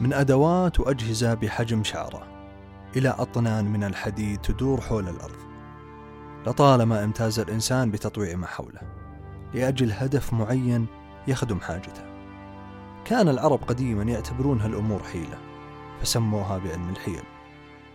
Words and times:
من 0.00 0.12
أدوات 0.12 0.80
وأجهزة 0.80 1.34
بحجم 1.34 1.84
شعرة 1.84 2.26
إلى 2.96 3.08
أطنان 3.08 3.64
من 3.64 3.84
الحديد 3.84 4.40
تدور 4.40 4.80
حول 4.80 5.08
الأرض. 5.08 5.36
لطالما 6.46 7.04
امتاز 7.04 7.38
الإنسان 7.40 7.90
بتطويع 7.90 8.36
ما 8.36 8.46
حوله 8.46 8.80
لأجل 9.54 9.92
هدف 9.92 10.32
معين 10.32 10.86
يخدم 11.28 11.60
حاجته. 11.60 12.02
كان 13.04 13.28
العرب 13.28 13.60
قديما 13.62 14.02
يعتبرون 14.02 14.60
هالأمور 14.60 15.02
حيلة 15.02 15.38
فسموها 16.00 16.58
بعلم 16.58 16.88
الحيل. 16.88 17.22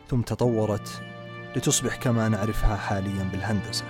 ثم 0.08 0.22
تطورت 0.22 1.02
لتصبح 1.55 1.95
كما 1.95 2.30
نعرفها 2.30 2.76
حاليا 2.76 3.30
بالهندسة. 3.31 3.85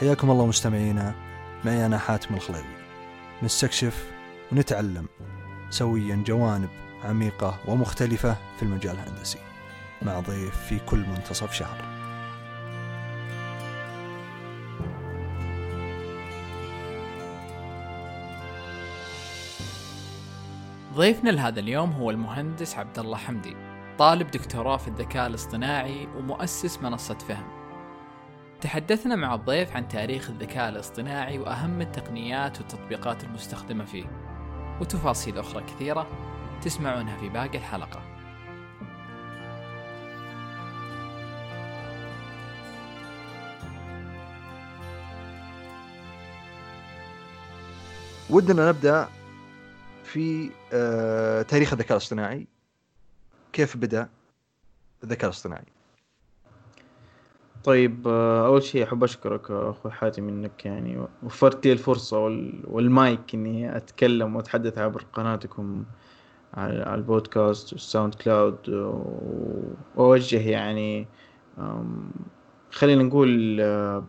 حياكم 0.00 0.30
الله 0.30 0.46
مستمعينا 0.46 1.14
معي 1.64 1.86
أنا 1.86 1.98
حاتم 1.98 2.34
الخليوي 2.34 2.78
نستكشف 3.42 4.10
ونتعلم 4.52 5.06
سويا 5.70 6.22
جوانب 6.26 6.68
عميقة 7.04 7.58
ومختلفة 7.66 8.36
في 8.56 8.62
المجال 8.62 8.94
الهندسي. 8.94 9.38
مع 10.02 10.20
ضيف 10.20 10.56
في 10.56 10.78
كل 10.78 10.98
منتصف 10.98 11.52
شهر. 11.52 11.98
ضيفنا 20.94 21.30
لهذا 21.30 21.60
اليوم 21.60 21.92
هو 21.92 22.10
المهندس 22.10 22.76
عبد 22.76 22.98
الله 22.98 23.16
حمدي 23.16 23.56
طالب 23.98 24.30
دكتوراه 24.30 24.76
في 24.76 24.88
الذكاء 24.88 25.26
الاصطناعي 25.26 26.08
ومؤسس 26.16 26.78
منصة 26.82 27.18
فهم. 27.18 27.48
تحدثنا 28.60 29.16
مع 29.16 29.34
الضيف 29.34 29.76
عن 29.76 29.88
تاريخ 29.88 30.30
الذكاء 30.30 30.68
الاصطناعي 30.68 31.38
وأهم 31.38 31.80
التقنيات 31.80 32.58
والتطبيقات 32.58 33.24
المستخدمة 33.24 33.84
فيه 33.84 34.04
وتفاصيل 34.80 35.38
أخرى 35.38 35.62
كثيرة. 35.62 36.06
تسمعونها 36.62 37.16
في 37.16 37.28
باقي 37.28 37.58
الحلقة. 37.58 38.02
ودنا 48.30 48.68
نبدأ 48.68 49.08
في 50.04 50.50
آه، 50.72 51.42
تاريخ 51.42 51.72
الذكاء 51.72 51.92
الاصطناعي. 51.92 52.46
كيف 53.52 53.76
بدأ 53.76 54.08
الذكاء 55.04 55.24
الاصطناعي؟ 55.24 55.64
طيب 57.64 58.08
آه، 58.08 58.46
أول 58.46 58.62
شيء 58.62 58.84
أحب 58.84 59.04
أشكرك 59.04 59.50
أخوي 59.50 59.92
حاتم 59.92 60.28
إنك 60.28 60.64
يعني 60.64 61.06
وفرت 61.22 61.66
لي 61.66 61.72
الفرصة 61.72 62.18
والمايك 62.64 63.34
إني 63.34 63.76
أتكلم 63.76 64.36
وأتحدث 64.36 64.78
عبر 64.78 65.04
قناتكم. 65.12 65.84
على 66.54 66.94
البودكاست 66.94 67.72
وال 67.72 68.14
SoundCloud 68.14 68.68
وأوجه 69.96 70.48
يعني 70.48 71.06
خلينا 72.70 73.02
نقول 73.02 73.58
آه، 73.60 74.04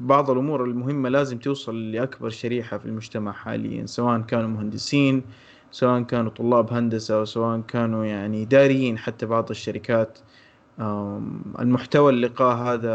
بعض 0.00 0.30
الأمور 0.30 0.64
المهمة 0.64 1.08
لازم 1.08 1.38
توصل 1.38 1.92
لأكبر 1.92 2.28
شريحة 2.28 2.78
في 2.78 2.86
المجتمع 2.86 3.32
حاليا 3.32 3.86
سواء 3.86 4.20
كانوا 4.20 4.48
مهندسين 4.48 5.22
سواء 5.70 6.02
كانوا 6.02 6.30
طلاب 6.30 6.72
هندسة 6.72 7.14
أو 7.14 7.24
سواء 7.24 7.60
كانوا 7.60 8.04
يعني 8.04 8.42
إداريين 8.42 8.98
حتى 8.98 9.26
بعض 9.26 9.50
الشركات. 9.50 10.18
المحتوى 11.58 12.12
اللقاء 12.12 12.56
هذا 12.56 12.94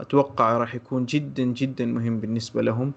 أتوقع 0.00 0.56
راح 0.56 0.74
يكون 0.74 1.06
جدا 1.06 1.42
جدا 1.42 1.86
مهم 1.86 2.20
بالنسبة 2.20 2.62
لهم. 2.62 2.92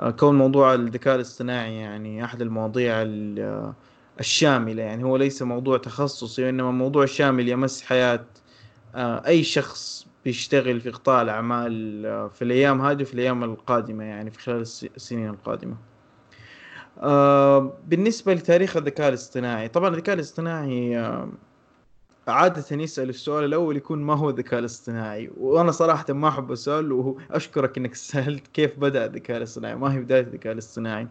آه، 0.00 0.10
كون 0.10 0.38
موضوع 0.38 0.74
الذكاء 0.74 1.16
الاصطناعي 1.16 1.76
يعني 1.76 2.24
أحد 2.24 2.42
المواضيع 2.42 2.94
الشاملة 4.20 4.82
يعني 4.82 5.04
هو 5.04 5.16
ليس 5.16 5.42
موضوع 5.42 5.78
تخصصي 5.78 6.44
وإنما 6.44 6.70
موضوع 6.70 7.06
شامل 7.06 7.48
يمس 7.48 7.82
حياة 7.82 8.24
آه، 8.94 9.26
أي 9.26 9.42
شخص 9.42 10.06
بيشتغل 10.24 10.80
في 10.80 10.90
قطاع 10.90 11.22
الأعمال 11.22 12.06
آه، 12.06 12.28
في 12.28 12.42
الأيام 12.42 12.80
هذه 12.80 13.02
وفي 13.02 13.14
الأيام 13.14 13.44
القادمة 13.44 14.04
يعني 14.04 14.30
في 14.30 14.38
خلال 14.38 14.60
السنين 14.96 15.30
القادمة. 15.30 15.76
آه، 16.98 17.72
بالنسبة 17.86 18.34
لتاريخ 18.34 18.76
الذكاء 18.76 19.08
الاصطناعي 19.08 19.68
طبعا 19.68 19.88
الذكاء 19.88 20.14
الاصطناعي 20.14 20.98
آه، 20.98 21.28
عادة 22.28 22.76
يسأل 22.82 23.08
السؤال 23.08 23.44
الأول 23.44 23.76
يكون 23.76 23.98
ما 23.98 24.14
هو 24.14 24.30
الذكاء 24.30 24.60
الاصطناعي؟ 24.60 25.30
وأنا 25.36 25.70
صراحة 25.70 26.12
ما 26.12 26.28
أحب 26.28 26.52
السؤال 26.52 26.92
وأشكرك 26.92 27.78
أنك 27.78 27.94
سألت 28.10 28.48
كيف 28.48 28.78
بدأ 28.78 29.04
الذكاء 29.04 29.36
الاصطناعي 29.36 29.74
ما 29.74 29.92
هي 29.94 29.98
بداية 29.98 30.20
الذكاء 30.20 30.52
الاصطناعي. 30.52 31.08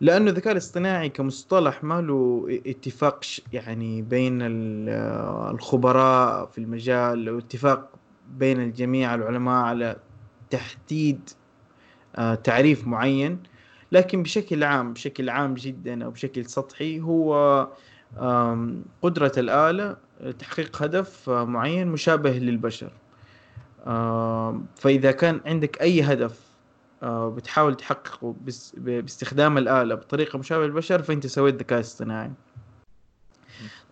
لأنه 0.00 0.30
الذكاء 0.30 0.52
الاصطناعي 0.52 1.08
كمصطلح 1.08 1.84
ما 1.84 2.00
له 2.00 2.46
اتفاق 2.66 3.24
يعني 3.52 4.02
بين 4.02 4.38
الخبراء 5.50 6.46
في 6.46 6.58
المجال 6.58 7.30
واتفاق 7.30 7.90
بين 8.30 8.60
الجميع 8.60 9.14
العلماء 9.14 9.64
على 9.64 9.96
تحديد 10.50 11.30
آه، 12.16 12.34
تعريف 12.34 12.86
معين. 12.86 13.42
لكن 13.92 14.22
بشكل 14.22 14.64
عام 14.64 14.92
بشكل 14.92 15.28
عام 15.30 15.54
جدا 15.54 16.04
أو 16.04 16.10
بشكل 16.10 16.44
سطحي 16.46 17.00
هو 17.00 17.68
قدرة 19.02 19.32
الآلة 19.36 19.96
تحقيق 20.38 20.82
هدف 20.82 21.30
آه، 21.30 21.44
معين 21.44 21.88
مشابه 21.88 22.30
للبشر. 22.30 22.92
فإذا 24.76 25.10
كان 25.10 25.40
عندك 25.46 25.80
أي 25.80 26.02
هدف 26.02 26.51
آه، 27.02 27.28
بتحاول 27.28 27.74
تحققه 27.74 28.34
باستخدام 28.76 29.58
الآلة 29.58 29.94
بطريقة 29.94 30.38
مشابهة 30.38 30.66
للبشر 30.66 31.02
فأنت 31.02 31.26
سويت 31.26 31.54
ذكاء 31.54 31.80
اصطناعي. 31.80 32.30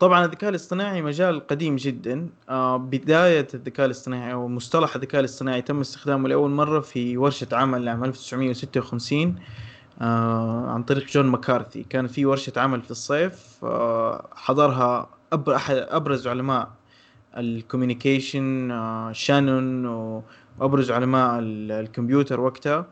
طبعا 0.01 0.25
الذكاء 0.25 0.51
الاصطناعي 0.51 1.03
مجال 1.03 1.47
قديم 1.47 1.77
جدا. 1.77 2.29
آه، 2.49 2.77
بداية 2.77 3.49
الذكاء 3.55 3.87
الاصطناعي 3.87 4.33
أو 4.33 4.49
مصطلح 4.49 4.95
الذكاء 4.95 5.21
الاصطناعي 5.21 5.63
تم 5.63 5.81
استخدامه 5.81 6.29
لأول 6.29 6.51
مرة 6.51 6.81
في 6.81 7.17
ورشة 7.17 7.47
عمل 7.53 7.89
عام 7.89 8.05
1956 8.05 9.37
آه، 10.01 10.71
عن 10.71 10.83
طريق 10.83 11.07
جون 11.07 11.27
مكارثي. 11.27 11.83
كان 11.83 12.07
في 12.07 12.27
ورشة 12.27 12.53
عمل 12.57 12.83
في 12.83 12.91
الصيف 12.91 13.65
آه، 13.65 14.29
حضرها 14.35 15.09
أبرز 15.33 16.29
علماء 16.29 16.71
ال 17.37 17.46
communication 17.46 18.71
شانون 19.13 19.87
وأبرز 20.59 20.91
علماء 20.91 21.39
الكمبيوتر 21.41 22.41
وقتها. 22.41 22.87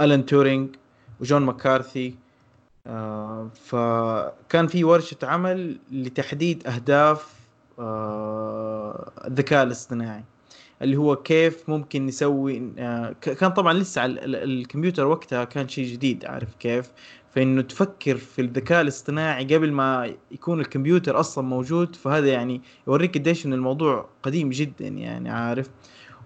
ألان 0.00 0.26
تورينج 0.26 0.76
وجون 1.20 1.42
مكارثي. 1.42 2.14
آه، 2.88 3.50
فكان 3.54 4.66
في 4.66 4.84
ورشة 4.84 5.16
عمل 5.22 5.78
لتحديد 5.92 6.66
أهداف 6.66 7.34
آه، 7.78 9.12
الذكاء 9.26 9.62
الاصطناعي 9.62 10.24
اللي 10.82 10.96
هو 10.96 11.16
كيف 11.16 11.68
ممكن 11.68 12.06
نسوي 12.06 12.72
آه، 12.78 13.12
كان 13.20 13.50
طبعا 13.50 13.72
لسه 13.72 14.04
الكمبيوتر 14.04 15.06
وقتها 15.06 15.44
كان 15.44 15.68
شيء 15.68 15.86
جديد 15.86 16.24
عارف 16.24 16.54
كيف؟ 16.54 16.90
فإنه 17.34 17.62
تفكر 17.62 18.16
في 18.16 18.42
الذكاء 18.42 18.80
الاصطناعي 18.80 19.44
قبل 19.44 19.72
ما 19.72 20.14
يكون 20.30 20.60
الكمبيوتر 20.60 21.20
أصلا 21.20 21.44
موجود 21.44 21.96
فهذا 21.96 22.26
يعني 22.26 22.60
يوريك 22.86 23.18
قديش 23.18 23.46
إن 23.46 23.52
الموضوع 23.52 24.08
قديم 24.22 24.50
جدا 24.50 24.88
يعني 24.88 25.30
عارف؟ 25.30 25.70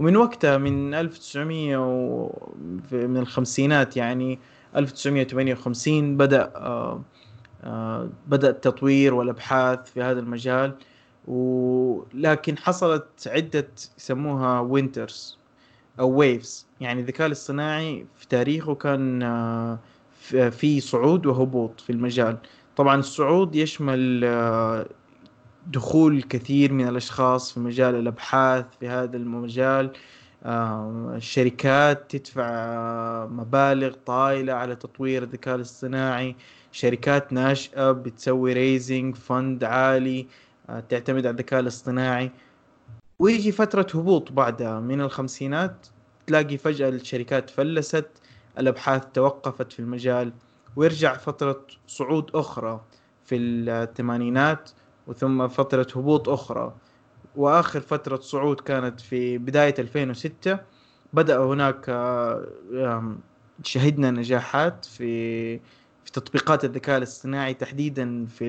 ومن 0.03 0.17
وقتها 0.17 0.59
من 0.59 0.95
1900 0.95 1.77
و 1.77 2.31
من 2.93 3.17
الخمسينات 3.17 3.97
يعني 3.97 4.39
1958 4.77 6.17
بدأ 6.17 6.53
آه، 6.57 7.03
آه، 7.65 8.09
بدأ 8.27 8.51
التطوير 8.51 9.15
والأبحاث 9.15 9.93
في 9.93 10.03
هذا 10.03 10.21
المجال. 10.21 10.75
ولكن 11.27 12.59
حصلت 12.59 13.07
عدة 13.27 13.69
يسموها 13.99 14.61
winters 14.61 15.39
أو 16.01 16.11
waves 16.11 16.67
يعني 16.81 17.01
الذكاء 17.01 17.27
الاصطناعي 17.27 18.07
في 18.17 18.29
تاريخه 18.29 18.75
كان 18.75 19.23
آه، 19.23 19.79
في 20.51 20.81
صعود 20.81 21.27
وهبوط 21.27 21.81
في 21.81 21.91
المجال. 21.91 22.39
طبعا 22.77 22.97
الصعود 22.97 23.57
يشمل 23.57 24.25
دخول 25.67 26.23
كثير 26.23 26.73
من 26.73 26.89
الأشخاص 26.89 27.53
في 27.53 27.61
مجال 27.61 27.95
الأبحاث 27.95 28.65
في 28.81 28.89
هذا 28.89 29.17
المجال. 29.17 29.93
الشركات 31.17 32.17
تدفع 32.17 33.27
مبالغ 33.27 33.95
طائلة 34.07 34.53
على 34.53 34.77
تطوير 34.77 35.23
الذكاء 35.23 35.55
الاصطناعي. 35.55 36.37
شركات 36.73 37.33
ناشئة 37.33 37.93
بتسوي 37.93 38.53
ريزنج 38.53 39.17
فند 39.17 39.65
عالي 39.65 40.27
آه، 40.71 40.81
تعتمد 40.81 41.27
على 41.27 41.31
الذكاء 41.31 41.61
الاصطناعي. 41.61 42.31
ويجي 43.19 43.53
فترة 43.53 43.87
هبوط 43.95 44.33
بعدها 44.33 44.81
من 44.81 45.01
الخمسينات 45.01 45.87
تلاقي 46.27 46.57
فجأة 46.57 46.89
الشركات 46.89 47.51
فلست 47.51 48.07
الأبحاث 48.59 49.05
توقفت 49.15 49.73
في 49.73 49.79
المجال. 49.81 50.33
ويرجع 50.77 51.17
فترة 51.17 51.67
صعود 51.87 52.31
أخرى 52.35 52.81
في 53.25 53.37
الثمانينات. 53.37 54.71
وثم 55.07 55.49
فترة 55.49 55.87
هبوط 55.97 56.29
أخرى. 56.29 56.75
وآخر 57.37 57.81
فترة 57.81 58.17
صعود 58.17 58.61
كانت 58.61 59.01
في 59.01 59.39
بداية 59.39 59.75
2006 59.79 60.59
بدأ 61.13 61.39
هناك 61.39 61.85
آه، 61.89 63.17
شهدنا 63.63 64.11
نجاحات 64.11 64.85
في 64.85 65.59
في 66.05 66.13
تطبيقات 66.13 66.65
الذكاء 66.65 66.99
الاصطناعي 66.99 67.55
تحديدا 67.55 68.27
في 68.27 68.49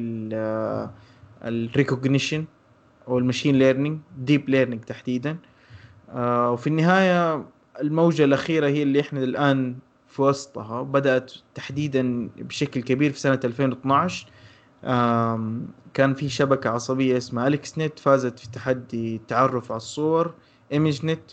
ال 1.44 1.52
recognition 1.52 2.45
أو 3.07 3.17
ال 3.18 3.22
machine 3.22 3.56
learning 3.56 4.00
deep 4.18 4.50
learning 4.50 4.81
تحديدا. 4.83 5.38
آه، 6.09 6.51
وفي 6.51 6.67
النهاية 6.67 7.45
الموجة 7.81 8.23
الأخيرة 8.23 8.67
هي 8.67 8.83
اللي 8.83 8.99
إحنا 8.99 9.23
الآن 9.23 9.75
في 10.07 10.21
وسطها. 10.21 10.81
بدأت 10.81 11.33
تحديدا 11.56 12.29
بشكل 12.38 12.81
كبير 12.81 13.11
في 13.11 13.19
سنة 13.19 13.39
2012 13.44 14.27
كان 15.94 16.13
في 16.13 16.30
شبكة 16.30 16.69
عصبية 16.69 17.18
اسمها 17.18 17.47
AlexNet 17.47 18.00
فازت 18.00 18.39
في 18.39 18.50
تحدي 18.51 19.15
التعرف 19.15 19.71
على 19.71 19.77
الصور 19.77 20.33
ImageNet 20.71 21.31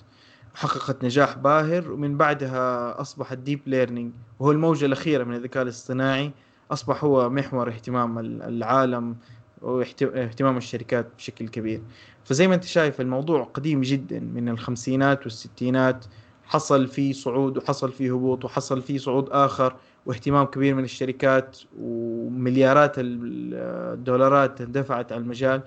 حققت 0.55 1.05
نجاح 1.05 1.39
باهر 1.39 1.93
ومن 1.93 2.17
بعدها 2.17 3.01
اصبح 3.01 3.33
ال 3.33 3.38
deep 3.38 3.61
learning 3.67 4.13
وهو 4.39 4.51
الموجة 4.51 4.87
الأخيرة 4.87 5.25
من 5.25 5.35
الذكاء 5.35 5.63
الاصطناعي. 5.63 6.33
أصبح 6.71 7.05
هو 7.05 7.31
محور 7.31 7.69
اهتمام 7.69 8.19
العالم 8.19 9.17
واهتمام 9.63 10.57
الشركات 10.57 11.07
بشكل 11.19 11.49
كبير. 11.49 11.83
فزي 12.25 12.49
ما 12.49 12.55
انت 12.55 12.65
شايف 12.65 13.01
الموضوع 13.01 13.45
قديم 13.45 13.81
جدا 13.81 14.21
من 14.21 14.49
الخمسينات 14.49 15.23
والستينات. 15.23 16.05
حصل 16.45 16.87
فيه 16.87 17.13
صعود 17.13 17.59
وحصل 17.59 17.93
فيه 17.93 18.15
هبوط 18.15 18.45
وحصل 18.45 18.83
فيه 18.83 18.99
صعود 18.99 19.29
آخر. 19.31 19.77
واهتمام 20.07 20.47
كبير 20.47 20.75
من 20.75 20.85
الشركات 20.85 21.59
ومليارات 21.79 22.93
الدولارات 22.99 24.61
اندفعت 24.61 25.13
على 25.13 25.21
المجال. 25.21 25.63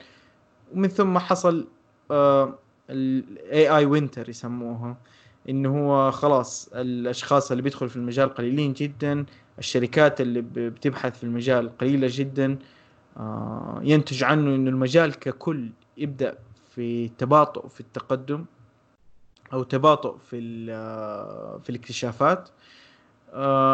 ومن 0.73 0.87
ثم 0.87 1.17
حصل 1.17 1.67
ال 2.89 3.69
AI 3.77 3.85
winter 3.85 4.29
يسموها 4.29 4.97
إنه 5.49 5.69
هو 5.79 6.11
خلاص 6.11 6.69
الأشخاص 6.73 7.51
اللي 7.51 7.63
بيدخلوا 7.63 7.89
في 7.89 7.95
المجال 7.95 8.33
قليلين 8.33 8.73
جدا 8.73 9.25
الشركات 9.59 10.21
اللي 10.21 10.41
بتبحث 10.41 11.17
في 11.17 11.23
المجال 11.23 11.77
قليلة 11.77 12.07
جدا 12.11 12.57
آه، 13.17 13.79
ينتج 13.83 14.23
عنه 14.23 14.55
إنه 14.55 14.69
المجال 14.69 15.19
ككل 15.19 15.69
يبدأ 15.97 16.37
في 16.75 17.07
تباطؤ 17.07 17.67
في 17.67 17.79
التقدم 17.81 18.45
أو 19.53 19.63
تباطؤ 19.63 20.17
في 20.17 20.67
آه، 20.71 21.59
في 21.63 21.69
الاكتشافات. 21.69 22.49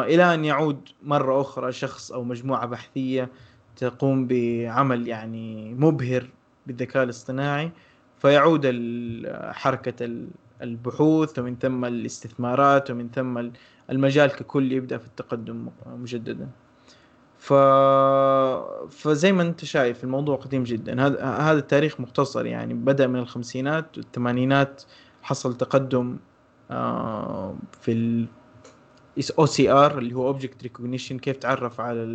إلى 0.03 0.33
أن 0.33 0.45
يعود 0.45 0.89
مرة 1.03 1.41
أخرى 1.41 1.71
شخص 1.71 2.11
أو 2.11 2.23
مجموعة 2.23 2.65
بحثية 2.65 3.29
تقوم 3.75 4.27
بعمل 4.27 5.07
يعني 5.07 5.73
مبهر 5.73 6.29
بالذكاء 6.67 7.03
الاصطناعي 7.03 7.71
فيعود 8.19 8.65
حركة 9.51 10.25
البحوث 10.61 11.39
ومن 11.39 11.57
ثم 11.57 11.85
الاستثمارات 11.85 12.91
ومن 12.91 13.09
ثم 13.09 13.50
المجال 13.89 14.29
ككل 14.29 14.71
يبدأ 14.71 14.97
في 14.97 15.07
التقدم 15.07 15.69
مجددا. 15.85 16.47
ف... 17.39 17.53
فزي 18.89 19.31
ما 19.31 19.41
أنت 19.41 19.65
شايف 19.65 20.03
الموضوع 20.03 20.35
قديم 20.35 20.63
جدا 20.63 21.07
هذا 21.41 21.59
التاريخ 21.59 22.00
مختصر 22.00 22.45
يعني 22.45 22.73
بدأ 22.73 23.07
من 23.07 23.19
الخمسينات 23.19 23.97
والثمانينات 23.97 24.83
حصل 25.21 25.57
تقدم 25.57 26.17
آه، 26.71 27.56
في 27.81 27.91
OCR 29.39 29.97
اللي 29.98 30.16
هو 30.16 30.27
object 30.27 30.63
recognition 30.63 31.19
كيف 31.19 31.38
تعرف 31.38 31.81
على 31.81 32.06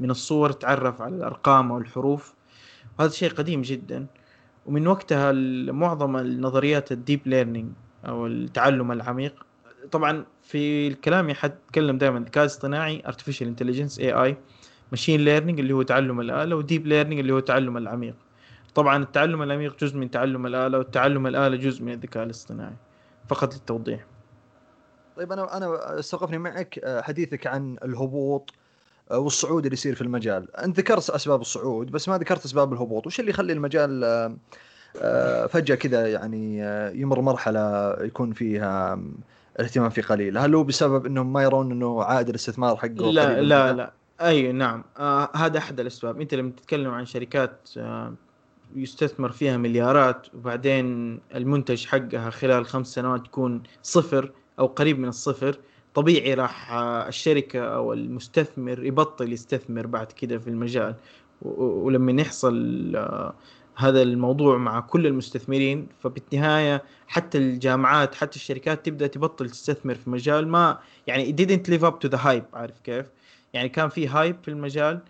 من 0.00 0.10
الصور 0.10 0.52
تعرف 0.52 1.02
على 1.02 1.16
الأرقام 1.16 1.72
أو 1.72 1.78
الحروف. 1.78 2.34
وهذا 2.98 3.10
شيء 3.12 3.30
قديم 3.30 3.62
جدا. 3.62 4.06
ومن 4.66 4.86
وقتها 4.86 5.32
معظم 5.72 6.16
النظريات 6.16 6.92
ال 6.92 6.98
deep 6.98 7.20
learning 7.26 7.72
أو 8.06 8.26
التعلم 8.26 8.92
العميق. 8.92 9.46
طبعا 9.92 10.24
في 10.42 10.88
الكلام 10.88 11.32
حتكلم 11.32 11.98
دائما 11.98 12.18
الذكاء 12.18 12.44
الاصطناعي 12.44 13.02
artificial 13.02 13.46
intelligence 13.46 14.00
AI 14.00 14.34
machine 14.90 15.20
learning 15.20 15.60
اللي 15.60 15.72
هو 15.72 15.82
تعلم 15.82 16.20
الآلة 16.20 16.56
و 16.56 16.62
deep 16.62 16.86
learning 16.86 17.20
اللي 17.20 17.32
هو 17.32 17.38
التعلم 17.38 17.76
العميق. 17.76 18.14
طبعا 18.74 19.02
التعلم 19.02 19.42
العميق 19.42 19.76
جزء 19.80 19.96
من 19.96 20.10
تعلم 20.10 20.46
الآلة 20.46 20.78
والتعلم 20.78 21.26
الآلة 21.26 21.56
جزء 21.56 21.84
من 21.84 21.92
الذكاء 21.92 22.24
الاصطناعي 22.24 22.76
فقط 23.28 23.54
للتوضيح. 23.54 24.04
طيب 25.16 25.32
أنا 25.32 25.56
أنا 25.56 25.98
استوقفني 25.98 26.38
معك 26.38 26.80
آه، 26.84 27.00
حديثك 27.00 27.46
عن 27.46 27.76
الهبوط 27.84 28.50
آه، 29.10 29.18
والصعود 29.18 29.64
اللي 29.64 29.74
يصير 29.74 29.94
في 29.94 30.02
المجال. 30.02 30.56
أنت 30.56 30.78
ذكرت 30.78 31.10
أسباب 31.10 31.40
الصعود 31.40 31.90
بس 31.90 32.08
ما 32.08 32.18
ذكرت 32.18 32.44
أسباب 32.44 32.72
الهبوط. 32.72 33.06
وش 33.06 33.20
اللي 33.20 33.30
يخلي 33.30 33.52
المجال 33.52 34.04
آه، 35.02 35.46
فجأة 35.46 35.74
كذا 35.74 36.08
يعني 36.12 36.58
يمر 37.00 37.20
مرحلة 37.20 37.96
يكون 38.00 38.32
فيها 38.32 39.00
الاهتمام 39.60 39.90
فيه 39.90 40.02
قليل؟ 40.02 40.38
هل 40.38 40.54
هو 40.54 40.64
بسبب 40.64 41.06
إنهم 41.06 41.32
ما 41.32 41.42
يرون 41.42 41.72
إنه 41.72 42.02
عائد 42.02 42.28
الاستثمار 42.28 42.76
حقه 42.76 43.12
لا 43.12 43.40
لا 43.40 43.72
لا. 43.72 43.92
أي 44.20 44.52
نعم. 44.52 44.84
آه 44.98 45.30
هذا 45.34 45.58
أحد 45.58 45.80
الأسباب. 45.80 46.20
أنت 46.20 46.34
لما 46.34 46.50
تتكلم 46.50 46.90
عن 46.90 47.06
شركات 47.06 47.70
آه 47.76 48.14
يستثمر 48.76 49.32
فيها 49.32 49.56
مليارات 49.56 50.26
وبعدين 50.34 51.20
المنتج 51.34 51.86
حقها 51.86 52.30
خلال 52.30 52.66
خمس 52.66 52.86
سنوات 52.86 53.26
يكون 53.26 53.62
صفر 53.82 54.32
أو 54.58 54.66
قريب 54.66 54.98
من 54.98 55.08
الصفر 55.08 55.58
طبيعي 55.94 56.34
راح 56.34 56.72
آه 56.72 57.08
الشركة 57.08 57.60
أو 57.60 57.92
المستثمر 57.92 58.84
يبطل 58.84 59.32
يستثمر 59.32 59.86
بعد 59.86 60.12
كده 60.12 60.38
في 60.38 60.48
المجال. 60.48 60.94
ولما 61.42 62.22
يحصل 62.22 62.92
آه 62.96 63.34
هذا 63.76 64.02
الموضوع 64.02 64.58
مع 64.58 64.80
كل 64.80 65.06
المستثمرين 65.06 65.88
فبالنهاية 66.00 66.82
حتى 67.06 67.38
الجامعات 67.38 68.14
حتى 68.14 68.36
الشركات 68.36 68.86
تبدأ 68.86 69.06
تبطل 69.06 69.50
تستثمر 69.50 69.94
في 69.94 70.10
مجال 70.10 70.48
ما 70.48 70.78
يعني 71.06 71.32
it 71.32 71.36
didn't 71.40 71.70
live 71.70 71.84
up 71.84 71.94
to 72.06 72.10
the 72.10 72.20
hype 72.24 72.54
عارف 72.54 72.80
كيف؟ 72.80 73.06
يعني 73.52 73.68
كان 73.68 73.88
في 73.88 74.08
هايب 74.08 74.36
في 74.42 74.48
المجال 74.48 75.00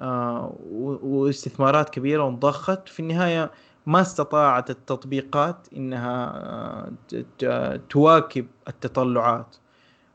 آه 0.00 0.56
واستثمارات 1.02 1.90
كبيرة 1.90 2.24
وانضخت. 2.24 2.88
في 2.88 3.00
النهاية 3.00 3.50
ما 3.90 4.00
استطاعت 4.00 4.70
التطبيقات 4.70 5.66
إنها 5.76 6.32
آه 7.44 7.80
تواكب 7.88 8.46
التطلعات. 8.68 9.56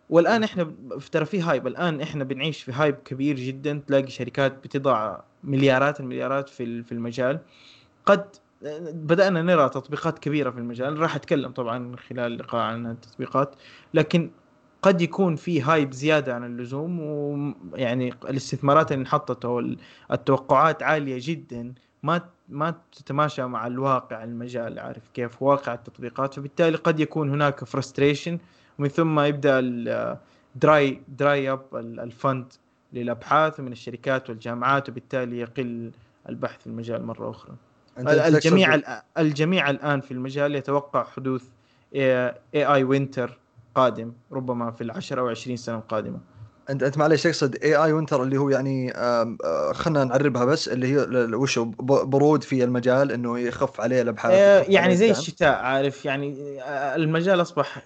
والآن 0.09 0.43
إحنا 0.43 0.73
ترى 1.11 1.25
في 1.25 1.41
hype. 1.41 1.67
الآن 1.67 2.01
إحنا 2.01 2.23
بنعيش 2.23 2.63
في 2.63 2.71
hype 2.71 2.95
كبير 2.95 3.35
جدا. 3.35 3.81
تلاقي 3.87 4.07
شركات 4.07 4.63
بتضع 4.63 5.19
مليارات 5.43 5.99
المليارات 5.99 6.49
في 6.49 6.83
في 6.83 6.91
المجال. 6.91 7.39
قد 8.05 8.35
بدأنا 8.93 9.41
نرى 9.41 9.69
تطبيقات 9.69 10.19
كبيرة 10.19 10.49
في 10.49 10.57
المجال. 10.57 10.99
راح 10.99 11.15
أتكلم 11.15 11.51
طبعا 11.51 11.95
خلال 11.95 12.31
اللقاء 12.31 12.61
عن 12.61 12.87
التطبيقات. 12.87 13.55
لكن 13.93 14.31
قد 14.81 15.01
يكون 15.01 15.35
في 15.35 15.61
hype 15.61 15.93
زيادة 15.93 16.35
عن 16.35 16.43
اللزوم. 16.43 16.99
ويعني 16.99 18.13
الاستثمارات 18.29 18.91
اللي 18.91 19.01
انحطت 19.01 19.45
أو 19.45 19.75
التوقعات 20.11 20.83
عالية 20.83 21.17
جدا. 21.19 21.73
ما 22.05 22.21
ما 22.49 22.75
تتماشى 22.91 23.43
مع 23.45 23.67
الواقع 23.67 24.23
المجال 24.23 24.79
عارف 24.79 25.09
كيف 25.13 25.41
واقع 25.41 25.73
التطبيقات. 25.73 26.33
فبالتالي 26.33 26.77
قد 26.77 26.99
يكون 26.99 27.29
هناك 27.29 27.63
frustration 27.63 28.39
ومن 28.79 28.87
ثم 28.87 29.19
يبدأ 29.19 29.61
dry 30.55 31.01
dry 31.07 31.51
up 31.51 31.61
ال 31.75 31.91
fund 31.91 32.53
للأبحاث 32.93 33.59
من 33.59 33.71
الشركات 33.71 34.29
والجامعات 34.29 34.89
وبالتالي 34.89 35.39
يقل 35.39 35.91
البحث 36.29 36.59
في 36.61 36.67
المجال 36.67 37.05
مرة 37.05 37.29
أخرى. 37.29 37.55
الجميع 37.97 38.81
الجميع 39.17 39.69
الآن 39.69 40.01
في 40.01 40.11
المجال 40.11 40.55
يتوقع 40.55 41.03
حدوث 41.03 41.43
AI 41.95 42.33
winter 42.55 43.37
قادم 43.75 44.13
ربما 44.31 44.71
في 44.71 44.83
العشر 44.83 45.19
أو 45.19 45.27
عشرين 45.27 45.57
سنة 45.57 45.75
القادمة. 45.77 46.19
انت 46.69 46.83
أنت 46.83 46.97
معلش 46.97 47.23
تقصد 47.23 47.55
AI 47.55 47.75
winter 47.75 48.23
اللي 48.23 48.37
هو 48.37 48.49
يعني 48.49 48.93
خلينا 49.73 50.03
نعربها 50.03 50.45
بس 50.45 50.67
اللي 50.67 50.87
هي 50.87 50.97
وش 51.35 51.59
برود 51.59 52.43
في 52.43 52.63
المجال 52.63 53.11
إنه 53.11 53.39
يخف 53.39 53.81
عليه 53.81 54.01
الأبحاث 54.01 54.33
آه، 54.33 54.65
يعني 54.69 54.95
زي 54.95 55.11
الشتاء 55.11 55.55
عارف؟ 55.55 56.05
يعني 56.05 56.61
آه، 56.61 56.95
المجال 56.95 57.41
أصبح 57.41 57.81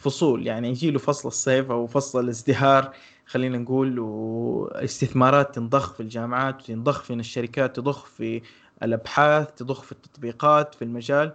فصول 0.00 0.46
يعني 0.46 0.68
يجي 0.68 0.90
له 0.90 0.98
فصل 0.98 1.28
الصيف 1.28 1.70
أو 1.70 1.86
فصل 1.86 2.24
الازدهار 2.24 2.92
خلينا 3.26 3.58
نقول 3.58 3.98
واستثمارات 3.98 5.54
تنضخ 5.54 5.94
في 5.94 6.00
الجامعات 6.00 6.62
تنضخ 6.62 7.02
في 7.02 7.12
الشركات 7.12 7.76
تضخ 7.76 8.06
في 8.06 8.42
الأبحاث 8.82 9.48
تضخ 9.56 9.82
في 9.82 9.92
التطبيقات 9.92 10.74
في 10.74 10.82
المجال. 10.82 11.32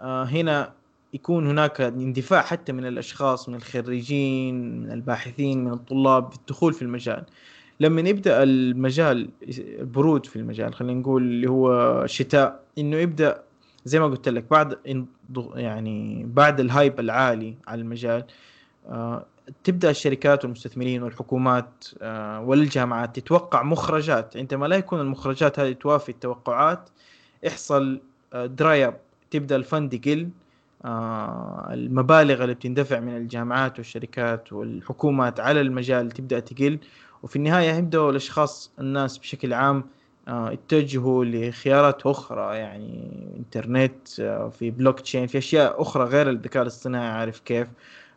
آه، 0.00 0.24
هنا 0.24 0.72
يكون 1.12 1.46
هناك 1.46 1.80
اندفاع 1.80 2.42
حتى 2.42 2.72
من 2.72 2.86
الأشخاص 2.86 3.48
من 3.48 3.54
الخريجين 3.54 4.80
من 4.80 4.92
الباحثين 4.92 5.64
من 5.64 5.72
الطلاب 5.72 6.32
في 6.32 6.38
الدخول 6.38 6.72
في 6.72 6.82
المجال. 6.82 7.24
لما 7.80 8.00
يبدأ 8.00 8.42
المجال 8.42 9.30
برود 9.80 10.26
في 10.26 10.36
المجال 10.36 10.74
خلينا 10.74 11.00
نقول 11.00 11.22
اللي 11.22 11.50
هو 11.50 12.02
شتاء 12.06 12.60
إنه 12.78 12.96
يبدأ 12.96 13.42
زي 13.84 14.00
ما 14.00 14.06
قلت 14.06 14.28
لك 14.28 14.44
بعد 14.50 14.78
يعني 15.54 16.24
بعد 16.26 16.60
ال 16.60 16.68
hype 16.68 17.00
العالي 17.00 17.54
على 17.66 17.80
المجال 17.80 18.24
آه 18.88 19.26
تبدأ 19.64 19.90
الشركات 19.90 20.44
والمستثمرين 20.44 21.02
والحكومات 21.02 21.84
آه 22.02 22.40
والجامعات 22.40 23.16
تتوقع 23.18 23.62
مخرجات. 23.62 24.36
عندما 24.36 24.66
لا 24.66 24.76
يكون 24.76 25.00
المخرجات 25.00 25.58
هذه 25.58 25.72
توافي 25.72 26.08
التوقعات 26.08 26.90
يحصل 27.42 28.00
آه 28.32 28.46
dry 28.46 28.86
up 28.86 28.96
تبدأ 29.30 29.56
ال 29.56 29.64
fund 29.64 29.94
يقل. 29.94 30.28
المبالغ 30.84 32.42
اللي 32.42 32.54
بتندفع 32.54 33.00
من 33.00 33.16
الجامعات 33.16 33.78
والشركات 33.78 34.52
والحكومات 34.52 35.40
على 35.40 35.60
المجال 35.60 36.10
تبدأ 36.10 36.40
تقل 36.40 36.78
وفي 37.22 37.36
النهاية 37.36 37.72
يبدأوا 37.72 38.10
الأشخاص 38.10 38.72
الناس 38.78 39.18
بشكل 39.18 39.52
عام 39.52 39.84
آه، 40.28 40.50
يتجهوا 40.50 41.24
لخيارات 41.24 42.06
أخرى 42.06 42.56
يعني 42.56 43.08
إنترنت 43.36 44.20
آه، 44.20 44.48
في 44.48 44.70
بلوك 44.70 45.00
تشين 45.00 45.26
في 45.26 45.38
أشياء 45.38 45.82
أخرى 45.82 46.04
غير 46.04 46.30
الذكاء 46.30 46.62
الاصطناعي 46.62 47.08
عارف 47.08 47.40
كيف؟ 47.40 47.68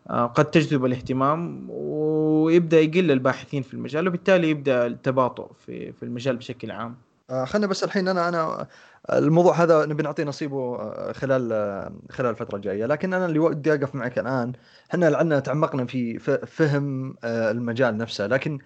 قد 0.10 0.46
تجذب 0.52 0.86
الاهتمام 0.86 1.68
ويبدأ 1.70 2.80
يقل 2.82 3.12
الباحثين 3.12 3.62
في 3.62 3.74
المجال 3.74 4.08
وبالتالي 4.08 4.50
يبدأ 4.50 4.88
التباطؤ 4.88 5.52
في 5.66 5.92
في 5.92 6.04
المجال 6.04 6.36
بشكل 6.38 6.72
عام. 6.72 6.90
آه 6.92 7.15
خلينا 7.30 7.68
بس 7.68 7.84
الحين 7.84 8.08
أنا 8.08 8.30
أنا 8.30 8.68
الموضوع 9.14 9.64
هذا 9.64 9.86
نبي 9.86 10.04
نعطيه 10.04 10.24
نصيبه 10.24 10.76
آه، 10.80 11.12
خلال 11.12 11.54
آه، 11.54 11.94
خلال 12.10 12.30
الفترة 12.30 12.56
الجاية. 12.56 12.86
لكن 12.86 13.14
أنا 13.14 13.26
اللي 13.26 13.40
ودي 13.40 13.74
اقف 13.74 13.96
معك 13.96 14.20
الآن 14.20 14.54
إحنا 14.90 15.10
لعلنا 15.10 15.40
تعمقنا 15.40 15.86
في 15.86 16.20
فهم 16.46 17.16
آه، 17.24 17.52
المجال 17.52 17.98
نفسه. 17.98 18.28
لكن 18.28 18.60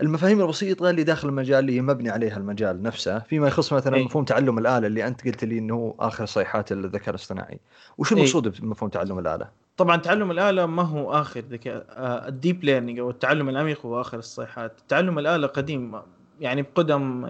المفاهيم 0.00 0.40
البسيطة 0.40 0.90
اللي 0.90 1.04
داخل 1.04 1.28
المجال 1.28 1.58
اللي 1.58 1.80
مبني 1.80 2.10
عليها 2.10 2.36
المجال 2.36 2.82
نفسه 2.82 3.18
فيما 3.18 3.48
يخص 3.48 3.72
مثلا 3.72 3.96
أي. 3.96 4.04
مفهوم 4.04 4.24
تعلم 4.24 4.58
الآلة 4.58 4.86
اللي 4.86 5.06
أنت 5.06 5.24
قلت 5.24 5.44
لي 5.44 5.58
إنه 5.58 5.94
آخر 5.98 6.26
صيحات 6.26 6.72
الذكاء 6.72 7.10
الاصطناعي. 7.10 7.60
وش 7.98 8.12
المقصود 8.12 8.60
بمفهوم 8.60 8.90
تعلم 8.90 9.18
الآلة؟ 9.18 9.48
طبعا 9.76 9.96
تعلم 9.96 10.30
الآلة 10.30 10.66
ما 10.66 10.82
هو 10.82 11.12
آخر 11.12 11.40
ذكاء 11.40 11.86
ال 12.28 12.35
deep 12.35 12.64
learning 12.64 12.98
أو 12.98 13.10
التعلم 13.10 13.48
العميق 13.48 13.86
هو 13.86 14.00
آخر 14.00 14.18
الصيحات. 14.18 14.80
تعلم 14.88 15.18
الآلة 15.18 15.46
قديم 15.46 16.00
يعني 16.40 16.62
بقدم 16.62 17.24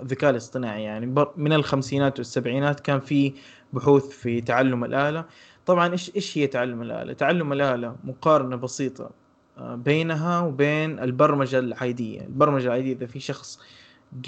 الذكاء 0.00 0.30
الاصطناعي. 0.30 0.82
يعني 0.82 1.14
من 1.36 1.52
الخمسينات 1.52 2.18
والسبعينات 2.18 2.80
كان 2.80 3.00
في 3.00 3.32
بحوث 3.72 4.08
في 4.08 4.40
تعلم 4.40 4.84
الآلة. 4.84 5.24
طبعا 5.66 5.92
إيش 5.92 6.12
إيش 6.16 6.38
هي 6.38 6.46
تعلم 6.46 6.82
الآلة؟ 6.82 7.12
تعلم 7.12 7.52
الآلة 7.52 7.96
مقارنة 8.04 8.56
بسيطة 8.56 9.10
آه، 9.58 9.74
بينها 9.74 10.40
وبين 10.40 10.98
البرمجة 10.98 11.58
العادية، 11.58 12.20
البرمجة 12.20 12.66
العادية 12.66 12.92
إذا 12.92 13.06
في 13.06 13.20
شخص 13.20 13.60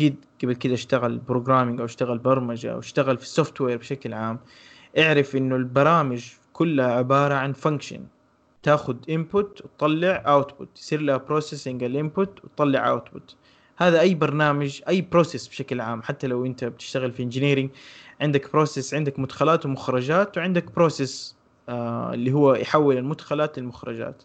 قد 0.01 0.15
قبل 0.43 0.55
كده 0.55 0.75
اشتغل 0.75 1.19
programming 1.19 1.81
أو 1.81 1.85
اشتغل 1.87 2.19
برمجة 2.19 2.73
أو 2.73 2.79
اشتغل 2.79 3.17
في 3.17 3.23
ال 3.23 3.61
software 3.61 3.79
بشكل 3.79 4.15
عام 4.15 4.39
اعرف 4.99 5.37
إنه 5.37 5.57
البرامج 5.57 6.33
كلها 6.53 6.93
عبارة 6.93 7.35
عن 7.35 7.53
function 7.53 8.01
تاخذ 8.63 8.97
input 9.11 9.63
وتطلع 9.65 10.23
output 10.27 10.69
يصير 10.79 11.01
لها 11.01 11.17
processing 11.17 11.83
ال 11.85 11.95
input 11.95 12.45
وتطلع 12.45 12.89
output 12.89 13.37
هذا 13.79 14.01
أي 14.01 14.15
برنامج 14.15 14.81
أي 14.89 15.01
process 15.01 15.49
بشكل 15.49 15.81
عام 15.81 16.03
حتى 16.03 16.27
لو 16.27 16.47
أنت 16.47 16.65
بتشتغل 16.65 17.13
في 17.13 17.23
engineering 17.23 17.71
عندك 18.21 18.53
process 18.53 18.95
عندك 18.95 19.19
مدخلات 19.19 19.67
ومخرجات 19.67 20.39
وعندك 20.39 20.73
process 20.75 21.37
آه 21.69 22.15
اللي 22.15 22.33
هو 22.33 22.55
يحول 22.55 22.97
المدخلات 22.97 23.59
للمخرجات. 23.59 24.23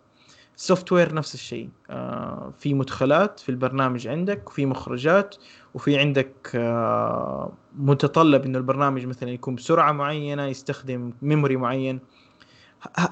ال 0.58 0.92
software 0.92 1.14
نفس 1.14 1.34
الشيء 1.34 1.70
آه 1.90 2.54
في 2.60 2.74
مدخلات 2.74 3.40
في 3.40 3.50
البرنامج 3.50 4.08
عندك 4.08 4.50
وفي 4.50 4.66
مخرجات 4.66 5.36
وفي 5.74 6.00
عندك 6.00 6.52
آه 6.56 7.54
متطلب 7.76 8.46
إنه 8.46 8.58
البرنامج 8.58 9.06
مثلا 9.06 9.30
يكون 9.30 9.56
بسرعة 9.56 9.92
معينة 9.92 10.46
يستخدم 10.46 11.14
memory 11.22 11.56
معين. 11.58 12.00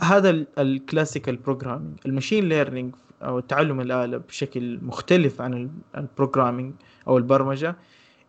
هذا 0.01 0.29
ال 0.57 0.65
classical 0.65 1.35
programming 1.35 1.97
ال 2.05 2.11
machine 2.11 2.49
learning 2.49 2.95
أو 3.21 3.39
تعلم 3.39 3.81
الآلة 3.81 4.17
بشكل 4.17 4.79
مختلف 4.81 5.41
عن 5.41 5.69
ال 5.97 6.03
programming 6.03 6.73
أو 7.07 7.17
البرمجة 7.17 7.75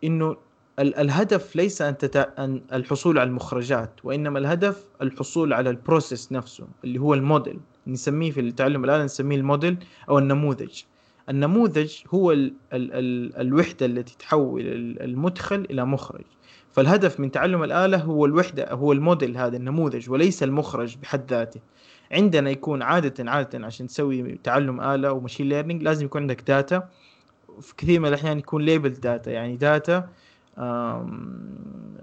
إنه 0.04 0.36
الهدف 0.78 1.56
ليس 1.56 1.82
أن. 1.82 1.94
أن 2.14 2.62
الحصول 2.72 3.18
على 3.18 3.28
المخرجات 3.28 3.90
وإنما 4.04 4.38
الهدف 4.38 4.84
الحصول 5.02 5.52
على 5.52 5.70
ال 5.70 5.78
process 5.78 6.32
نفسه 6.32 6.66
اللي 6.84 6.98
هو 6.98 7.14
الموديل 7.14 7.60
نسميه 7.86 8.30
في 8.30 8.40
التعلم 8.40 8.84
الآلة 8.84 9.04
نسميه 9.04 9.36
الموديل 9.36 9.76
أو 10.08 10.18
النموذج 10.18 10.82
النموذج 11.28 11.94
هو 12.14 12.32
ال... 12.32 12.54
ال... 12.72 12.92
ال... 12.92 13.36
الوحدة 13.36 13.86
التي 13.86 14.16
تحول 14.18 14.62
المدخل 15.00 15.66
إلى 15.70 15.84
مخرج 15.84 16.24
فالهدف 16.72 17.20
من 17.20 17.30
تعلم 17.30 17.62
الآلة 17.62 17.98
هو 17.98 18.26
الوحدة 18.26 18.72
هو 18.72 18.92
الموديل 18.92 19.36
هذا 19.36 19.56
النموذج 19.56 20.10
وليس 20.10 20.42
المخرج 20.42 20.96
بحد 20.96 21.30
ذاته 21.30 21.60
عندنا 22.12 22.50
يكون 22.50 22.82
عادة 22.82 23.30
عادة 23.30 23.66
عشان 23.66 23.86
تسوي 23.86 24.38
تعلم 24.44 24.80
آلة 24.80 25.12
و 25.12 25.17
machine 25.17 25.48
learning 25.48 25.82
لازم 25.82 26.06
يكون 26.06 26.20
عندك 26.20 26.42
data 26.42 26.88
في 27.60 27.76
كثير 27.76 28.00
من 28.00 28.08
الأحيان 28.08 28.38
يكون 28.38 28.62
label 28.62 28.90
data 28.90 29.30
يعني 29.30 29.56
data 29.56 30.08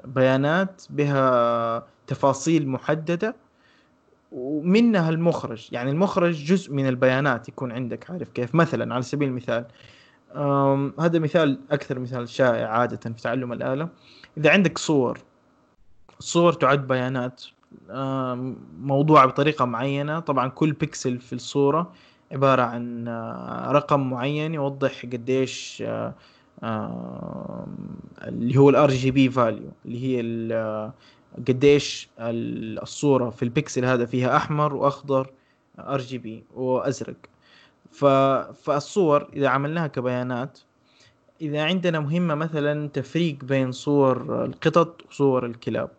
بيانات 0.06 0.84
بها 0.90 1.88
تفاصيل 2.08 2.68
محددة 2.68 3.36
ومنها 4.32 5.10
المخرج. 5.10 5.70
يعني 5.72 5.92
المخرج 5.92 6.46
جزء 6.46 6.74
من 6.74 6.88
البيانات 6.88 7.50
يكون 7.50 7.72
عندك 7.72 8.12
عارف 8.12 8.30
كيف؟ 8.30 8.56
مثلا 8.56 8.94
على 8.94 9.04
سبيل 9.04 9.28
المثال 9.28 9.66
هذا 11.00 11.20
مثال 11.20 11.60
أكثر 11.72 12.00
مثال 12.00 12.30
شائع 12.30 12.68
عادة 12.68 13.14
في 13.14 13.22
تعلم 13.22 13.54
الآلة. 13.54 13.90
إذا 14.38 14.52
عندك 14.52 14.78
صور 14.78 15.20
الصور 16.20 16.54
تعد 16.54 16.88
بيانات. 16.88 17.44
موضوعة 18.80 19.26
بطريقة 19.26 19.66
معينة. 19.66 20.20
طبعا 20.20 20.48
كل 20.48 20.72
بيكسل 20.72 21.20
في 21.20 21.34
الصورة 21.34 21.92
عبارة 22.32 22.62
عن 22.62 23.08
آه، 23.08 23.72
رقم 23.72 24.10
معين 24.10 24.54
يوضح 24.54 25.06
قديش 25.06 25.84
آه، 26.64 27.68
اللي 28.28 28.58
هو 28.58 28.70
ال 28.70 28.90
RGB 28.92 29.30
value 29.30 29.72
اللي 29.86 30.04
هي 30.04 30.22
آه، 30.54 30.94
قديش 31.48 32.10
الصورة 32.20 33.30
في 33.30 33.44
البكسل 33.44 33.86
هذا 33.86 34.06
فيها 34.06 34.38
أحمر 34.38 34.76
وأخضر 34.76 35.32
RGB 35.80 36.44
وأزرق. 36.56 37.16
فالصور 38.54 39.30
إذا 39.34 39.48
عملناها 39.48 39.88
كبيانات 39.88 40.60
إذا 41.42 41.64
عندنا 41.64 42.00
مهمة 42.00 42.36
مثلا 42.36 42.88
تفريق 42.88 43.44
بين 43.44 43.72
صور 43.72 44.46
القطط 44.46 45.02
وصور 45.10 45.46
الكلاب. 45.46 45.90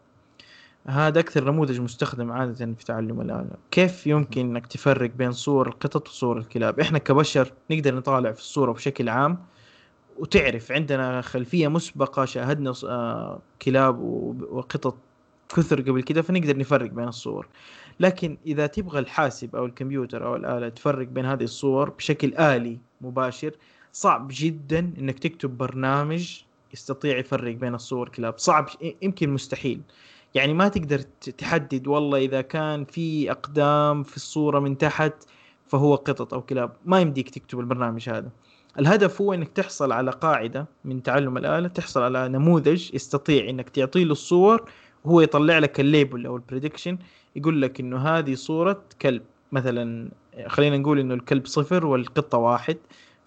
هذا 0.86 1.20
أكثر 1.20 1.44
نموذج 1.44 1.80
مستخدم 1.80 2.32
عادة 2.32 2.74
في 2.74 2.84
تعلم 2.84 3.20
الآلة. 3.20 3.50
كيف 3.70 4.06
يمكن 4.06 4.40
أنك 4.40 4.66
تفرق 4.66 5.10
بين 5.10 5.32
صور 5.32 5.68
القطط 5.68 6.08
وصور 6.08 6.38
الكلاب؟ 6.38 6.80
إحنا 6.80 6.98
كبشر 6.98 7.52
نقدر 7.70 7.94
نطالع 7.94 8.32
في 8.32 8.40
الصورة 8.40 8.72
بشكل 8.72 9.08
عام 9.08 9.44
وتعرف. 10.18 10.72
عندنا 10.72 11.20
خلفية 11.20 11.68
مسبقة 11.68 12.24
شاهدنا 12.24 12.72
آه، 12.84 13.40
كلاب 13.62 14.00
وقطط 14.50 14.96
كثر 15.56 15.80
قبل 15.80 16.02
كده 16.02 16.22
فنقدر 16.22 16.56
نفرق 16.58 16.90
بين 16.90 17.08
الصور. 17.08 17.48
لكن 18.00 18.36
إذا 18.46 18.66
تبغى 18.66 18.98
الحاسب 18.98 19.56
أو 19.56 19.66
الكمبيوتر 19.66 20.26
أو 20.26 20.36
الآلة 20.36 20.68
تفرق 20.68 21.06
بين 21.06 21.26
هذه 21.26 21.44
الصور 21.44 21.90
بشكل 21.90 22.34
آلي 22.34 22.78
مباشر 23.00 23.52
صعب 23.92 24.28
جدا 24.30 24.78
إنك 24.98 25.18
تكتب 25.18 25.58
برنامج 25.58 26.40
يستطيع 26.72 27.18
يفرق 27.18 27.54
بين 27.54 27.74
الصور 27.74 28.08
كلاب 28.08 28.38
صعب 28.38 28.68
يمكن 29.02 29.30
مستحيل. 29.30 29.80
يعني 30.34 30.54
ما 30.54 30.68
تقدر 30.68 30.98
تحدد 31.38 31.88
والله 31.88 32.18
إذا 32.18 32.40
كان 32.40 32.84
في 32.84 33.30
أقدام 33.30 34.02
في 34.02 34.16
الصورة 34.16 34.58
من 34.58 34.78
تحت 34.78 35.12
فهو 35.66 35.94
قطط 35.94 36.34
أو 36.34 36.42
كلاب. 36.42 36.72
ما 36.84 37.00
يمديك 37.00 37.30
تكتب 37.30 37.60
البرنامج 37.60 38.08
هذا. 38.08 38.30
الهدف 38.78 39.20
هو 39.20 39.34
إنك 39.34 39.48
تحصل 39.48 39.92
على 39.92 40.10
قاعدة 40.10 40.66
من 40.84 41.02
تعلم 41.02 41.36
الآلة 41.36 41.68
تحصل 41.68 42.02
على 42.02 42.28
نموذج 42.28 42.94
يستطيع 42.94 43.48
إنك 43.48 43.68
تعطيه 43.68 44.04
له 44.04 44.12
الصور 44.12 44.70
وهو 45.04 45.20
يطلع 45.20 45.58
لك 45.58 45.80
ال 45.80 45.88
label 45.88 46.26
أو 46.26 46.36
ال 46.36 46.42
prediction 46.42 46.98
يقول 47.36 47.62
لك 47.62 47.80
إنه 47.80 47.98
هذه 47.98 48.34
صورة 48.34 48.82
كلب. 49.02 49.22
مثلا 49.52 50.10
خلينا 50.46 50.78
نقول 50.78 50.98
إنه 50.98 51.14
الكلب 51.14 51.46
صفر 51.46 51.86
والقطة 51.86 52.38
واحد. 52.38 52.76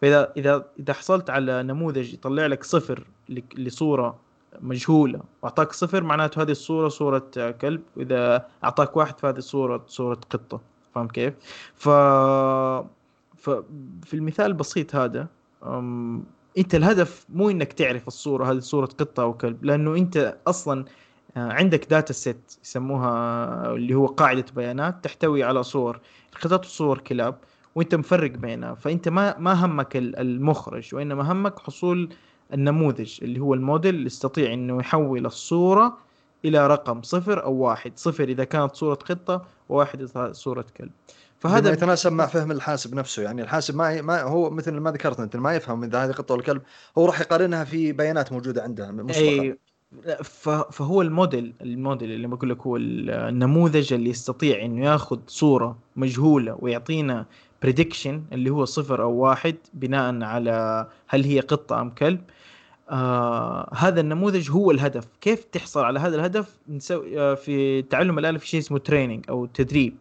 فاذا 0.02 0.34
اذا 0.38 0.66
إذا 0.80 0.94
حصلت 0.94 1.30
على 1.30 1.64
نموذج 1.64 2.14
يطلع 2.14 2.46
لك 2.46 2.64
صفر 2.64 3.04
لصورة 3.58 4.23
مجهولة. 4.62 5.22
واعطاك 5.42 5.74
صفر 5.74 6.04
معناته 6.04 6.42
هذه 6.42 6.52
الصورة 6.52 6.88
صورة 6.90 7.32
كلب 7.62 7.82
وإذا 7.98 8.48
أعطاك 8.64 8.98
واحد 8.98 9.20
فهذه 9.20 9.40
صورة 9.40 9.84
صورة 9.88 10.20
قطة. 10.30 10.62
فاهم 10.96 11.08
كيف؟ 11.08 11.34
ف 11.76 11.90
ففي 13.38 14.14
المثال 14.14 14.46
البسيط 14.46 14.96
هذا 14.96 15.28
أم... 15.66 16.24
أنت 16.58 16.76
الهدف 16.76 17.26
مو 17.30 17.50
إنك 17.50 17.74
تعرف 17.74 18.08
الصورة 18.08 18.52
هذه 18.52 18.60
صورة 18.60 18.86
قطة 18.86 19.24
أو 19.24 19.34
كلب 19.34 19.66
لأنه 19.66 19.96
أنت 19.96 20.38
أصلا 20.48 20.86
آه، 21.38 21.52
عندك 21.54 21.90
data 21.90 22.14
set 22.14 22.58
يسموها 22.64 23.74
اللي 23.74 23.96
هو 23.96 24.06
قاعدة 24.06 24.46
بيانات 24.56 25.04
تحتوي 25.04 25.44
على 25.44 25.64
صور. 25.64 26.00
القطط 26.34 26.66
وصور 26.66 26.98
كلاب 26.98 27.38
وأنت 27.76 27.96
مفرق 27.96 28.32
بينها. 28.32 28.76
فأنت 28.76 29.10
ما 29.10 29.38
ما 29.40 29.66
همك 29.66 29.98
المخرج 29.98 30.96
وإنما 30.96 31.32
همك 31.32 31.60
حصول 31.60 32.10
النموذج 32.54 33.20
اللي 33.22 33.40
هو 33.40 33.54
الموديل 33.54 33.96
اللي 33.96 34.06
يستطيع 34.06 34.54
إنه 34.54 34.80
يحول 34.80 35.26
الصورة 35.26 35.98
إلى 36.46 36.68
رقم 36.68 37.02
صفر 37.02 37.44
أو 37.44 37.54
واحد. 37.54 37.92
صفر 37.96 38.24
إذا 38.24 38.44
كانت 38.44 38.76
صورة 38.76 38.96
قطة 38.96 39.46
وواحد 39.70 40.02
إذا 40.02 40.32
صورة 40.32 40.66
كلب. 40.78 40.92
فهذا 41.40 41.72
يتناسب 41.72 42.12
مع 42.12 42.26
فهم 42.26 42.52
الحاسب 42.52 42.96
نفسه. 42.96 43.24
يعني 43.24 43.42
الحاسب 43.42 43.76
ما 43.76 44.02
ما 44.02 44.22
هو 44.22 44.50
مثل 44.50 44.72
ما 44.72 44.92
ذكرت 44.92 45.20
أنت 45.20 45.36
ما 45.36 45.56
يفهم 45.56 45.84
إذا 45.84 46.06
هذه 46.06 46.12
قطه 46.12 46.34
ولا 46.34 46.44
كلب 46.44 46.62
هو 46.98 47.06
راح 47.06 47.22
يقارنها 47.22 47.64
في 47.64 47.92
بيانات 47.92 48.32
موجودة 48.32 48.64
عنده 48.64 48.92
مسبقا 48.92 49.20
أي 49.20 49.58
فهو 50.72 51.02
ال 51.02 51.10
model 51.10 51.54
ال 51.62 51.70
model 51.70 52.12
اللي 52.12 52.28
بقول 52.28 52.50
لك 52.50 52.62
هو 52.62 52.78
النموذج 52.78 53.94
اللي 53.94 54.10
يستطيع 54.10 54.66
إنه 54.66 54.86
ياخذ 54.86 55.20
صورة 55.28 55.78
مجهولة 55.96 56.58
ويعطينا 56.60 57.26
prediction 57.64 58.24
اللي 58.32 58.50
هو 58.50 58.66
صفر 58.66 59.04
أو 59.04 59.12
واحد 59.12 59.56
بناء 59.74 60.24
على 60.24 60.88
هل 61.08 61.24
هي 61.24 61.40
قطة 61.40 61.82
أم 61.82 61.90
كلب. 61.90 62.22
آه 62.90 63.70
هذا 63.76 64.02
النموذج 64.02 64.52
هو 64.52 64.72
الهدف. 64.72 65.08
كيف 65.22 65.44
تحصل 65.44 65.84
على 65.84 66.00
هذا 66.00 66.16
الهدف؟ 66.16 66.58
نسوي 66.70 67.20
آه 67.20 67.34
في 67.34 67.82
تعلم 67.82 68.20
الآلة 68.20 68.38
في 68.38 68.48
شيء 68.48 68.60
اسمه 68.60 68.78
training 68.78 69.26
أو 69.30 69.46
تدريب. 69.46 69.96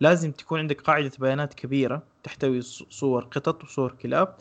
لازم 0.00 0.32
تكون 0.32 0.58
عندك 0.58 0.80
قاعدة 0.80 1.10
بيانات 1.18 1.54
كبيرة 1.54 2.02
تحتوي 2.22 2.60
صور 2.90 3.24
قطط 3.24 3.64
وصور 3.64 3.94
كلاب 4.02 4.34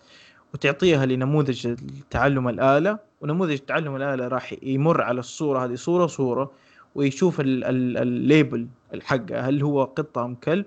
وتعطيها 0.53 1.05
لنموذج 1.05 1.77
تعلم 2.09 2.47
الآلة. 2.47 2.99
ونموذج 3.21 3.57
تعلم 3.57 3.95
الآلة 3.95 4.27
راح 4.27 4.55
يمر 4.63 5.01
على 5.01 5.19
الصورة 5.19 5.65
هذه 5.65 5.75
صورة 5.75 6.07
صورة 6.07 6.51
ويشوف 6.95 7.35
ال 7.39 7.61
label 7.61 8.67
حقها 9.01 9.49
هل 9.49 9.63
هو 9.63 9.83
قطة 9.83 10.25
أم 10.25 10.35
كلب. 10.35 10.65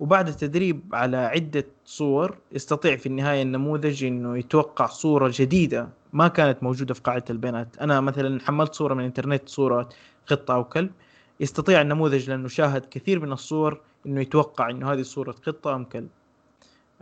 وبعد 0.00 0.28
التدريب 0.28 0.80
على 0.92 1.16
عدة 1.16 1.66
صور 1.84 2.38
يستطيع 2.52 2.96
في 2.96 3.06
النهاية 3.06 3.42
النموذج 3.42 4.04
إنه 4.04 4.38
يتوقع 4.38 4.86
صورة 4.86 5.32
جديدة 5.34 5.88
ما 6.12 6.28
كانت 6.28 6.62
موجودة 6.62 6.94
في 6.94 7.00
قاعدة 7.00 7.24
البيانات 7.30 7.78
أنا 7.78 8.00
مثلا 8.00 8.40
حملت 8.40 8.74
صورة 8.74 8.94
من 8.94 9.00
الإنترنت 9.00 9.48
صورة 9.48 9.88
قطة 10.26 10.54
أو 10.54 10.64
كلب. 10.64 10.90
يستطيع 11.40 11.80
النموذج 11.80 12.30
لأنه 12.30 12.48
شاهد 12.48 12.86
كثير 12.90 13.20
من 13.20 13.32
الصور 13.32 13.80
إنه 14.06 14.20
يتوقع 14.20 14.70
إنه 14.70 14.92
هذه 14.92 15.02
صورة 15.02 15.32
قطة 15.32 15.74
أم 15.74 15.84
كلب. 15.84 16.08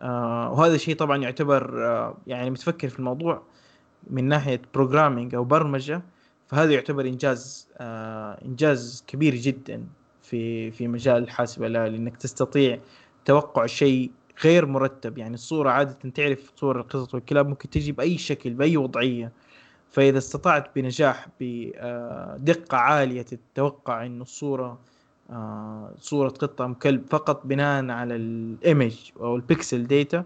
آه 0.00 0.52
وهذا 0.52 0.74
الشيء 0.74 0.96
طبعا 0.96 1.16
يعتبر 1.16 1.86
آه 1.86 2.16
يعني 2.26 2.50
متفكر 2.50 2.88
في 2.88 2.98
الموضوع 2.98 3.42
من 4.10 4.24
ناحية 4.24 4.62
بروجرامينج 4.74 5.34
أو 5.34 5.44
برمجة. 5.44 6.02
فهذا 6.46 6.72
يعتبر 6.72 7.06
إنجاز 7.06 7.68
آه 7.78 8.38
إنجاز 8.44 9.04
كبير 9.06 9.34
جدا. 9.34 9.86
في 10.34 10.70
في 10.70 10.88
مجال 10.88 11.22
الحاسب 11.22 11.64
الالي 11.64 11.96
انك 11.96 12.16
تستطيع 12.16 12.78
توقع 13.24 13.66
شيء 13.66 14.10
غير 14.44 14.66
مرتب. 14.66 15.18
يعني 15.18 15.34
الصورة 15.34 15.70
عادة 15.70 16.10
تعرف 16.14 16.52
صور 16.56 16.80
القطط 16.80 17.14
والكلاب 17.14 17.48
ممكن 17.48 17.70
تجي 17.70 17.92
بأي 17.92 18.18
شكل 18.18 18.50
بأي 18.50 18.76
وضعية. 18.76 19.32
فإذا 19.90 20.18
استطعت 20.18 20.74
بنجاح 20.76 21.28
بدقة 21.40 22.76
عالية 22.76 23.22
تتوقع 23.22 24.06
أن 24.06 24.20
الصورة 24.20 24.78
آه، 25.30 25.94
صورة 25.98 26.28
قطة 26.28 26.64
أم 26.64 26.74
كلب 26.74 27.06
فقط 27.10 27.46
بناء 27.46 27.90
على 27.90 28.16
ال 28.16 28.32
image 28.32 29.10
أو 29.20 29.36
ال 29.36 29.45
pixel 29.45 29.86
data. 29.86 30.24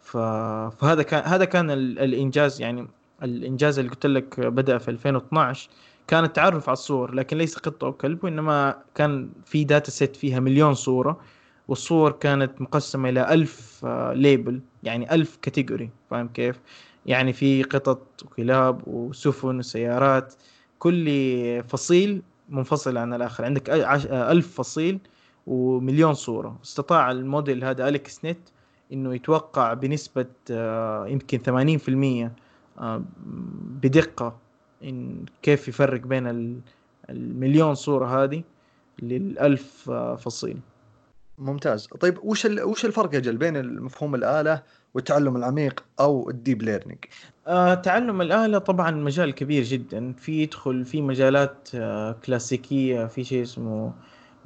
فهذا 0.00 1.02
كان 1.02 1.22
هذا 1.24 1.44
كان 1.44 1.70
الإنجاز. 1.70 2.60
يعني 2.60 2.88
الإنجاز 3.22 3.78
اللي 3.78 3.90
قلت 3.90 4.06
لك 4.06 4.40
بدأ 4.40 4.78
في 4.78 4.88
2012 4.90 5.70
كان 6.12 6.24
التعرف 6.24 6.68
على 6.68 6.72
الصور 6.72 7.14
لكن 7.14 7.38
ليس 7.38 7.56
قطة 7.56 7.84
أو 7.84 7.92
كلب 7.92 8.24
وإنما 8.24 8.82
كان 8.94 9.30
في 9.44 9.64
data 9.64 9.90
set 9.90 10.16
فيها 10.16 10.40
مليون 10.40 10.74
صورة 10.74 11.20
والصور 11.68 12.12
كانت 12.12 12.60
مقسمة 12.60 13.08
إلى 13.08 13.34
ألف 13.34 13.84
label 14.12 14.54
آه، 14.54 14.60
يعني 14.82 15.14
ألف 15.14 15.38
category 15.42 15.90
فاهم 16.10 16.28
كيف؟ 16.28 16.60
يعني 17.06 17.32
في 17.32 17.62
قطط 17.62 18.22
وكلاب 18.24 18.88
وسفن 18.88 19.58
وسيارات 19.58 20.34
كل 20.78 21.08
فصيل 21.68 22.22
منفصل 22.48 22.96
عن 22.96 23.14
الآخر 23.14 23.44
عندك 23.44 23.70
ألف 24.10 24.54
فصيل 24.54 24.98
ومليون 25.46 26.14
صورة 26.14 26.58
استطاع 26.64 27.10
الموديل 27.10 27.64
هذا 27.64 27.88
AlexNet 27.88 28.48
إنه 28.92 29.14
يتوقع 29.14 29.74
بنسبة 29.74 30.26
آه، 30.50 31.06
يمكن 31.06 31.38
80% 31.38 32.30
آه، 32.78 33.02
بدقة 33.82 34.42
إن 34.84 35.24
كيف 35.42 35.68
يفرق 35.68 36.00
بين 36.00 36.60
المليون 37.10 37.74
صورة 37.74 38.24
هذه 38.24 38.42
للألف 39.02 39.90
فصيل 40.18 40.58
ممتاز. 41.38 41.86
طيب 41.86 42.18
وش 42.24 42.44
وش 42.44 42.84
الفرق 42.84 43.14
أجل 43.14 43.36
بين 43.36 43.80
مفهوم 43.80 44.14
الآلة 44.14 44.62
والتعلم 44.94 45.36
العميق 45.36 45.84
أو 46.00 46.30
ال 46.30 46.36
deep 46.36 46.62
learning 46.62 46.98
آه 47.46 47.74
تعلم 47.74 48.20
الآلة 48.20 48.58
طبعا 48.58 48.90
مجال 48.90 49.34
كبير 49.34 49.62
جدا. 49.62 50.12
في 50.12 50.42
يدخل 50.42 50.84
في 50.84 51.02
مجالات 51.02 51.68
آه 51.74 52.12
كلاسيكية 52.12 53.06
في 53.06 53.24
شيء 53.24 53.42
اسمه 53.42 53.92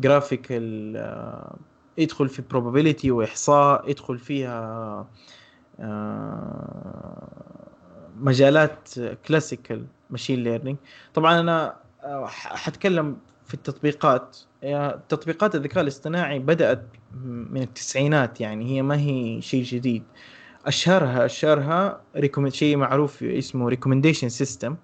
graphical 0.01 0.97
آه 0.97 1.57
يدخل 1.99 2.29
في 2.29 2.43
probability 2.53 3.11
وإحصاء 3.11 3.91
يدخل 3.91 4.19
فيها 4.19 5.07
آه 5.81 7.76
مجالات 8.21 8.89
classical 9.29 9.87
machine 10.11 10.43
learning 10.45 10.77
طبعا 11.15 11.41
أنا 11.41 11.77
آه، 12.05 12.27
حتكلم 12.27 13.17
في 13.47 13.55
التطبيقات. 13.55 14.39
تطبيقات 15.09 15.55
الذكاء 15.55 15.83
الاصطناعي 15.83 16.39
بدأت 16.39 16.83
من 17.25 17.63
التسعينات 17.63 18.41
يعني 18.41 18.65
هي 18.77 18.83
ما 18.83 18.99
هي 19.01 19.41
شيء 19.43 19.65
جديد. 19.65 20.03
أشهرها 20.67 21.25
أشهرها 21.25 22.01
شيء 22.53 22.77
معروف 22.77 23.23
اسمه 23.23 23.69
recommendation 23.69 24.29
system 24.29 24.77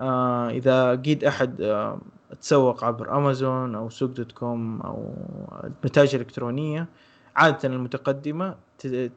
آه 0.00 0.50
إذا 0.50 0.94
قيد 0.94 1.24
أحد 1.24 1.60
آه 1.60 2.00
تسوق 2.40 2.84
عبر 2.84 3.16
أمازون 3.16 3.74
أو 3.74 3.90
سوق 3.90 4.10
دوت 4.10 4.32
كوم 4.32 4.80
أو 4.80 5.14
متاجر 5.84 6.20
إلكترونية 6.20 6.88
عادة 7.36 7.68
المتقدمة 7.68 8.56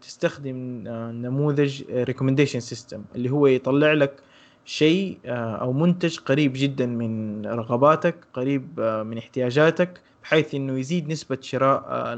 تستخدم 0.02 0.84
آه 0.88 1.12
نموذج 1.12 1.84
recommendation 1.92 2.60
system 2.60 3.04
اللي 3.16 3.30
هو 3.30 3.48
يطلع 3.48 3.94
لك 3.94 4.22
شيء 4.66 5.18
آه، 5.26 5.56
أو 5.56 5.74
منتج 5.74 6.20
قريب 6.20 6.54
جدا 6.56 6.86
من 6.86 7.46
رغباتك 7.46 8.16
قريب 8.34 8.80
آه، 8.80 9.04
من 9.04 9.18
احتياجاتك 9.18 10.02
بحيث 10.24 10.56
إنه 10.56 10.80
يزيد 10.80 11.10
نسبة 11.10 11.38
شراء 11.42 12.14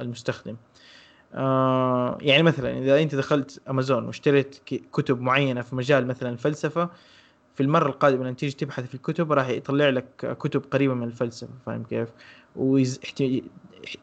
المستخدم 0.00 0.56
يعني 2.20 2.42
مثلا 2.42 2.78
إذا 2.78 3.02
أنت 3.02 3.14
دخلت 3.14 3.60
امازون 3.70 4.04
واشتريت 4.04 4.56
كتب 4.92 5.20
معينة 5.20 5.60
في 5.60 5.76
مجال 5.76 6.06
مثلا 6.06 6.30
الفلسفة 6.30 6.90
في 7.54 7.62
المرة 7.62 7.88
القادمة 7.88 8.24
لما 8.24 8.32
تيجي 8.32 8.56
تبحث 8.56 8.86
في 8.86 8.94
الكتب 8.94 9.32
راح 9.32 9.48
يطلع 9.48 9.88
لك 9.88 10.36
كتب 10.40 10.62
قريبة 10.70 10.94
من 10.94 11.02
الفلسفة 11.02 11.50
فاهم 11.66 11.82
كيف؟ 11.82 12.08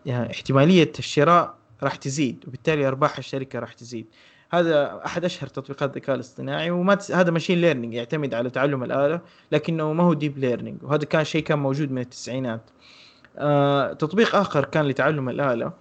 واحتمالية 0.06 0.92
الشراء 1.00 1.56
راح 1.84 1.96
تزيد 1.96 2.44
وبالتالي 2.48 2.88
أرباح 2.88 3.18
الشركة 3.18 3.60
راح 3.60 3.74
تزيد. 3.74 4.06
هذا 4.52 5.02
أحد 5.06 5.26
أشهر 5.26 5.48
تطبيقات 5.48 5.90
الذكاء 5.90 6.16
الاصطناعي 6.16 6.72
وما 6.72 6.96
تس... 6.96 7.12
هذا 7.12 7.32
machine 7.32 7.62
learning 7.62 7.94
يعتمد 7.94 8.34
على 8.34 8.50
تعلم 8.50 8.84
الآلة 8.84 9.22
لكنه 9.52 9.94
ما 9.94 10.04
هو 10.04 10.14
deep 10.14 10.38
learning 10.38 10.84
وهذا 10.84 11.06
كان 11.06 11.24
شيء 11.24 11.44
كان 11.44 11.60
موجود 11.60 11.92
من 11.92 12.02
التسعينات. 12.02 12.62
آه... 13.38 13.94
تطبيق 13.94 14.36
آخر 14.36 14.66
كان 14.66 14.86
لتعلم 14.86 15.30
الآلة 15.30 15.74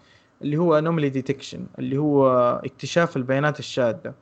اللي 0.42 0.56
هو 0.56 0.78
anomaly 0.78 1.08
detection 1.08 1.66
اللي 1.78 1.98
هو 1.98 2.28
اكتشاف 2.64 3.16
البيانات 3.16 3.58
الشاذه 3.58 4.14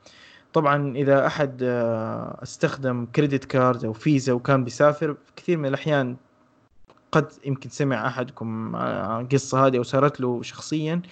طبعا 0.53 0.97
إذا 0.97 1.27
أحد 1.27 1.63
آه، 1.63 2.39
استخدم 2.43 3.07
credit 3.07 3.45
card 3.45 3.85
أو 3.85 3.93
فيزا 3.93 4.33
وكان 4.33 4.65
بيسافر 4.65 5.17
كثير 5.37 5.59
من 5.59 5.67
الأحيان 5.67 6.17
قد 7.13 7.33
يمكن 7.45 7.71
سمع 7.71 8.07
أحدكم 8.07 8.77
القصة 8.77 9.67
هذه 9.67 9.79
أو 9.79 9.83
صارت 9.83 10.21
له 10.21 10.43
شخصيا 10.43 11.03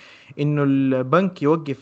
إنه 0.40 0.62
البنك 0.62 1.42
يوقف 1.42 1.78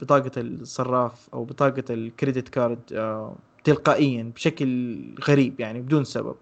بطاقة 0.00 0.30
الصراف 0.36 1.28
أو 1.34 1.44
بطاقة 1.44 1.84
ال 1.90 1.98
credit 1.98 2.48
card 2.48 2.78
آه، 2.92 3.36
تلقائيا 3.64 4.32
بشكل 4.34 5.00
غريب 5.28 5.60
يعني 5.60 5.80
بدون 5.80 6.04
سبب. 6.04 6.34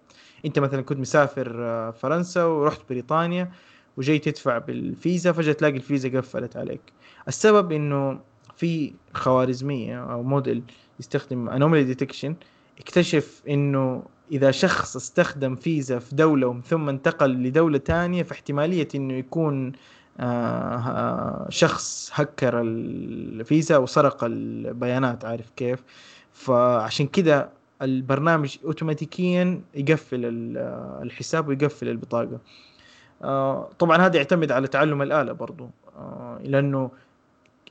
أنت 0.44 0.58
مثلا 0.58 0.82
كنت 0.82 0.98
مسافر 0.98 1.56
آه، 1.58 1.90
فرنسا 1.90 2.44
ورحت 2.44 2.80
بريطانيا 2.88 3.52
وجاي 3.96 4.18
تدفع 4.18 4.58
بالفيزا 4.58 5.32
فجأة 5.32 5.52
تلاقي 5.52 5.76
الفيزا 5.76 6.18
قفلت 6.18 6.56
عليك. 6.56 6.80
السبب 7.28 7.72
إنه 7.72 8.20
في 8.56 8.92
خوارزمية 9.14 10.12
أو 10.12 10.22
موديل 10.22 10.62
يستخدم 11.00 11.48
anomaly 11.48 11.84
detection 11.84 12.34
اكتشف 12.78 13.42
إنه 13.48 14.02
إذا 14.32 14.50
شخص 14.50 14.96
استخدم 14.96 15.56
فيزا 15.56 15.98
في 15.98 16.14
دولة 16.14 16.46
ومن 16.46 16.62
ثم 16.62 16.88
انتقل 16.88 17.30
لدولة 17.30 17.78
ثانية 17.78 18.22
فاحتمالية 18.22 18.88
إنه 18.94 19.14
يكون 19.14 19.72
آه، 20.20 21.46
شخص 21.48 22.10
هكر 22.14 22.60
الفيزا 22.60 23.76
وسرق 23.76 24.24
البيانات 24.24 25.24
عارف 25.24 25.50
كيف؟ 25.56 25.84
فعشان 26.32 27.06
كذا 27.06 27.52
البرنامج 27.82 28.56
اوتوماتيكيا 28.64 29.60
يقفل 29.74 30.20
الحساب 31.02 31.48
ويقفل 31.48 31.88
البطاقة. 31.88 32.38
آه، 33.22 33.70
طبعا 33.78 33.96
هذا 33.96 34.16
يعتمد 34.16 34.52
على 34.52 34.68
تعلم 34.68 35.02
الآلة 35.02 35.32
برضو. 35.32 35.70
آه، 35.96 36.38
لأنه 36.44 36.90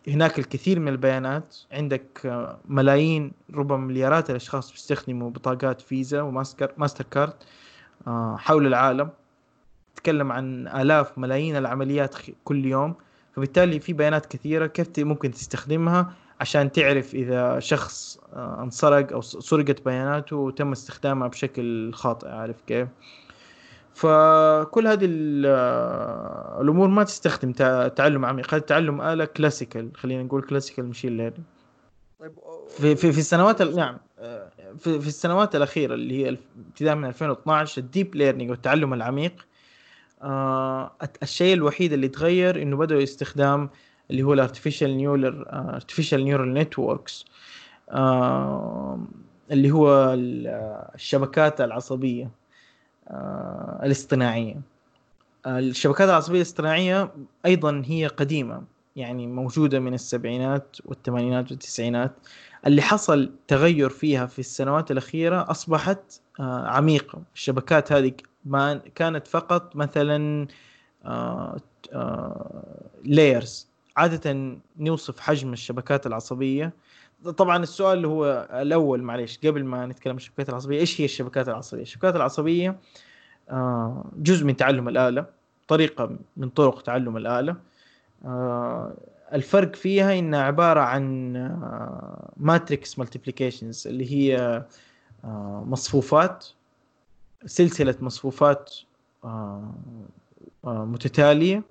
هناك 0.08 0.40
الكثير 0.40 0.80
من 0.80 0.88
البيانات. 0.88 1.56
عندك 1.72 2.26
آه، 2.26 2.60
ملايين 2.68 3.32
ربما 3.54 3.78
مليارات 3.78 4.30
الأشخاص 4.30 4.72
بيستخدموا 4.72 5.30
بطاقات 5.30 5.82
فيزا 5.82 6.22
وماستر 6.22 6.72
ماستركارد 6.78 7.34
آه، 8.08 8.38
حول 8.38 8.68
العالم. 8.68 9.10
تتكلم 9.96 10.32
عن 10.32 10.68
آلاف 10.68 11.18
ملايين 11.18 11.56
العمليات 11.56 12.16
كل 12.44 12.66
يوم. 12.66 12.96
فبالتالي 13.36 13.80
في 13.80 13.94
بيانات 13.94 14.26
كثيرة 14.26 14.68
كيف 14.68 14.88
ممكن 15.00 15.32
تستخدمها 15.32 16.14
عشان 16.40 16.72
تعرف 16.72 17.16
إذا 17.16 17.60
شخص 17.60 18.20
آه، 18.34 18.64
انسرق 18.64 19.14
أو 19.14 19.22
سرقت 19.22 19.86
بياناته 19.86 20.36
وتم 20.36 20.72
استخدامها 20.72 21.28
بشكل 21.28 21.94
خاطئ. 21.94 22.28
عارف 22.28 22.62
كيف؟ 22.68 22.88
فكل 23.98 24.88
هذه 24.88 25.06
الأمور 26.62 26.88
ما 26.88 27.04
تستخدم 27.04 27.52
تعلم 27.96 28.26
عميق. 28.26 28.54
هذا 28.54 28.64
تعلم 28.64 29.02
آلة 29.02 29.26
classical 29.26 29.92
خلينا 29.96 30.24
نقول 30.24 30.42
classical 30.42 30.86
machine 30.86 31.18
learning 31.18 31.46
طيب 32.20 32.32
في 32.70 32.96
في 32.96 33.12
في 33.12 33.20
السنوات 33.20 33.62
نعم. 33.62 33.98
في, 34.78 35.00
في 35.02 35.08
السنوات 35.08 35.56
الأخيرة 35.56 35.94
اللي 35.94 36.26
هي 36.26 36.38
ابتداء 36.70 36.96
من 36.96 37.06
2012 37.06 37.82
ال 37.82 37.88
deep 37.88 38.16
learning 38.16 38.50
والتعلم 38.50 38.94
العميق 38.94 39.48
آه 40.22 40.92
الشيء 41.24 41.54
الوحيد 41.54 41.94
اللي 41.94 42.08
تغير 42.08 42.62
إنه 42.62 42.78
بدأوا 42.78 43.04
استخدام 43.04 43.70
اللي 44.12 44.24
هو 44.24 44.34
ال 44.34 44.39
artificial 44.39 44.98
neural 44.98 45.48
artificial 45.48 46.26
neural 46.26 46.54
networks 46.54 47.26
اللي 49.52 49.72
هو 49.72 50.14
الشبكات 50.96 51.62
العصبية. 51.62 52.32
الاصطناعية. 53.84 54.62
الشبكات 55.48 56.10
العصبية 56.10 56.38
الاصطناعية 56.38 57.12
أيضا 57.46 57.84
هي 57.86 58.08
قديمة 58.08 58.64
يعني 58.96 59.28
موجودة 59.28 59.80
من 59.80 59.94
السبعينات 59.94 60.78
والثمانينات 60.86 61.52
والتسعينات. 61.52 62.12
اللي 62.68 62.82
حصل 62.82 63.32
تغير 63.48 63.90
فيها 63.90 64.26
في 64.26 64.40
السنوات 64.40 64.92
الأخيرة 64.92 65.52
أصبحت 65.52 66.22
آه 66.40 66.68
عميقة. 66.68 67.22
الشبكات 67.36 67.92
هذه 67.92 68.12
ما 68.46 68.82
كانت 68.96 69.28
فقط 69.28 69.76
مثلا 69.76 70.48
لايرز 73.04 73.68
آه، 73.68 74.00
آه، 74.00 74.02
عادة 74.02 74.58
نوصف 74.78 75.20
حجم 75.20 75.54
الشبكات 75.54 76.08
العصبية 76.08 76.74
طبعا 77.38 77.64
السؤال 77.64 77.98
اللي 77.98 78.08
هو 78.08 78.48
الأول 78.54 79.04
معلش 79.04 79.40
قبل 79.46 79.64
ما 79.64 79.86
نتكلم 79.86 80.12
عن 80.12 80.18
الشبكات 80.18 80.50
العصبية 80.50 80.80
إيش 80.80 81.02
هي 81.02 81.06
الشبكات 81.06 81.50
العصبية؟ 81.50 81.82
الشبكات 81.82 82.16
العصبية 82.16 82.80
آه، 83.50 84.06
جزء 84.18 84.46
من 84.46 84.56
تعلم 84.56 84.88
الآلة 84.88 85.26
طريقة 85.68 86.18
من 86.38 86.50
طرق 86.50 86.82
تعلم 86.82 87.18
الآلة 87.18 87.56
الفرق 89.34 89.76
فيها 89.76 90.20
انها 90.20 90.42
عبارة 90.42 90.80
عن 90.80 91.34
matrix 92.38 93.00
multiplications 93.00 93.88
اللي 93.88 94.12
هي 94.12 94.64
مصفوفات 95.66 96.46
سلسلة 97.46 97.96
مصفوفات 98.02 98.76
آه، 99.24 99.74
آه، 100.66 100.86
متتالية 100.86 101.64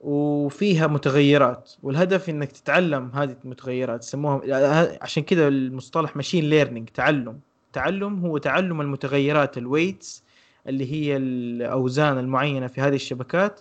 وفيها 0.00 0.86
متغيرات 0.86 1.72
والهدف 1.82 2.30
إنك 2.30 2.52
تتعلم 2.52 3.10
هذه 3.14 3.36
المتغيرات 3.44 4.04
يسموها 4.04 4.98
عشان 5.02 5.22
كذا 5.22 5.48
المصطلح 5.48 6.16
machine 6.16 6.44
learning 6.44 6.88
تعلم. 6.88 7.40
تعلم 7.72 8.26
هو 8.26 8.38
تعلم 8.38 8.80
المتغيرات 8.80 9.58
ال 9.58 9.66
weights 9.66 10.24
اللي 10.66 10.92
هي 10.92 11.16
الأوزان 11.16 12.18
المعينة 12.18 12.66
في 12.66 12.80
هذه 12.80 12.94
الشبكات 12.94 13.60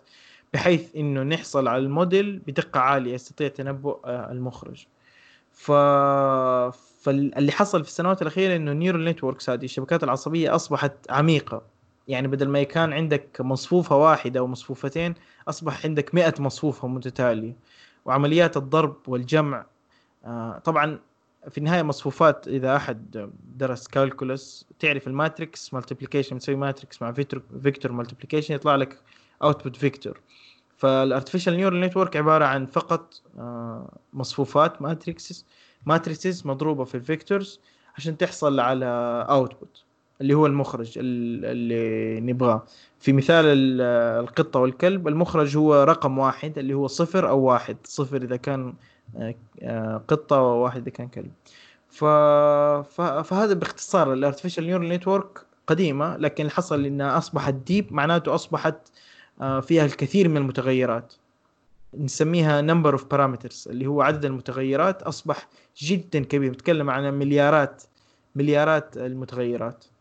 بحيث 0.54 0.95
إنه 0.95 1.23
نحصل 1.23 1.67
على 1.67 1.78
الموديل 1.78 2.39
بدقة 2.39 2.80
عالية 2.80 3.13
يستطيع 3.13 3.47
تنبؤ 3.47 4.00
آه، 4.06 4.32
المخرج. 4.32 4.86
ف 5.52 5.71
فاللي 7.02 7.52
حصل 7.52 7.84
في 7.84 7.89
السنوات 7.89 8.21
الأخيرة 8.21 8.56
إنه 8.56 8.71
ال 8.72 8.76
neural 8.76 9.06
networks 9.06 9.50
هذه 9.50 9.65
الشبكات 9.65 10.04
العصبية 10.04 10.56
أصبحت 10.56 10.93
عميقة. 11.10 11.77
يعني 12.08 12.28
بدل 12.28 12.50
ما 12.50 12.63
كان 12.63 12.93
عندك 12.93 13.41
مصفوفة 13.41 13.96
واحدة 13.98 14.39
أو 14.39 14.48
مصفوفتين 14.48 15.13
أصبح 15.48 15.86
عندك 15.86 16.15
100 16.15 16.34
مصفوفة 16.39 16.88
متتالية. 16.88 17.56
وعمليات 18.06 18.58
الضرب 18.58 18.96
والجمع 19.08 19.65
آه، 20.26 20.58
طبعا 20.60 21.00
في 21.50 21.58
النهاية 21.58 21.84
مصفوفات 21.84 22.48
إذا 22.48 22.76
أحد 22.76 23.30
درس 23.58 23.88
calculus 23.88 24.65
تعرف 24.80 25.08
ال 25.08 25.17
matrix 25.17 25.74
multiplication 25.74 26.39
تسوي 26.39 26.56
matrix 26.56 27.02
مع 27.02 27.12
vector 27.12 27.41
vector 27.63 27.91
multiplication 27.91 28.56
يطلع 28.56 28.76
لك 28.76 29.00
output 29.43 29.76
vector. 29.76 30.20
فال 30.78 30.91
artificial 30.91 31.58
neural 31.58 31.82
network 31.82 32.15
عبارة 32.17 32.46
عن 32.46 32.65
فقط 32.65 33.22
آه، 33.39 33.98
مصفوفات 34.13 34.82
matrixes 34.82 35.46
matrices 35.86 36.48
مضروبة 36.48 36.84
في 36.84 36.96
ال 36.96 37.04
vectors 37.04 37.60
عشان 37.98 38.17
تحصل 38.17 38.60
على 38.60 38.86
output 39.30 39.84
اللي 40.21 40.34
هو 40.34 40.45
المخرج 40.45 40.93
اللي 40.97 42.19
نبغاه. 42.19 42.63
في 42.99 43.13
مثال 43.13 43.45
القطة 44.21 44.60
والكلب 44.60 45.08
المخرج 45.08 45.58
هو 45.58 45.84
رقم 45.84 46.17
واحد 46.17 46.58
اللي 46.58 46.73
هو 46.73 46.88
صفر 46.88 47.30
أو 47.30 47.39
واحد. 47.39 47.77
صفر 47.84 48.17
إذا 48.17 48.36
كان 48.36 48.73
آه، 49.62 50.01
قطة 50.08 50.41
وواحد 50.41 50.82
إذا 50.82 50.89
كان 50.89 51.08
كلب. 51.08 51.32
ف... 51.89 52.06
فهذا 53.23 53.53
باختصار 53.53 54.13
ال 54.13 54.18
artificial 54.18 54.63
neural 54.65 54.89
network 54.89 55.46
قديمة 55.67 56.17
لكن 56.17 56.43
اللي 56.43 56.51
حصل 56.51 56.86
إنها 56.86 57.17
أصبحت 57.17 57.53
deep 57.54 57.93
معناته 57.93 58.36
أصبحت 58.36 58.75
آه، 59.41 59.60
فيها 59.60 59.86
الكثير 59.86 60.30
من 60.30 60.38
المتغيرات. 60.38 61.13
نسميها 61.97 62.62
number 62.62 62.93
of 62.93 63.06
parameters 63.06 63.67
اللي 63.71 63.88
هو 63.88 64.01
عدد 64.01 64.25
المتغيرات 64.25 65.03
أصبح 65.03 65.47
جدا 65.77 66.23
كبير. 66.23 66.51
نتكلم 66.51 66.89
عن 66.89 67.13
مليارات 67.13 67.84
مليارات 68.36 68.97
المتغيرات. 68.97 69.86
آه، 69.86 69.97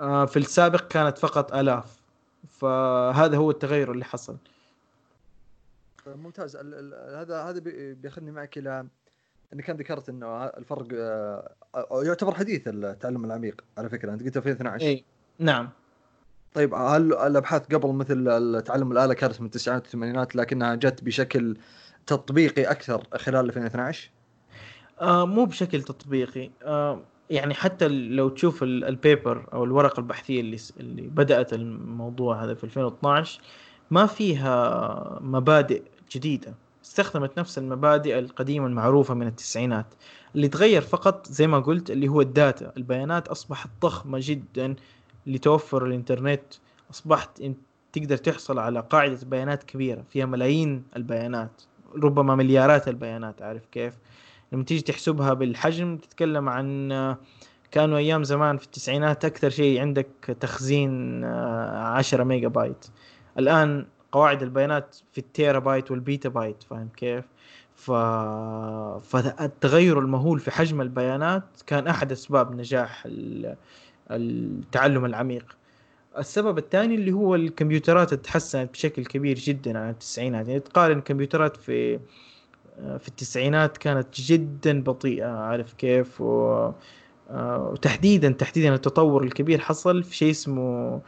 في 0.00 0.36
السابق 0.36 0.88
كانت 0.88 1.18
فقط 1.18 1.54
آلاف. 1.54 2.00
فهذا 2.48 3.36
هو 3.36 3.50
التغير 3.50 3.92
اللي 3.92 4.04
حصل. 4.04 4.36
ممتاز. 6.06 6.56
هذا 7.16 7.42
هذا 7.42 7.60
بياخذني 7.94 8.30
معك 8.30 8.58
إلى 8.58 8.86
انك 9.52 9.64
كان 9.64 9.76
ذكرت 9.76 10.08
إنه 10.08 10.44
الفرق 10.44 10.86
آه، 10.92 12.02
يعتبر 12.02 12.34
حديث 12.34 12.62
التعلم 12.66 13.24
العميق 13.24 13.64
على 13.78 13.88
فكرة. 13.88 14.12
أنت 14.12 14.22
قلت 14.22 14.36
2012 14.36 14.86
اي 14.86 15.04
نعم. 15.38 15.70
طيب 16.54 16.74
هل 16.74 17.14
الأبحاث 17.14 17.74
قبل 17.74 17.92
مثل 17.92 18.62
تعلم 18.62 18.92
الآلة 18.92 19.14
كانت 19.14 19.40
من 19.40 19.46
التسعينات 19.46 19.82
والثمانينات 19.82 20.36
لكنها 20.36 20.74
جت 20.74 21.04
بشكل 21.04 21.56
تطبيقي 22.06 22.64
أكثر 22.64 23.06
خلال 23.14 23.46
2012 23.46 24.10
آه 25.00 25.26
مو 25.26 25.44
بشكل 25.44 25.82
تطبيقي. 25.82 26.50
آه 26.62 27.00
يعني 27.30 27.54
حتى 27.54 27.88
لو 27.88 28.28
تشوف 28.28 28.62
ال 28.62 28.76
paper 28.76 29.46
أو 29.52 29.64
الورقة 29.64 30.00
البحثية 30.00 30.40
اللي 30.40 30.58
اللي 30.80 31.02
بدأت 31.02 31.52
الموضوع 31.52 32.44
هذا 32.44 32.54
في 32.54 32.64
2012 32.64 33.40
ما 33.90 34.06
فيها 34.06 35.18
مبادئ 35.22 35.82
جديدة. 36.12 36.54
استخدمت 36.84 37.38
نفس 37.38 37.58
المبادئ 37.58 38.18
القديمة 38.18 38.66
المعروفة 38.66 39.14
من 39.14 39.26
التسعينات 39.26 39.86
اللي 40.34 40.48
تغير 40.48 40.82
فقط 40.82 41.26
زي 41.28 41.46
ما 41.46 41.58
قلت 41.60 41.90
اللي 41.90 42.08
هو 42.08 42.20
ال 42.20 42.29
data. 42.29 42.72
البيانات 42.76 43.28
أصبحت 43.28 43.70
ضخمة 43.82 44.18
جدا 44.22 44.76
لتوفر 45.26 45.86
الإنترنت. 45.86 46.42
أصبحت 46.90 47.42
تقدر 47.92 48.16
تحصل 48.16 48.58
على 48.58 48.80
قاعدة 48.80 49.18
بيانات 49.26 49.62
كبيرة 49.64 50.04
فيها 50.10 50.26
ملايين 50.26 50.84
البيانات 50.96 51.62
ربما 52.02 52.34
مليارات 52.34 52.88
البيانات 52.88 53.42
عارف 53.42 53.66
كيف؟ 53.66 53.94
لما 54.52 54.64
تيجي 54.64 54.82
تحسبها 54.82 55.32
بالحجم 55.32 55.96
تتكلم 55.96 56.48
عن 56.48 56.92
كانوا 57.72 57.98
أيام 57.98 58.24
زمان 58.24 58.56
في 58.56 58.64
التسعينات 58.64 59.24
أكثر 59.24 59.50
شيء 59.50 59.80
عندك 59.80 60.36
تخزين 60.40 61.24
آه، 61.24 61.78
عشرة 61.78 62.24
ميجا 62.24 62.48
بايت. 62.48 62.86
الآن 63.38 63.86
قواعد 64.12 64.42
البيانات 64.42 64.96
في 65.12 65.18
التيرا 65.18 65.58
بايت 65.58 65.90
والبيتا 65.90 66.28
بايت 66.28 66.62
فاهم 66.62 66.88
كيف؟ 66.96 67.24
ف... 67.74 67.90
فالتغير 69.00 69.98
المهول 69.98 70.40
في 70.40 70.50
حجم 70.50 70.80
البيانات 70.80 71.44
كان 71.66 71.86
أحد 71.86 72.12
أسباب 72.12 72.54
نجاح 72.56 73.02
ال... 73.06 73.56
التعلم 74.10 75.04
العميق. 75.04 75.56
السبب 76.18 76.58
الثاني 76.58 76.94
اللي 76.94 77.12
هو 77.12 77.34
الكمبيوترات 77.34 78.14
تحسنت 78.14 78.72
بشكل 78.72 79.04
كبير 79.04 79.38
جدا 79.38 79.78
عن 79.78 79.90
التسعينات. 79.90 80.48
يعني 80.48 80.60
تقارن 80.60 80.98
الكمبيوترات 80.98 81.56
في 81.56 82.00
في 82.76 83.08
التسعينات 83.08 83.78
كانت 83.78 84.20
جدا 84.20 84.82
بطيئة 84.82 85.26
عارف 85.26 85.72
كيف؟ 85.72 86.20
و... 86.20 86.70
وتحديدا 87.34 88.32
تحديدا 88.32 88.74
التطور 88.74 89.22
الكبير 89.22 89.58
حصل 89.58 90.02
في 90.02 90.16
شيء 90.16 90.30
اسمه 90.30 91.00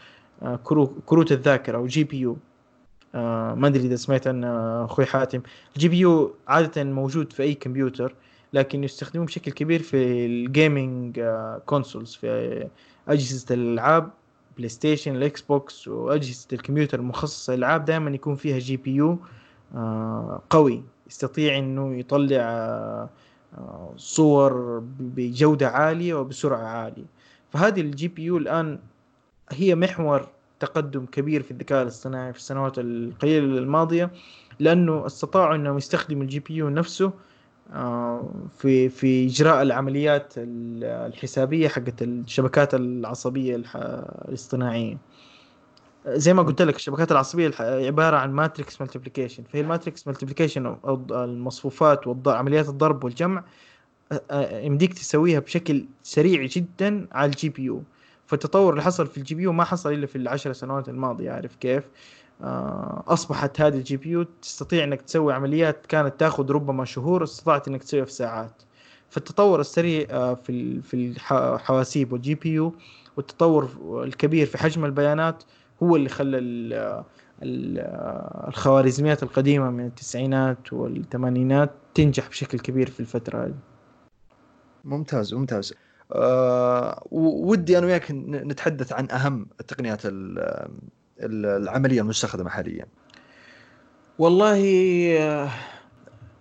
كروت 1.07 1.33
الذاكرة 1.33 1.79
أو 1.79 1.87
GPU. 1.87 2.37
ما 3.15 3.67
أدري 3.67 3.87
إذا 3.87 3.97
سمعت 3.97 4.27
عن 4.27 4.45
أخوي 4.45 5.07
حاتم. 5.07 5.43
ال 5.77 5.89
GPU 5.89 6.35
عادة 6.49 6.85
موجود 6.85 7.33
في 7.33 7.43
أي 7.43 7.55
كمبيوتر 7.55 8.15
لكن 8.53 8.85
يستخدمون 8.85 9.27
بشكل 9.27 9.53
كبير 9.53 9.83
في 9.83 10.27
ال 10.27 10.40
gaming 10.40 11.21
consoles 11.67 12.15
في 12.15 12.69
أجهزة 13.09 13.55
الألعاب 13.55 14.11
PlayStation 14.57 15.17
ال 15.17 15.41
Xbox 15.41 15.89
وأجهزة 15.89 16.47
الكمبيوتر 16.53 16.99
المخصصة 16.99 17.55
للألعاب 17.55 17.85
دائما 17.85 18.11
يكون 18.11 18.37
فيها 18.37 18.59
GPU 18.59 19.19
قوي. 20.51 20.83
يستطيع 21.07 21.59
إنه 21.59 21.97
يطلع 21.97 22.39
آه، 23.59 23.93
صور 23.97 24.83
بجودة 25.01 25.69
عالية 25.69 26.15
وبسرعة 26.15 26.63
عالية. 26.67 27.05
فهذه 27.51 27.81
ال 27.81 28.09
GPU 28.09 28.37
الآن 28.37 28.79
هي 29.51 29.75
محور 29.75 30.29
تقدم 30.61 31.07
كبير 31.07 31.43
في 31.43 31.51
الذكاء 31.51 31.83
الاصطناعي 31.83 32.33
في 32.33 32.39
السنوات 32.39 32.79
القليلة 32.79 33.59
الماضية 33.59 34.11
لأنه 34.61 35.07
استطاعوا 35.07 35.55
انهم 35.55 35.77
يستخدموا 35.77 36.23
ال 36.23 36.41
GPU 36.41 36.69
نفسه 36.69 37.13
آه، 37.73 38.31
في 38.59 38.89
في 38.89 39.27
إجراء 39.27 39.63
العمليات 39.63 40.35
ال- 40.37 40.85
الحسابية 40.85 41.69
حقت 41.69 42.03
الشبكات 42.03 42.75
العصبية 42.75 43.57
الح- 43.57 43.77
الاصطناعية. 44.29 44.97
زي 46.07 46.35
ما 46.35 46.43
قلت 46.43 46.63
لك 46.63 46.77
الشبكات 46.77 47.13
العصبية 47.13 47.51
عبارة 47.61 48.17
عن 48.17 48.33
matrix 48.33 48.81
multiplication 48.81 49.43
فهي 49.53 49.61
ال 49.61 49.67
matrix 49.67 50.07
multiplication 50.07 50.67
أو 50.67 51.07
المصفوفات 51.11 52.07
وعمليات 52.07 52.69
الضرب 52.69 53.05
والجمع 53.05 53.45
يمديك 54.53 54.95
تسويها 54.95 55.41
بشكل 55.41 55.85
سريع 56.03 56.47
جدا 56.47 57.07
على 57.13 57.31
ال 57.31 57.49
GPU 57.49 57.83
فالتطور 58.27 58.73
اللي 58.73 58.83
حصل 58.83 59.07
في 59.07 59.19
ال 59.19 59.35
GPU 59.35 59.53
ما 59.53 59.65
حصل 59.65 59.93
إلا 59.93 60.07
في 60.07 60.17
العشر 60.17 60.53
سنوات 60.53 60.89
الماضية 60.89 61.31
عارف 61.31 61.57
كيف؟ 61.57 61.85
آه، 62.43 63.05
أصبحت 63.07 63.61
هذه 63.61 63.75
ال 63.75 63.97
GPU 63.97 64.23
تستطيع 64.23 64.85
إنك 64.85 65.03
تسوي 65.03 65.33
عمليات 65.33 65.87
كانت 65.87 66.21
تاخذ 66.21 66.51
ربما 66.51 66.85
شهور 66.85 67.25
استطعت 67.25 67.69
إنك 67.69 67.83
تسويها 67.83 68.05
في 68.05 68.13
ساعات. 68.13 68.63
فالتطور 69.11 69.61
السريع 69.61 70.07
آه، 70.11 70.35
في 70.35 70.83
في 70.83 70.95
الحواسيب 70.95 72.13
وال 72.13 72.35
GPU 72.35 72.75
والتطور 73.17 73.69
الكبير 74.05 74.47
في 74.47 74.59
حجم 74.59 74.85
البيانات 74.85 75.43
هو 75.85 75.97
اللي 75.97 76.09
خلى 76.09 76.39
ال- 76.39 77.05
ال- 77.43 78.49
الخوارزميات 78.49 79.23
القديمة 79.23 79.71
من 79.71 79.87
التسعينات 79.87 80.73
والثمانينات 80.73 81.71
تنجح 81.95 82.29
بشكل 82.29 82.59
كبير 82.59 82.91
في 82.91 83.01
الفترة 83.01 83.45
هذه. 83.45 83.55
ممتاز 84.85 85.35
ممتاز. 85.35 85.75
أه 86.13 87.03
ودي 87.11 87.79
أنا 87.79 87.87
وياك 87.87 88.11
نتحدث 88.11 88.93
عن 88.93 89.11
أهم 89.11 89.47
التقنيات 89.61 90.07
ال- 90.07 90.39
ال- 91.21 91.47
العملية 91.63 92.01
المستخدمة 92.01 92.51
حاليا. 92.51 92.87
والله 94.19 94.61
آه، 95.21 95.49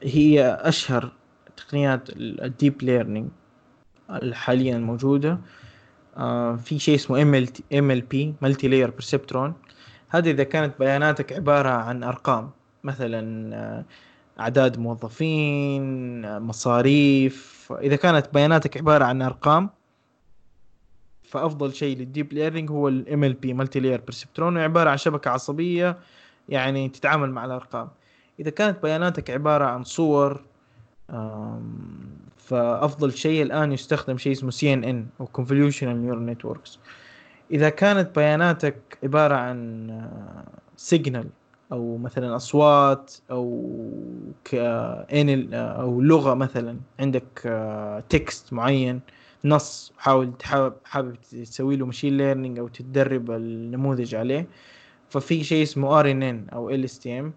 هي 0.04 0.58
أشهر 0.62 1.12
تقنيات 1.58 2.10
ال 2.18 2.30
deep 2.30 2.82
learning 2.84 3.30
حاليا 4.34 4.76
الموجوده 4.78 5.32
آه، 5.32 5.40
في 6.58 6.80
شيء 6.80 6.96
اسمه 6.96 7.22
MLP 7.74 8.36
multi-layer 8.42 8.92
perceptron 8.92 9.54
هذا 10.10 10.30
إذا 10.30 10.44
كانت 10.44 10.80
بياناتك 10.80 11.34
عبارة 11.34 11.70
عن 11.70 12.04
أرقام 12.04 12.52
مثلا 12.84 13.56
آه، 13.56 13.86
أعداد 14.40 14.80
موظفين 14.80 16.26
آه، 16.26 16.40
مصاريف. 16.40 17.74
إذا 17.82 17.96
كانت 17.96 18.34
بياناتك 18.34 18.78
عبارة 18.78 19.06
عن 19.06 19.22
أرقام 19.22 19.70
فأفضل 21.24 21.74
شيء 21.74 21.98
لل 21.98 22.10
deep 22.10 22.34
learning 22.34 22.72
هو 22.72 22.88
ال 22.88 23.34
MLP 23.34 23.54
multi-layer 23.54 24.02
perceptron 24.02 24.58
عباره 24.58 24.90
عن 24.90 24.98
شبكة 24.98 25.32
عصبية 25.32 25.98
يعني 26.50 26.90
تتعامل 26.90 27.32
مع 27.32 27.46
الأرقام. 27.46 27.90
إذا 28.40 28.50
كانت 28.50 28.84
بياناتك 28.84 29.30
عبارة 29.30 29.66
عن 29.66 29.84
صور 29.84 30.44
فأفضل 32.44 33.14
شيء 33.14 33.44
الآن 33.44 33.72
يستخدم 33.72 34.18
شيء 34.18 34.32
اسمه 34.32 34.52
CNN 34.52 35.06
أو 35.20 35.28
convolutional 35.38 35.98
neural 36.06 36.36
networks. 36.36 36.78
إذا 37.52 37.70
كانت 37.70 38.16
بياناتك 38.16 38.98
عبارة 39.04 39.36
عن 39.36 39.88
signal 40.78 41.28
أو 41.72 41.98
مثلا 41.98 42.36
أصوات 42.36 43.14
أو 43.32 43.74
ان 45.14 45.54
أو 45.54 46.02
لغة 46.02 46.34
مثلا 46.34 46.78
عندك 47.00 47.54
text 48.10 48.54
معين 48.54 49.02
نص 49.46 49.94
حاول 49.98 50.32
حابب 50.84 51.16
تسوي 51.22 51.76
له 51.76 51.86
machine 51.86 52.18
learning 52.18 52.60
أو 52.60 52.68
تدرب 52.68 53.32
النموذج 53.32 54.16
عليه. 54.16 54.48
ففي 55.10 55.44
شيء 55.44 55.64
اسمه 55.64 56.00
RNN 56.00 56.50
أو 56.54 56.70
LSTM 56.70 57.34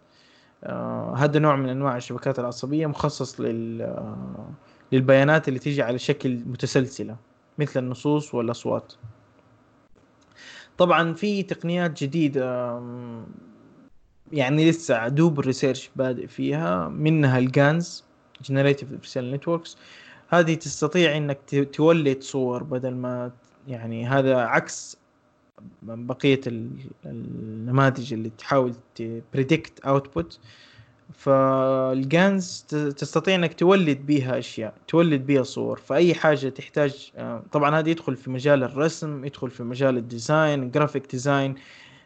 هذا 1.17 1.39
نوع 1.39 1.57
من 1.57 1.69
أنواع 1.69 1.97
الشبكات 1.97 2.39
العصبية 2.39 2.87
مخصص 2.87 3.41
لل 3.41 3.83
آه، 3.83 4.49
للبيانات 4.93 5.49
اللي 5.49 5.59
تيجي 5.59 5.83
على 5.83 5.99
شكل 5.99 6.35
متسلسلة 6.47 7.17
مثل 7.59 7.81
النصوص 7.85 8.35
والأصوات. 8.35 8.93
طبعا 10.79 11.15
في 11.15 11.43
تقنيات 11.43 12.03
جديدة 12.05 12.77
آم، 12.79 13.27
يعني 14.33 14.71
لسه 14.71 15.09
دوب 15.09 15.41
ال 15.41 15.46
research 15.46 15.91
بادئ 15.97 16.27
فيها 16.27 16.89
منها 16.89 17.39
ال 17.39 17.52
GANs 17.52 18.05
generative 18.45 18.93
adversarial 18.93 19.31
networks 19.31 19.77
هذه 20.29 20.55
تستطيع 20.55 21.17
إنك 21.17 21.39
تولد 21.73 22.23
صور 22.23 22.63
بدل 22.63 22.95
ما 22.95 23.31
يعني 23.69 24.07
هذا 24.07 24.37
عكس 24.37 24.97
بقية 25.83 26.41
ال- 26.47 26.71
النماذج 27.07 28.13
اللي 28.13 28.31
تحاول 28.39 28.75
ت 28.95 29.06
predict 29.06 29.81
output 29.81 30.39
فال 31.15 31.65
GANs 31.65 32.65
تستطيع 32.97 33.35
إنك 33.35 33.55
تولد 33.55 33.99
بيها 33.99 34.39
أشياء 34.39 34.75
تولد 34.89 35.27
بيها 35.27 35.43
صور. 35.43 35.79
فأي 35.79 36.15
حاجة 36.15 36.49
تحتاج 36.49 37.13
آه، 37.17 37.43
طبعا 37.53 37.79
هذا 37.79 37.89
يدخل 37.91 38.17
في 38.17 38.31
مجال 38.31 38.65
الرسم 38.65 39.25
يدخل 39.25 39.51
في 39.51 39.63
مجال 39.63 39.97
ال 39.97 40.08
design 40.08 40.71
graphic 40.71 41.11
design 41.11 41.55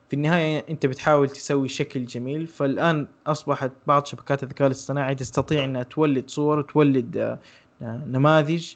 في 0.09 0.17
النهاية 0.17 0.65
أنت 0.71 0.87
بتحاول 0.87 1.29
تسوي 1.29 1.69
شكل 1.69 2.05
جميل. 2.07 2.47
فالآن 2.47 3.07
أصبحت 3.27 3.73
بعض 3.87 4.07
شبكات 4.07 4.43
الذكاء 4.43 4.67
الاصطناعي 4.67 5.15
تستطيع 5.15 5.65
إنها 5.65 5.83
تولد 5.83 6.31
صور 6.31 6.63
تولد 6.63 7.17
آه، 7.17 7.39
نماذج 8.07 8.75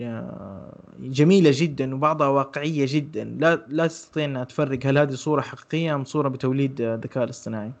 آه، 0.00 0.72
جميلة 1.00 1.50
جدا 1.54 1.94
وبعضها 1.94 2.28
واقعية 2.28 2.86
جدا. 2.88 3.24
لا 3.24 3.66
لا 3.68 3.86
تستطيع 3.86 4.24
إنها 4.24 4.44
تفرق 4.44 4.86
هل 4.86 4.98
هذه 4.98 5.14
صورة 5.14 5.40
حقيقية 5.40 5.94
أم 5.94 6.04
صورة 6.04 6.28
بتوليد 6.28 6.80
الذكاء 6.80 7.24
الاصطناعي. 7.24 7.72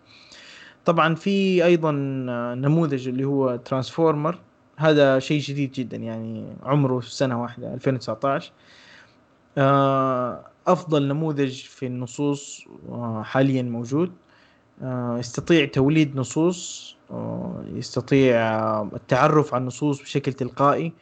طبعا 0.84 1.14
في 1.14 1.64
أيضا 1.64 1.92
نموذج 2.54 3.08
اللي 3.08 3.24
هو 3.24 3.56
transformer. 3.56 4.38
هذا 4.76 5.18
شيء 5.18 5.40
جديد 5.40 5.72
جدا 5.72 5.96
يعني 5.96 6.56
عمره 6.62 7.00
سنة 7.00 7.42
واحدة 7.42 7.74
2019 7.74 8.52
آه، 9.58 10.44
أفضل 10.66 11.08
نموذج 11.08 11.62
في 11.62 11.86
النصوص 11.86 12.64
آه، 12.88 13.22
حاليا 13.22 13.62
موجود. 13.62 14.12
آه، 14.82 15.18
يستطيع 15.18 15.64
توليد 15.64 16.16
نصوص 16.16 16.94
يستطيع 17.66 18.36
التعرف 18.82 19.54
على 19.54 19.60
النصوص 19.60 20.02
بشكل 20.02 20.32
تلقائي. 20.32 20.92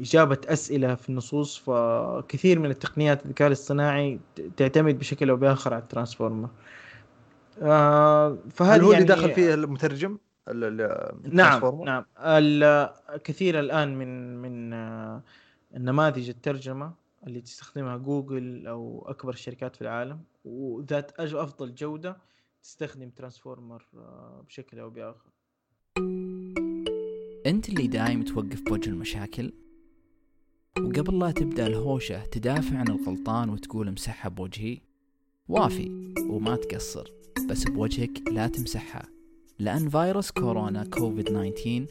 إجابة 0.00 0.38
أسئلة 0.48 0.94
في 0.94 1.08
النصوص 1.08 1.58
فكثير 1.58 2.58
من 2.58 2.70
التقنيات 2.70 3.24
الذكاء 3.24 3.48
الاصطناعي 3.48 4.18
تعتمد 4.56 4.98
بشكل 4.98 5.30
أو 5.30 5.36
بآخر 5.36 5.74
على 5.74 5.82
ال 5.82 5.87
transformer. 5.87 6.48
آه، 7.62 8.38
فهذه 8.50 8.74
هل 8.76 8.80
هو 8.80 8.86
اللي 8.86 8.92
يعني 8.92 9.04
داخل 9.04 9.34
فيه 9.34 9.54
المترجم؟ 9.54 10.18
ال- 10.48 10.80
ال- 10.80 11.36
نعم؟ 11.36 11.84
نعم 11.84 12.04
ال- 12.18 12.90
كثير 13.24 13.60
الآن 13.60 13.98
من 13.98 14.36
من 14.42 14.72
آه، 14.72 15.22
النماذج 15.76 16.28
الترجمة 16.28 16.92
اللي 17.26 17.40
تستخدمها 17.40 17.96
جوجل 17.96 18.66
أو 18.66 19.04
أكبر 19.08 19.32
الشركات 19.32 19.76
في 19.76 19.82
العالم 19.82 20.20
وذات 20.44 21.10
أج- 21.10 21.34
أفضل 21.34 21.74
جودة 21.74 22.16
تستخدم 22.62 23.10
transformer 23.10 23.86
آه، 23.96 24.44
بشكل 24.48 24.78
أو 24.78 24.90
بآخر 24.90 25.30
أنت 27.46 27.68
اللي 27.68 27.86
دايم 27.86 28.22
توقف 28.22 28.62
بوجه 28.62 28.90
المشاكل 28.90 29.52
وقبل 30.80 31.18
لا 31.18 31.30
تبدأ 31.30 31.66
الهوشة 31.66 32.24
تدافع 32.24 32.76
عن 32.78 32.88
الغلطان 32.88 33.48
وتقول 33.48 33.88
امسحها 33.88 34.28
بوجهي 34.28 34.80
وافي 35.48 36.14
وما 36.30 36.56
تقصر 36.56 37.10
بس 37.44 37.64
بوجهك 37.64 38.28
لا 38.28 38.46
تمسحها 38.46 39.08
لأن 39.58 39.88
فيروس 39.88 40.30
كورونا 40.30 40.84
كوفيد 40.84 41.24
19 41.24 41.86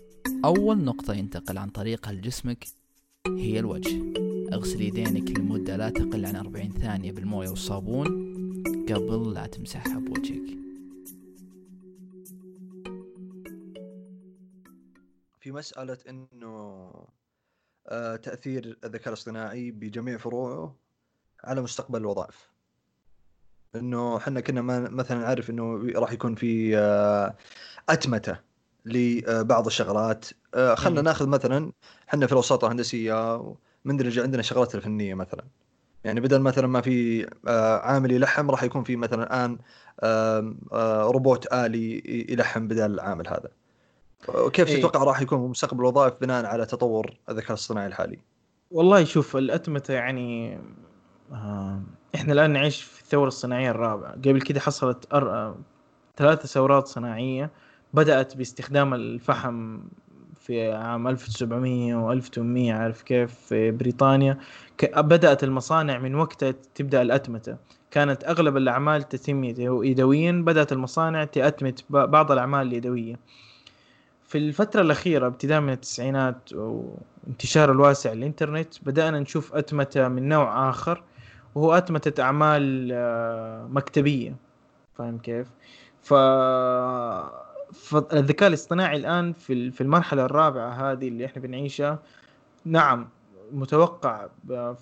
أول 0.46 0.78
نقطة 0.78 1.14
ينتقل 1.14 1.58
عن 1.58 1.70
طريقها 1.70 2.14
لجسمك 2.14 2.66
هي 3.28 3.60
الوجه. 3.60 4.14
اغسل 4.54 4.82
يدينك 4.82 5.40
لمدة 5.40 5.78
لا 5.78 5.90
تقل 5.90 6.26
عن 6.26 6.36
40 6.36 6.72
ثانية 6.72 7.12
بالموية 7.12 7.50
والصابون 7.50 8.06
قبل 8.90 9.34
لا 9.34 9.48
تمسحها 9.48 10.00
بوجهك. 10.00 10.58
في 15.40 15.52
مسألة 15.52 15.98
إنه 16.10 16.92
آه، 17.88 18.16
تأثير 18.16 18.80
الذكاء 18.84 19.08
الاصطناعي 19.08 19.72
بجميع 19.72 20.18
فروعه 20.18 20.76
على 21.44 21.62
مستقبل 21.62 22.00
الوظائف. 22.00 22.55
إنه 23.76 24.18
إحنا 24.18 24.40
كنا 24.42 24.62
ما- 24.62 24.90
مثلا 24.90 25.20
نعرف 25.20 25.50
إنه 25.50 25.92
راح 25.96 26.12
يكون 26.12 26.36
في 26.36 26.78
آه، 26.78 27.36
أتمتة 27.90 28.38
لبعض 28.86 29.66
الشغلات 29.66 30.26
آه، 30.56 30.76
خلنا 30.76 31.02
مم. 31.02 31.06
ناخذ 31.06 31.28
مثلا 31.28 31.72
إحنا 32.10 32.26
في 32.26 32.32
الاوساط 32.32 32.64
الهندسية 32.64 33.44
مندرج 33.86 34.20
عندنا 34.20 34.42
شغلات 34.42 34.76
الفنيه 34.76 35.14
مثلا 35.14 35.44
يعني 36.04 36.20
بدل 36.20 36.42
مثلا 36.42 36.68
ما 36.68 36.82
في 36.82 37.28
آه، 37.48 37.78
عامل 37.78 38.12
يلحم 38.12 38.52
راح 38.52 38.64
يكون 38.64 38.84
في 38.84 38.96
مثلا 38.96 39.46
الان 39.46 39.58
روبوت 41.12 41.54
آلي 41.54 42.04
يلحم 42.30 42.68
بدل 42.68 42.94
العامل 42.94 43.28
هذا 43.28 43.50
كيف 44.54 44.68
إيه. 44.68 44.78
تتوقع 44.80 45.04
راح 45.04 45.22
يكون 45.22 45.50
مستقبل 45.50 45.80
الوظائف 45.80 46.14
بناء 46.22 46.46
على 46.46 46.66
تطور 46.66 47.18
الذكاء 47.30 47.50
الاصطناعي 47.50 47.88
الحالي؟ 47.88 48.20
والله 48.72 49.04
شوف 49.04 49.38
الأتمتة 49.38 49.94
يعني 49.94 50.60
إحنا 52.16 52.34
الآن 52.34 52.52
نعيش 52.52 52.82
في 52.82 53.02
الثورة 53.02 53.28
الصناعية 53.28 53.72
الرابعة. 53.72 54.12
قبل 54.12 54.42
كده 54.42 54.60
حصلت 54.60 55.14
أر... 55.14 55.56
ثلاثة 56.18 56.48
ثورات 56.48 56.88
صناعية 56.88 57.50
بدأت 57.94 58.38
باستخدام 58.38 58.94
الفحم 58.94 59.80
في 60.42 60.72
عام 60.72 61.08
1700 61.08 61.96
و1800 61.96 62.72
عارف 62.72 63.02
كيف؟ 63.02 63.34
في 63.34 63.72
بريطانيا. 63.72 64.38
بدأت 64.98 65.44
المصانع 65.44 65.98
من 65.98 66.16
وقتها 66.16 66.54
تبدأ 66.76 67.02
الأتمتة. 67.02 67.58
كانت 67.92 68.24
أغلب 68.24 68.58
الأعمال 68.58 69.04
تتم 69.04 69.44
يدويا 69.84 70.32
بدأت 70.32 70.72
المصانع 70.72 71.24
تأتمت 71.24 71.84
بعض 71.90 72.32
الأعمال 72.32 72.68
اليدوية. 72.68 73.20
في 74.28 74.38
الفترة 74.38 74.82
الأخيرة 74.82 75.28
ابتداء 75.28 75.62
من 75.62 75.74
التسعينات 75.74 76.54
وانتشار 76.54 77.72
الواسع 77.72 78.12
الإنترنت 78.12 78.74
بدأنا 78.84 79.20
نشوف 79.20 79.54
أتمتة 79.56 80.08
من 80.08 80.30
نوع 80.30 80.70
آخر. 80.70 81.04
وهو 81.56 81.74
أتمتة 81.74 82.24
أعمال 82.24 82.90
آه، 82.94 83.68
مكتبية 83.72 84.36
فاهم 84.98 85.18
كيف؟ 85.18 85.48
ف 86.02 86.14
فالذكاء 87.74 88.50
الاصطناعي 88.50 88.98
الآن 88.98 89.34
في 89.34 89.72
في 89.72 89.82
المرحلة 89.82 90.26
الرابعة 90.26 90.70
هذه 90.70 91.08
اللي 91.08 91.26
إحنا 91.26 91.42
بنعيشها 91.42 92.00
نعم 92.66 93.10
متوقع 93.52 94.28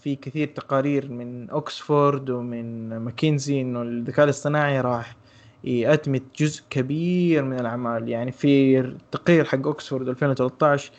في 0.03 0.15
كثير 0.15 0.47
تقارير 0.47 1.11
من 1.11 1.49
اوكسفورد 1.49 2.29
ومن 2.29 2.97
ماكنزي 2.97 3.61
إنه 3.61 3.81
الذكاء 3.81 4.25
الاصطناعي 4.25 4.81
راح 4.81 5.15
يأتمت 5.63 6.23
جزء 6.39 6.63
كبير 6.69 7.43
من 7.43 7.59
الأعمال 7.59 8.09
يعني 8.09 8.31
في 8.31 8.79
التقرير 8.79 9.45
حق 9.45 9.67
أكسفورد 9.67 10.07
2013 10.09 10.91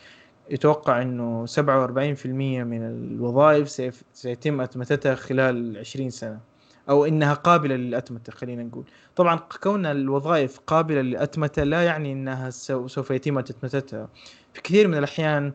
يتوقع 0.49 1.01
أنه 1.01 1.45
47% 1.45 1.59
من 2.25 2.83
الوظائف 2.83 3.69
سيتم 4.13 4.61
أتمتتها 4.61 5.15
خلال 5.15 5.77
20 5.77 6.09
سنة 6.09 6.39
أو 6.89 7.05
أنها 7.05 7.33
قابلة 7.33 7.75
للأتمتة 7.75 8.31
خلينا 8.31 8.63
نقول. 8.63 8.83
طبعا 9.15 9.39
كون 9.63 9.85
الوظائف 9.85 10.59
قابلة 10.67 11.01
للأتمتة 11.01 11.63
لا 11.63 11.83
يعني 11.83 12.11
أنها 12.11 12.49
سوف 12.49 13.11
يتم 13.11 13.37
أتمتتها 13.37 14.09
في 14.53 14.61
كثير 14.61 14.87
من 14.87 14.97
الأحيان 14.97 15.53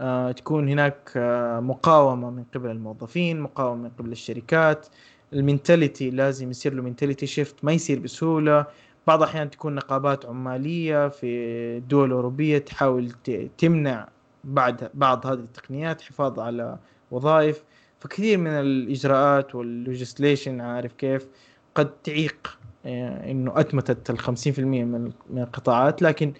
آه 0.00 0.32
تكون 0.32 0.68
هناك 0.68 1.12
آه 1.16 1.60
مقاومة 1.60 2.30
من 2.30 2.44
قبل 2.54 2.70
الموظفين 2.70 3.40
مقاومة 3.40 3.82
من 3.82 3.90
قبل 3.98 4.12
الشركات. 4.12 4.86
ال 5.32 5.40
mentality 5.40 6.10
لازم 6.10 6.50
يصير 6.50 6.74
له 6.74 6.82
mentality 6.82 7.26
shift 7.26 7.64
ما 7.64 7.72
يصير 7.72 7.98
بسهولة. 7.98 8.66
بعض 9.06 9.22
الأحيان 9.22 9.50
تكون 9.50 9.74
نقابات 9.74 10.26
عمالية 10.26 11.08
في 11.08 11.26
الدول 11.78 12.08
الأوروبية 12.08 12.58
تحاول 12.58 13.10
تمنع 13.58 14.08
بعد 14.44 14.90
بعض 14.94 15.26
هذه 15.26 15.38
التقنيات 15.38 16.00
حفاظ 16.02 16.40
على 16.40 16.78
وظائف. 17.10 17.64
فكثير 17.98 18.38
من 18.38 18.50
الإجراءات 18.50 19.54
وال 19.54 19.70
legislation 19.70 20.60
عارف 20.60 20.92
كيف 20.92 21.26
قد 21.74 21.90
تعيق 22.02 22.58
آه، 22.86 23.30
إنه 23.30 23.60
أتمتت 23.60 24.10
ال 24.10 24.18
50% 24.18 24.58
من 24.84 25.12
القطاعات. 25.32 26.02
لكن 26.02 26.32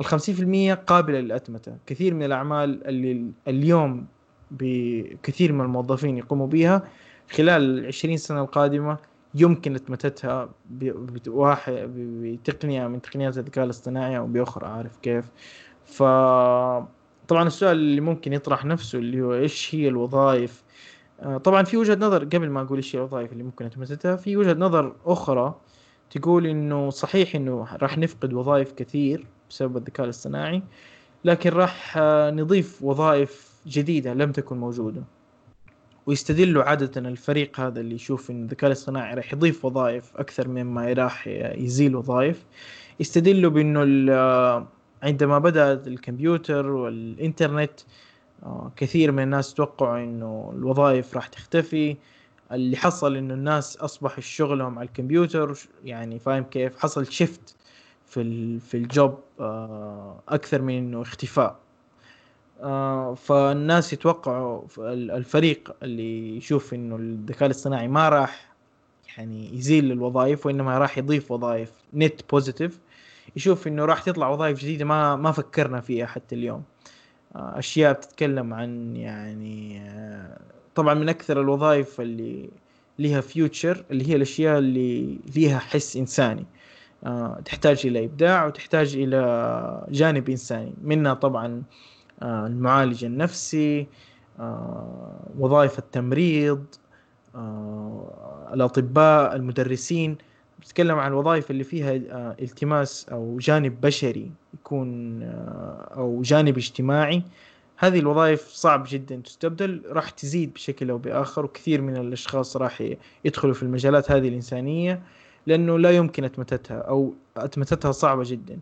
ال 0.00 0.06
50% 0.06 0.74
قابلة 0.74 1.20
للأتمتة. 1.20 1.76
كثير 1.86 2.14
من 2.14 2.22
الأعمال 2.22 2.86
اللي 2.86 3.32
اليوم 3.48 4.06
بكثير 4.50 5.52
من 5.52 5.60
الموظفين 5.60 6.18
يقوموا 6.18 6.46
بها 6.46 6.82
خلال 7.30 7.78
العشرين 7.78 8.16
سنة 8.16 8.40
القادمة 8.40 8.98
يمكن 9.34 9.74
أتمتتها 9.74 10.48
بتقنية 12.40 12.86
من 12.86 13.02
تقنيات 13.02 13.38
الذكاء 13.38 13.64
الاصطناعي 13.64 14.18
أو 14.18 14.26
بأخرى 14.26 14.66
عارف 14.66 14.96
كيف. 14.96 15.24
ف 15.84 16.02
طبعا 17.28 17.46
السؤال 17.46 17.76
اللي 17.76 18.00
ممكن 18.00 18.32
يطرح 18.32 18.64
نفسه 18.64 18.98
اللي 18.98 19.20
هو 19.20 19.34
إيش 19.34 19.74
هي 19.74 19.88
الوظائف؟ 19.88 20.62
آه، 21.20 21.38
طبعا 21.38 21.62
في 21.62 21.76
وجهة 21.76 21.94
نظر 21.94 22.24
قبل 22.24 22.50
ما 22.50 22.62
أقول 22.62 22.78
إيش 22.78 22.96
هي 22.96 23.00
الوظائف 23.00 23.32
اللي 23.32 23.44
ممكن 23.44 23.64
اتمتتها 23.64 24.16
في 24.16 24.36
وجهة 24.36 24.54
نظر 24.54 24.96
أخرى 25.06 25.60
تقول 26.10 26.46
إنه 26.46 26.90
صحيح 26.90 27.34
إنه 27.34 27.68
راح 27.82 27.98
نفقد 27.98 28.32
وظائف 28.32 28.72
كثير 28.72 29.26
بسبب 29.50 29.76
الذكاء 29.76 30.04
الاصطناعي 30.04 30.62
لكن 31.24 31.50
راح 31.50 31.94
آه، 31.96 32.30
نضيف 32.30 32.82
وظائف 32.82 33.52
جديدة 33.66 34.14
لم 34.14 34.32
تكن 34.32 34.58
موجودة. 34.58 35.02
ويستدلوا 36.06 36.64
عادة 36.64 37.00
الفريق 37.00 37.60
هذا 37.60 37.80
اللي 37.80 37.94
يشوف 37.94 38.30
إن 38.30 38.42
الذكاء 38.42 38.68
الاصطناعي 38.68 39.14
راح 39.14 39.32
يضيف 39.32 39.64
وظائف 39.64 40.16
أكثر 40.16 40.48
مما 40.48 40.92
راح 40.92 41.28
يزيل 41.56 41.96
وظائف. 41.96 42.44
يستدلوا 43.00 43.50
بإنه 43.50 43.84
عندما 45.02 45.38
بدأ 45.38 45.72
الكمبيوتر 45.72 46.70
والإنترنت 46.70 47.80
آه، 48.42 48.72
كثير 48.76 49.12
من 49.12 49.22
الناس 49.22 49.54
توقعوا 49.54 49.98
إنه 49.98 50.52
الوظائف 50.56 51.14
راح 51.14 51.26
تختفي. 51.26 51.96
اللي 52.52 52.76
حصل 52.76 53.16
إنه 53.16 53.34
الناس 53.34 53.76
اصبح 53.76 54.20
شغلهم 54.20 54.78
على 54.78 54.88
الكمبيوتر 54.88 55.58
يعني 55.84 56.18
فاهم 56.18 56.44
كيف؟ 56.44 56.78
حصل 56.78 57.06
shift 57.06 57.56
في 58.06 58.58
في 58.60 58.76
ال 58.76 58.87
job 58.87 59.18
آه، 59.40 60.22
أكثر 60.28 60.62
من 60.62 60.78
إنه 60.78 61.02
اختفاء. 61.02 61.56
آه، 62.62 63.14
فالناس 63.14 63.92
يتوقعوا 63.92 64.62
الفريق 64.88 65.76
اللي 65.82 66.36
يشوف 66.36 66.74
إنه 66.74 66.96
الذكاء 66.96 67.46
الاصطناعي 67.46 67.88
ما 67.88 68.08
راح 68.08 68.48
يعني 69.18 69.56
يزيل 69.56 69.92
الوظائف 69.92 70.46
وإنما 70.46 70.78
راح 70.78 70.98
يضيف 70.98 71.30
وظائف 71.30 71.72
net 71.94 72.30
positive 72.30 72.78
يشوف 73.36 73.68
إنه 73.68 73.84
راح 73.84 74.02
تطلع 74.02 74.28
وظائف 74.28 74.58
جديدة 74.60 74.84
ما 74.84 75.16
ما 75.16 75.32
فكرنا 75.32 75.80
فيها 75.80 76.06
حتى 76.06 76.34
اليوم. 76.34 76.62
آه، 77.36 77.58
أشياء 77.58 77.92
بتتكلم 77.92 78.54
عن 78.54 78.96
يعني 78.96 79.80
آه، 79.80 80.38
طبعا 80.74 80.94
من 80.94 81.08
أكثر 81.08 81.40
الوظائف 81.40 82.00
اللي 82.00 82.50
لها 82.98 83.20
فيوتشر 83.20 83.84
اللي 83.90 84.08
هي 84.10 84.16
الأشياء 84.16 84.58
اللي 84.58 85.18
ليها 85.36 85.58
حس 85.58 85.96
إنساني. 85.96 86.46
تحتاج 87.44 87.86
إلى 87.86 88.04
إبداع 88.04 88.46
وتحتاج 88.46 88.96
إلى 88.96 89.86
جانب 89.90 90.30
إنساني. 90.30 90.74
منها 90.82 91.14
طبعا 91.14 91.62
آه، 92.22 92.46
المعالج 92.46 93.04
النفسي 93.04 93.86
آه، 94.40 95.20
وظائف 95.38 95.78
التمريض 95.78 96.64
آه، 97.34 98.50
الأطباء 98.54 99.36
المدرسين. 99.36 100.18
بتكلم 100.60 100.98
عن 100.98 101.10
الوظائف 101.10 101.50
اللي 101.50 101.64
فيها 101.64 101.92
التماس 102.40 103.08
أو 103.08 103.38
جانب 103.40 103.80
بشري 103.80 104.30
يكون 104.54 105.22
أو 105.96 106.22
جانب 106.22 106.56
اجتماعي. 106.56 107.22
هذه 107.76 107.98
الوظائف 107.98 108.48
صعب 108.48 108.84
جدا 108.88 109.16
تستبدل 109.16 109.82
راح 109.86 110.10
تزيد 110.10 110.54
بشكل 110.54 110.90
أو 110.90 110.98
بآخر 110.98 111.44
وكثير 111.44 111.80
من 111.80 111.96
الأشخاص 111.96 112.56
راح 112.56 112.82
يدخلوا 113.24 113.54
في 113.54 113.62
المجالات 113.62 114.10
هذه 114.10 114.28
الإنسانية 114.28 115.02
لأنه 115.46 115.78
لا 115.78 115.90
يمكن 115.90 116.24
أتمتتها 116.24 116.78
أو 116.78 117.14
أتمتتها 117.36 117.92
صعبة 117.92 118.22
جدا. 118.26 118.58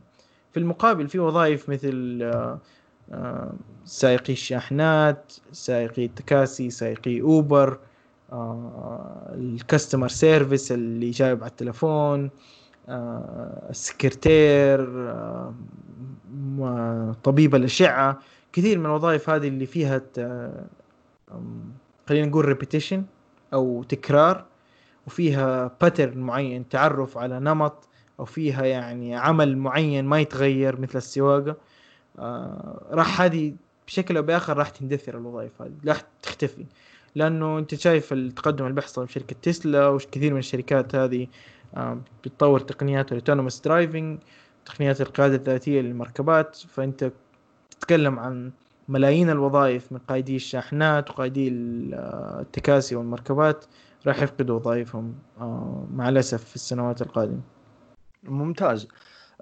في 0.52 0.60
المقابل 0.60 1.08
في 1.08 1.18
وظائف 1.18 1.68
مثل 1.68 2.22
سائقي 3.84 4.32
الشاحنات 4.32 5.32
سائقي 5.52 6.04
التكاسي 6.04 6.70
سائقي 6.70 7.20
أوبر 7.20 7.72
آه، 7.72 7.78
الكاستمر 8.32 10.08
سيرفيس 10.08 10.72
اللي 10.72 11.10
جايب 11.10 11.42
على 11.42 11.50
التلفون 11.50 12.30
آه، 12.88 13.66
السكرتير 13.70 15.10
آه، 15.10 15.54
طبيب 17.24 17.54
الأشعة. 17.54 18.20
كثير 18.52 18.78
من 18.78 18.86
الوظائف 18.86 19.30
هذه 19.30 19.48
اللي 19.48 19.66
فيها 19.66 20.02
خلينا 22.08 22.26
نقول 22.26 22.44
repetition 22.44 23.04
أو 23.52 23.82
تكرار 23.82 24.44
وفيها 25.06 25.76
pattern 25.80 26.18
معين 26.18 26.68
تعرف 26.68 27.18
على 27.18 27.40
نمط 27.40 27.88
أو 28.20 28.24
فيها 28.24 28.64
يعني 28.64 29.16
عمل 29.16 29.58
معين 29.58 30.04
ما 30.04 30.20
يتغير 30.20 30.80
مثل 30.80 30.98
السواقة. 30.98 31.56
آه، 32.18 32.86
راح 32.90 33.20
هذه 33.20 33.54
بشكل 33.86 34.16
أو 34.16 34.22
بآخر 34.22 34.56
راح 34.56 34.68
تندثر 34.68 35.18
الوظائف 35.18 35.62
هذه 35.62 35.72
راح 35.86 36.02
تختفي. 36.22 36.66
لأنه 37.16 37.58
أنت 37.58 37.74
شايف 37.74 38.12
التقدم 38.12 38.64
اللي 38.64 38.74
بيحصل 38.74 39.06
في 39.06 39.12
شركة 39.12 39.36
تسلا 39.42 39.88
وكثير 39.88 40.32
من 40.32 40.38
الشركات 40.38 40.94
هذه 40.94 41.26
آه، 41.76 42.00
بتطور 42.24 42.60
تقنيات 42.60 43.12
ال 43.12 43.17
autonomous 43.17 43.60
driving 43.60 44.18
تقنيات 44.66 45.00
القيادة 45.00 45.34
الذاتية 45.34 45.80
للمركبات. 45.80 46.56
فأنت 46.56 47.12
تتكلم 47.70 48.18
عن 48.18 48.52
ملايين 48.88 49.30
الوظائف 49.30 49.92
من 49.92 49.98
قائدي 49.98 50.36
الشاحنات 50.36 51.10
وقائدي 51.10 51.48
آه، 51.94 52.40
التكاسي 52.40 52.96
والمركبات 52.96 53.64
راح 54.06 54.22
يفقدوا 54.22 54.56
وظائفهم 54.56 55.14
مع 55.94 56.08
الأسف 56.08 56.44
في 56.44 56.56
السنوات 56.56 57.02
القادمة. 57.02 57.40
ممتاز. 58.24 58.88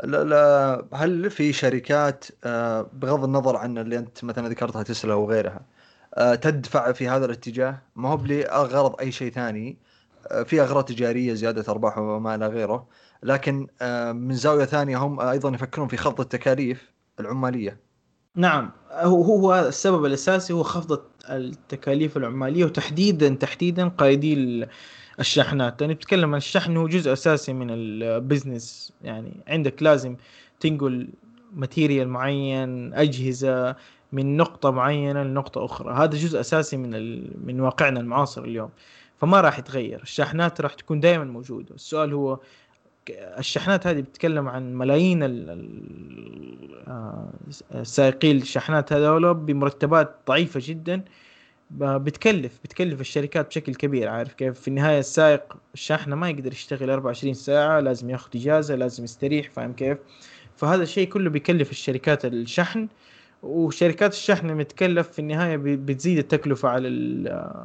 لا 0.04 0.24
لا 0.24 0.84
هل 0.92 1.30
في 1.30 1.52
شركات 1.52 2.24
آه، 2.44 2.90
بغض 2.92 3.24
النظر 3.24 3.56
عن 3.56 3.78
اللي 3.78 3.98
أنت 3.98 4.24
مثلا 4.24 4.48
ذكرتها 4.48 4.82
تسلا 4.82 5.14
وغيرها 5.14 5.60
آه، 5.60 5.73
تدفع 6.16 6.92
في 6.92 7.08
هذا 7.08 7.24
الاتجاه. 7.24 7.82
ما 7.96 8.08
هو 8.08 8.20
لغرض 8.24 9.00
أي 9.00 9.12
شيء 9.12 9.32
ثاني. 9.32 9.78
آه، 10.30 10.42
في 10.42 10.60
أغراض 10.62 10.84
تجارية 10.84 11.34
زيادة 11.34 11.72
ارباح 11.72 11.98
وما 11.98 12.34
إلى 12.34 12.46
غيره. 12.46 12.86
لكن 13.22 13.66
من 14.14 14.34
زاوية 14.34 14.64
ثانية 14.64 14.98
هم 14.98 15.20
أيضا 15.20 15.50
يفكرون 15.50 15.88
في 15.88 15.96
خفض 15.96 16.20
التكاليف 16.20 16.92
العمالية. 17.20 17.80
نعم. 18.36 18.70
هو 18.92 19.22
هو 19.22 19.54
السبب 19.68 20.04
الأساسي 20.04 20.52
هو 20.52 20.62
خفض 20.62 21.00
التكاليف 21.30 22.16
العمالية 22.16 22.64
وتحديدا 22.64 23.34
تحديدا 23.34 23.88
قائدي 23.88 24.66
الشاحنات. 25.20 25.80
يعني 25.80 25.94
بتكلم 25.94 26.30
عن 26.30 26.36
الشحن 26.36 26.76
هو 26.76 26.88
جزء 26.88 27.12
أساسي 27.12 27.52
من 27.52 27.66
ال 27.70 27.84
business 27.84 28.92
يعني 29.02 29.44
عندك 29.48 29.82
لازم 29.82 30.16
تنقل 30.60 31.08
material 31.52 32.08
معين 32.08 32.94
أجهزة 32.94 33.76
من 34.14 34.36
نقطة 34.36 34.70
معينة 34.70 35.22
لنقطة 35.22 35.64
أخرى. 35.64 35.94
هذا 35.94 36.16
جزء 36.16 36.40
أساسي 36.40 36.76
من 36.76 36.94
ال... 36.94 37.30
من 37.46 37.60
واقعنا 37.60 38.00
المعاصر 38.00 38.44
اليوم. 38.44 38.70
فما 39.20 39.40
راح 39.40 39.58
يتغير. 39.58 40.02
الشاحنات 40.02 40.60
راح 40.60 40.74
تكون 40.74 41.00
دائما 41.00 41.24
موجودة. 41.24 41.74
السؤال 41.74 42.12
هو 42.12 42.38
الشحنات 43.10 43.86
هذه 43.86 44.00
بتتكلم 44.00 44.48
عن 44.48 44.74
ملايين 44.74 45.22
آه، 46.88 47.28
السائقين 47.74 48.36
الشحنات 48.36 48.92
هذول 48.92 49.34
بمرتبات 49.34 50.16
ضعيفة 50.28 50.60
جدا. 50.62 51.04
بتكلف 51.70 52.58
بتكلف 52.64 53.00
الشركات 53.00 53.46
بشكل 53.48 53.74
كبير. 53.74 54.08
عارف 54.08 54.34
كيف؟ 54.34 54.60
في 54.60 54.68
النهاية 54.68 54.98
السائق 54.98 55.56
الشاحنه 55.74 56.16
ما 56.16 56.30
يقدر 56.30 56.52
يشتغل 56.52 56.90
24 56.90 57.34
ساعة 57.34 57.80
لازم 57.80 58.10
ياخذ 58.10 58.30
إجازة 58.36 58.74
لازم 58.74 59.04
يستريح. 59.04 59.50
فاهم 59.50 59.72
كيف؟ 59.72 59.98
فهذا 60.56 60.82
الشيء 60.82 61.08
كله 61.08 61.30
بيكلف 61.30 61.70
الشركات 61.70 62.24
الشحن. 62.24 62.88
وشركات 63.44 64.12
الشحن 64.12 64.54
متكلف 64.54 65.08
في 65.08 65.18
النهاية 65.18 65.56
بتزيد 65.56 66.18
التكلفة 66.18 66.68
على 66.68 66.88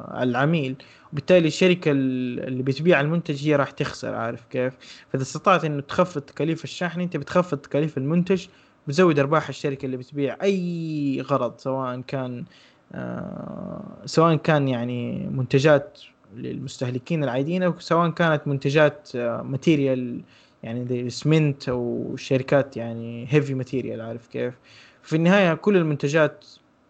على 0.08 0.30
العميل. 0.30 0.76
وبالتالي 1.12 1.48
الشركة 1.48 1.90
اللي 1.90 2.62
بتبيع 2.62 3.00
المنتج 3.00 3.48
هي 3.48 3.56
راح 3.56 3.70
تخسر 3.70 4.14
عارف 4.14 4.44
كيف؟ 4.50 4.74
فإذا 5.12 5.22
استطعت 5.22 5.64
إنه 5.64 5.80
تخفض 5.80 6.20
تكاليف 6.20 6.64
الشحن 6.64 7.00
أنت 7.00 7.16
بتخفض 7.16 7.58
تكاليف 7.58 7.98
المنتج 7.98 8.46
بتزود 8.86 9.18
أرباح 9.18 9.48
الشركة 9.48 9.86
اللي 9.86 9.96
بتبيع 9.96 10.36
أي 10.42 11.20
غرض 11.20 11.58
سواء 11.58 12.00
كان 12.00 12.44
آه 12.92 13.84
سواء 14.04 14.36
كان 14.36 14.68
يعني 14.68 15.28
منتجات 15.32 16.00
للمستهلكين 16.36 17.24
العاديين 17.24 17.62
أو 17.62 17.78
سواء 17.78 18.10
كانت 18.10 18.48
منتجات 18.48 19.08
آه 19.16 19.42
material 19.42 20.20
يعني 20.62 20.86
زي 20.86 21.00
السمنت 21.00 21.68
أو 21.68 22.14
شركات 22.16 22.76
يعني 22.76 23.26
heavy 23.28 23.54
material 23.54 24.00
عارف 24.00 24.26
كيف؟ 24.26 24.54
في 25.10 25.16
النهاية 25.16 25.54
كل 25.54 25.76
المنتجات 25.76 26.44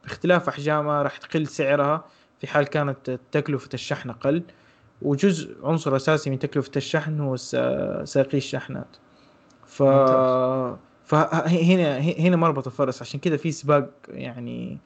باختلاف 0.05 0.49
أحجامها 0.49 1.03
راح 1.03 1.17
تقل 1.17 1.47
سعرها 1.47 2.05
في 2.41 2.47
حال 2.47 2.65
كانت 2.67 3.19
تكلفة 3.33 3.69
الشحن 3.75 4.11
أقل. 4.11 4.43
وجزء 5.03 5.57
عنصر 5.63 5.97
أساسي 5.97 6.31
من 6.31 6.39
تكلفة 6.39 6.71
الشحن 6.77 7.21
هو 7.21 7.37
ساقي 8.05 8.39
الشحنات 8.39 8.97
ف 9.67 9.83
فهنا 11.05 11.99
هنا 11.99 12.37
مربط 12.37 12.67
الفرس. 12.67 13.03
عشان 13.03 13.21
كذا 13.21 13.37
في 13.37 13.53
سباق 13.53 13.91
يعني 14.09 14.79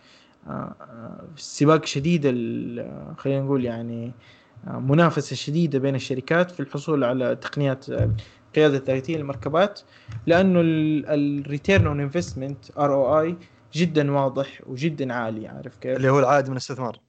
آه، 0.49 0.75
سباق 1.37 1.85
شديد 1.85 2.23
خلينا 3.19 3.41
نقول 3.41 3.65
يعني 3.65 4.13
آه، 4.67 4.79
منافسة 4.79 5.37
شديدة 5.37 5.79
بين 5.79 5.95
الشركات 5.95 6.51
في 6.51 6.61
الحصول 6.61 7.05
على 7.05 7.37
تقنيات 7.37 7.87
قيادة 8.55 8.83
ذاتيه 8.87 9.17
للمركبات 9.17 9.81
لأنه 10.27 10.61
ال 11.15 11.25
return 11.25 11.87
on 11.87 12.01
investment 12.01 12.79
ROI 12.79 13.37
جدا 13.75 14.13
واضح 14.13 14.61
وجدا 14.67 15.15
عالي 15.15 15.49
عارف 15.49 15.77
كيف؟ 15.77 15.97
اللي 15.97 16.11
هو 16.11 16.19
العائد 16.19 16.47
من 16.47 16.53
الاستثمار. 16.53 17.01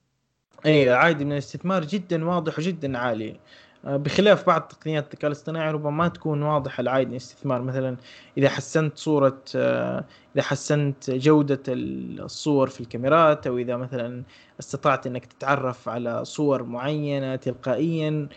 أي 0.65 0.83
العائد 0.83 1.23
من 1.23 1.31
الاستثمار 1.31 1.85
جدا 1.85 2.25
واضح 2.25 2.59
وجدا 2.59 2.97
عالي. 2.97 3.39
آه، 3.85 3.97
بخلاف 3.97 4.47
بعض 4.47 4.61
تقنيات 4.61 5.05
الذكاء 5.05 5.27
الاصطناعي 5.27 5.71
ربما 5.71 5.89
ما 5.89 6.07
تكون 6.07 6.41
واضح 6.41 6.79
العائد 6.79 7.07
من 7.07 7.13
الاستثمار. 7.13 7.61
مثلا 7.61 7.97
إذا 8.37 8.49
حسنت 8.49 8.97
صورة 8.97 9.41
آه، 9.55 10.05
إذا 10.35 10.43
حسنت 10.43 11.11
جودة 11.11 11.63
الصور 11.67 12.67
في 12.67 12.81
الكاميرات 12.81 13.47
أو 13.47 13.57
إذا 13.57 13.77
مثلا 13.77 14.23
استطعت 14.59 15.07
إنك 15.07 15.25
تتعرف 15.25 15.89
على 15.89 16.25
صور 16.25 16.63
معينة 16.63 17.35
تلقائيا 17.35 18.27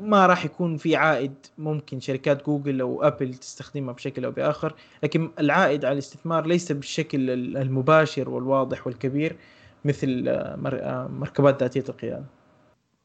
ما 0.00 0.26
راح 0.26 0.44
يكون 0.44 0.76
في 0.76 0.96
عائد 0.96 1.34
ممكن 1.58 2.00
شركات 2.00 2.46
جوجل 2.46 2.80
أو 2.80 3.02
أبل 3.02 3.34
تستخدمها 3.34 3.92
بشكل 3.92 4.24
أو 4.24 4.30
بآخر 4.30 4.74
لكن 5.02 5.30
العائد 5.38 5.84
على 5.84 5.92
الاستثمار 5.92 6.46
ليس 6.46 6.72
بالشكل 6.72 7.30
المباشر 7.56 8.30
والواضح 8.30 8.86
والكبير 8.86 9.36
مثل 9.84 10.24
آه، 10.28 10.58
آه، 10.66 11.06
مركبات 11.06 11.62
ذاتية 11.62 11.84
القيادة. 11.88 12.24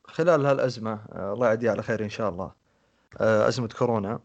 خلال 0.03 0.45
هالأزمة 0.45 0.99
آه، 1.11 1.33
الله 1.33 1.47
يعديها 1.47 1.71
على 1.71 1.83
خير 1.83 2.03
إن 2.03 2.09
شاء 2.09 2.29
الله 2.29 2.51
أزمة 3.19 3.67
كورونا 3.67 4.19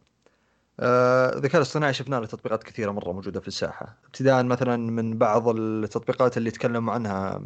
الذكاء 0.81 1.57
الاصطناعي 1.57 1.93
شفنا 1.95 2.17
له 2.17 2.27
تطبيقات 2.27 2.62
كثيرة 2.62 2.91
مرة 2.91 3.12
موجودة 3.12 3.41
في 3.41 3.49
الساحة. 3.49 3.97
ابتداء 4.07 4.45
مثلا 4.45 4.77
من 4.77 5.19
بعض 5.19 5.49
التطبيقات 5.49 6.37
اللي 6.37 6.51
تكلموا 6.51 6.95
عنها 6.95 7.43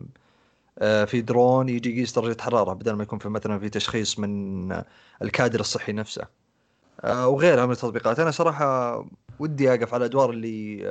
في 0.81 1.21
درون 1.21 1.69
يجي 1.69 1.97
يقيس 1.97 2.19
درجه 2.19 2.37
حراره 2.41 2.73
بدل 2.73 2.93
ما 2.93 3.03
يكون 3.03 3.19
في 3.19 3.29
مثلا 3.29 3.59
في 3.59 3.69
تشخيص 3.69 4.19
من 4.19 4.73
الكادر 5.23 5.61
الصحي 5.61 5.93
نفسه. 5.93 6.27
آه، 7.05 7.29
وغيرها 7.29 7.67
من 7.67 7.73
التطبيقات. 7.73 8.19
أنا 8.21 8.31
صراحة 8.31 9.05
ودي 9.39 9.75
أقف 9.75 9.95
على 9.95 10.01
الادوار 10.01 10.31
اللي 10.31 10.87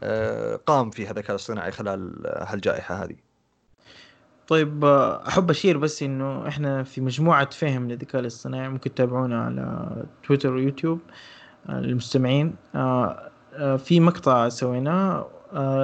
آه، 0.00 0.56
قام 0.56 0.90
فيها 0.90 1.10
الذكاء 1.10 1.30
الاصطناعي 1.30 1.70
خلال 1.70 2.22
هالجائحة 2.26 3.04
هذه. 3.04 3.16
طيب 4.48 4.84
أحب 5.28 5.50
أشير 5.50 5.78
بس 5.78 6.02
إنه 6.02 6.48
إحنا 6.48 6.82
في 6.82 7.00
مجموعة 7.00 7.50
فهم 7.50 7.88
للذكاء 7.88 8.20
الاصطناعي 8.20 8.68
ممكن 8.68 8.94
تتابعونا 8.94 9.44
على 9.44 9.90
تويتر 10.26 10.52
ويوتيوب 10.52 11.00
للمستمعين. 11.68 12.54
في 13.78 14.00
مقطع 14.00 14.48
سويناه 14.48 15.18
آه، 15.18 15.30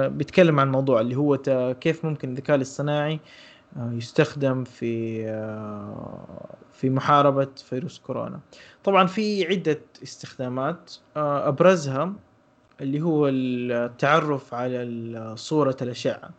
بيتكلم 0.07 0.59
عن 0.59 0.67
الموضوع 0.67 1.01
اللي 1.01 1.15
هو 1.15 1.37
كيف 1.81 2.05
ممكن 2.05 2.29
الذكاء 2.29 2.55
الاصطناعي 2.55 3.19
آه، 3.77 3.91
يستخدم 3.93 4.63
في 4.63 5.23
آه، 5.27 6.55
في 6.73 6.89
محاربة 6.89 7.47
فيروس 7.55 7.99
كورونا. 7.99 8.39
طبعا 8.83 9.07
في 9.07 9.47
عدة 9.47 9.81
استخدامات 10.03 10.93
أبرزها 11.15 12.13
اللي 12.81 13.01
هو 13.01 13.27
التعرف 13.27 14.53
على 14.53 15.33
صورة 15.37 15.77
الأشعة. 15.81 16.29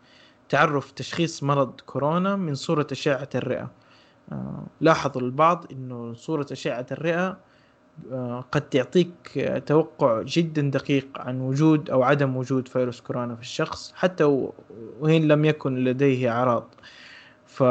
تعرف 0.49 0.91
تشخيص 0.91 1.43
مرض 1.43 1.81
كورونا 1.81 2.37
من 2.37 2.55
صورة 2.55 2.87
أشعة 2.93 3.29
الرئة. 3.35 3.71
لاحظوا 4.81 5.23
البعض 5.23 5.67
أنه 5.73 6.15
صورة 6.15 6.47
أشعة 6.53 6.87
الرئة 6.93 7.37
قد 8.53 8.69
تعطيك 8.71 9.51
توقع 9.67 10.23
جدا 10.23 10.63
دقيق 10.63 11.09
عن 11.17 11.41
وجود 11.41 11.91
أو 11.91 12.03
عدم 12.03 12.37
وجود 12.37 12.69
فيروس 12.69 13.01
كورونا 13.01 13.35
في 13.35 13.41
الشخص 13.41 13.93
حتى 13.97 14.25
وإن 15.01 15.29
لم 15.29 15.45
يكن 15.45 15.85
لديه 15.85 16.31
أعراض. 16.31 16.75
ف 17.47 17.63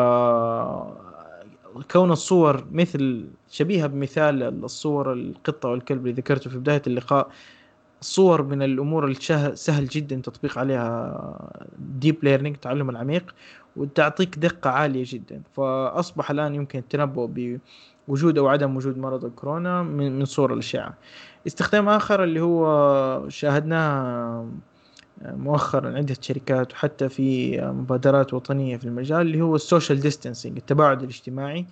كون 1.91 2.11
الصور 2.11 2.63
مثل 2.72 3.28
شبيهة 3.49 3.88
بمثال 3.88 4.63
الصور 4.63 5.13
القطة 5.13 5.70
والكلب 5.70 6.07
اللي 6.07 6.13
ذكرته 6.17 6.49
في 6.49 6.57
بداية 6.57 6.82
اللقاء 6.88 7.30
الصور 8.01 8.41
من 8.43 8.61
الأمور 8.61 9.07
السهل 9.07 9.88
جدا 9.88 10.15
تطبيق 10.15 10.57
عليها 10.57 11.63
deep 11.80 12.24
learning 12.24 12.55
التعلم 12.55 12.89
العميق 12.89 13.36
وتعطيك 13.76 14.39
دقة 14.39 14.70
عالية 14.70 15.03
جدا. 15.07 15.41
فأصبح 15.55 16.32
الآن 16.32 16.55
يمكن 16.55 16.80
التنبؤ 16.80 17.26
وجود 18.10 18.38
أو 18.38 18.47
عدم 18.47 18.78
وجود 18.78 18.97
مرض 18.97 19.26
الكورونا 19.26 19.84
من, 19.84 20.26
صور 20.26 20.53
الأشعة. 20.53 20.93
استخدام 21.47 21.89
آخر 21.89 22.24
اللي 22.24 22.41
هو 22.41 23.30
شاهدناه 23.30 24.47
مؤخرا 25.22 25.97
عدة 25.97 26.16
شركات 26.22 26.74
وحتى 26.74 27.10
في 27.10 27.62
مبادرات 27.62 28.34
وطنية 28.34 28.78
في 28.78 28.86
المجال 28.86 29.22
اللي 29.22 29.41
هو 29.41 29.55
ال 29.55 29.62
social 29.62 29.99
distancing 29.99 30.57
التباعد 30.57 31.01
الاجتماعي. 31.01 31.66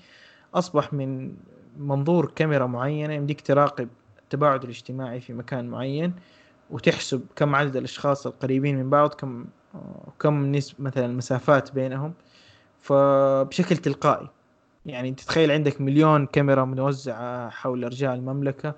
أصبح 0.55 0.93
من 0.93 1.33
منظور 1.77 2.31
كاميرا 2.35 2.65
معينة 2.67 3.13
يمديك 3.13 3.41
تراقب 3.41 3.87
التباعد 4.23 4.63
الاجتماعي 4.63 5.19
في 5.19 5.33
مكان 5.33 5.67
معين 5.67 6.13
وتحسب 6.69 7.21
كم 7.35 7.55
عدد 7.55 7.75
الأشخاص 7.75 8.27
القريبين 8.27 8.77
من 8.77 8.89
بعض 8.89 9.13
كم 9.13 9.45
كم 10.19 10.51
نسبة 10.51 10.77
مثلا 10.79 11.05
المسافات 11.05 11.71
بينهم. 11.71 12.13
فبشكل 12.81 13.77
تلقائي. 13.77 14.27
يعني 14.87 15.11
تتخيل 15.11 15.51
عندك 15.51 15.81
مليون 15.81 16.25
كاميرا 16.25 16.65
موزعة 16.65 17.49
حول 17.49 17.83
أرجاء 17.83 18.13
المملكة 18.15 18.75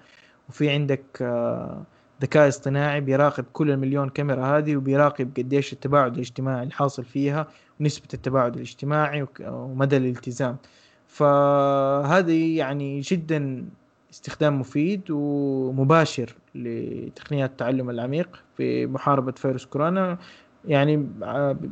وفي 0.49 0.69
عندك 0.69 1.03
آه، 1.21 1.83
ذكاء 2.21 2.47
اصطناعي 2.47 3.01
بيراقب 3.01 3.45
كل 3.53 3.71
المليون 3.71 4.09
كاميرا 4.09 4.57
هذه 4.57 4.75
وبيراقب 4.75 5.31
قديش 5.37 5.73
التباعد 5.73 6.13
الاجتماعي 6.13 6.63
الحاصل 6.63 7.05
فيها 7.05 7.47
ونسبة 7.79 8.07
التباعد 8.13 8.55
الاجتماعي 8.55 9.27
ومدى 9.41 9.97
الالتزام. 9.97 10.57
فهذه 11.07 12.57
يعني 12.57 12.99
جدا 12.99 13.65
استخدام 14.11 14.59
مفيد 14.59 15.01
ومباشر 15.11 16.35
لتقنيات 16.55 17.49
التعلم 17.49 17.89
العميق 17.89 18.43
في 18.57 18.87
محاربة 18.87 19.31
فيروس 19.31 19.65
كورونا 19.65 20.17
يعني 20.65 21.09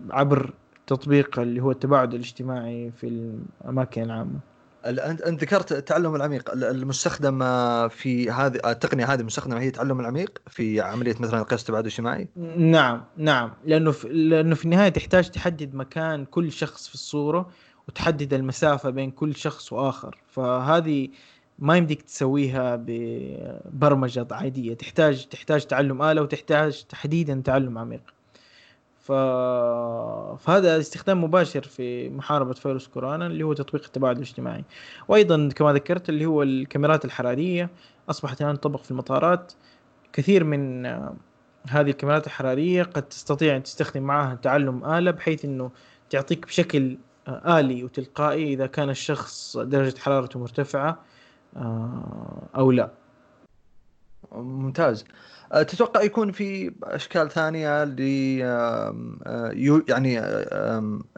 عبر 0.09 0.53
تطبيق 0.87 1.39
اللي 1.39 1.61
هو 1.61 1.71
التباعد 1.71 2.13
الاجتماعي 2.13 2.91
في 2.91 3.07
الأماكن 3.07 4.03
العامة. 4.03 4.39
انت 4.85 5.21
أنت 5.21 5.41
ذكرت 5.41 5.71
التعلم 5.71 6.15
العميق. 6.15 6.51
المستخدم 6.51 7.39
في 7.87 8.31
هذه 8.31 8.59
التقنية 8.65 9.13
هذه 9.13 9.19
المستخدمه 9.19 9.59
هي 9.59 9.67
التعلم 9.67 9.99
العميق 9.99 10.41
في 10.47 10.81
عملية 10.81 11.15
مثلا 11.19 11.43
قياس 11.43 11.61
التباعد 11.61 11.83
الاجتماعي؟ 11.83 12.27
نعم 12.57 13.03
نعم. 13.17 13.51
لأنه 13.65 13.91
في 13.91 14.07
لأنه 14.07 14.55
في 14.55 14.65
النهاية 14.65 14.89
تحتاج 14.89 15.29
تحدد 15.29 15.75
مكان 15.75 16.25
كل 16.25 16.51
شخص 16.51 16.87
في 16.87 16.93
الصورة 16.93 17.49
وتحدد 17.87 18.33
المسافة 18.33 18.89
بين 18.89 19.11
كل 19.11 19.35
شخص 19.35 19.73
وآخر. 19.73 20.17
فهذه 20.27 21.09
ما 21.59 21.77
يمديك 21.77 22.01
تسويها 22.01 22.75
ببرمجة 22.87 24.27
عادية. 24.31 24.73
تحتاج 24.73 25.25
تحتاج 25.25 25.65
تعلم 25.65 26.01
آلة 26.01 26.21
وتحتاج 26.21 26.83
تحديدا 26.89 27.41
تعلم 27.45 27.77
عميق. 27.77 28.16
ف... 29.07 29.11
فهذا 30.37 30.79
استخدام 30.79 31.23
مباشر 31.23 31.61
في 31.61 32.09
محاربة 32.09 32.53
فيروس 32.53 32.87
كورونا 32.87 33.27
اللي 33.27 33.43
هو 33.43 33.53
تطبيق 33.53 33.83
التباعد 33.85 34.15
الاجتماعي. 34.15 34.63
وأيضا 35.07 35.49
كما 35.55 35.73
ذكرت 35.73 36.09
اللي 36.09 36.25
هو 36.25 36.43
الكاميرات 36.43 37.05
الحرارية 37.05 37.69
أصبحت 38.09 38.41
الآن 38.41 38.59
تطبق 38.59 38.83
في 38.83 38.91
المطارات. 38.91 39.53
كثير 40.13 40.43
من 40.43 40.85
هذه 41.69 41.89
الكاميرات 41.89 42.27
الحرارية 42.27 42.83
قد 42.83 43.03
تستطيع 43.03 43.55
أن 43.55 43.63
تستخدم 43.63 44.03
معها 44.03 44.35
تعلم 44.35 44.85
آلة 44.85 45.11
بحيث 45.11 45.45
أنه 45.45 45.71
تعطيك 46.09 46.45
بشكل 46.47 46.97
آلي 47.27 47.83
وتلقائي 47.83 48.53
إذا 48.53 48.67
كان 48.67 48.89
الشخص 48.89 49.57
درجة 49.57 49.99
حرارته 49.99 50.39
مرتفعة 50.39 50.99
آه، 51.57 52.47
أو 52.55 52.71
لا. 52.71 52.91
ممتاز. 54.31 55.05
أه، 55.53 55.63
تتوقع 55.63 56.01
يكون 56.01 56.31
في 56.31 56.71
أشكال 56.83 57.29
ثانية 57.29 57.83
ل 57.83 57.99
يعني 59.89 60.19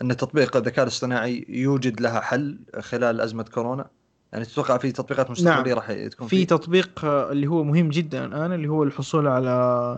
أن 0.01 0.17
تطبيق 0.17 0.57
الذكاء 0.57 0.83
الاصطناعي 0.83 1.45
يوجد 1.49 2.01
لها 2.01 2.19
حل 2.19 2.59
خلال 2.79 3.21
أزمة 3.21 3.43
كورونا؟ 3.43 3.87
يعني 4.33 4.45
تتوقع 4.45 4.77
في 4.77 4.91
تطبيقات 4.91 5.31
مستقبلية 5.31 5.73
نعم. 5.73 5.79
راح 5.79 5.93
تكون 5.93 6.27
في 6.27 6.45
تطبيق 6.45 7.05
آه، 7.05 7.31
اللي 7.31 7.47
هو 7.47 7.63
مهم 7.63 7.89
جدا 7.89 8.25
الآن 8.25 8.53
اللي 8.53 8.67
هو 8.67 8.83
الحصول 8.83 9.27
على 9.27 9.97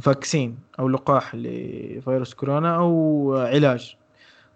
فاكسين 0.00 0.58
أو 0.78 0.88
لقاح 0.88 1.34
لفيروس 1.34 2.34
كورونا 2.34 2.76
أو 2.76 3.36
علاج. 3.36 3.96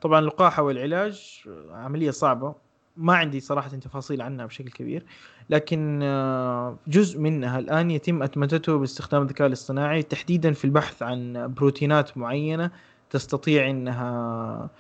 طبعا 0.00 0.18
اللقاح 0.18 0.58
أو 0.58 0.70
العلاج 0.70 1.44
عملية 1.70 2.10
صعبة. 2.10 2.54
ما 2.96 3.14
عندي 3.14 3.40
صراحة 3.40 3.68
تفاصيل 3.68 4.22
عنها 4.22 4.46
بشكل 4.46 4.70
كبير. 4.70 5.04
لكن 5.52 6.00
آه، 6.02 6.76
جزء 6.86 7.20
منها 7.20 7.58
الآن 7.58 7.90
يتم 7.90 8.22
أتمتته 8.22 8.78
باستخدام 8.78 9.22
الذكاء 9.22 9.46
الاصطناعي 9.46 10.02
تحديدا 10.02 10.52
في 10.52 10.64
البحث 10.64 11.02
عن 11.02 11.52
بروتينات 11.56 12.18
معينة 12.18 12.70
تستطيع 13.10 13.70
إنها 13.70 14.70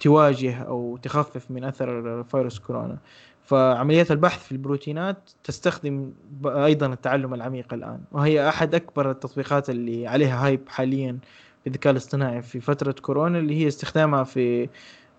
تواجه 0.00 0.62
أو 0.62 0.98
تخفف 1.02 1.50
من 1.50 1.64
أثر 1.64 2.22
فيروس 2.24 2.58
كورونا. 2.58 2.98
فعمليات 3.44 4.10
البحث 4.10 4.44
في 4.44 4.52
البروتينات 4.52 5.30
تستخدم 5.44 6.12
أيضا 6.46 6.86
التعلم 6.86 7.34
العميق 7.34 7.74
الآن 7.74 8.00
وهي 8.12 8.48
أحد 8.48 8.74
أكبر 8.74 9.10
التطبيقات 9.10 9.70
اللي 9.70 10.06
عليها 10.06 10.46
هايب 10.46 10.60
حاليا 10.68 11.18
في 11.62 11.66
الذكاء 11.66 11.90
الاصطناعي 11.90 12.42
في 12.42 12.60
فترة 12.60 12.92
كورونا 12.92 13.38
اللي 13.38 13.54
هي 13.54 13.68
استخدامها 13.68 14.24
في 14.24 14.68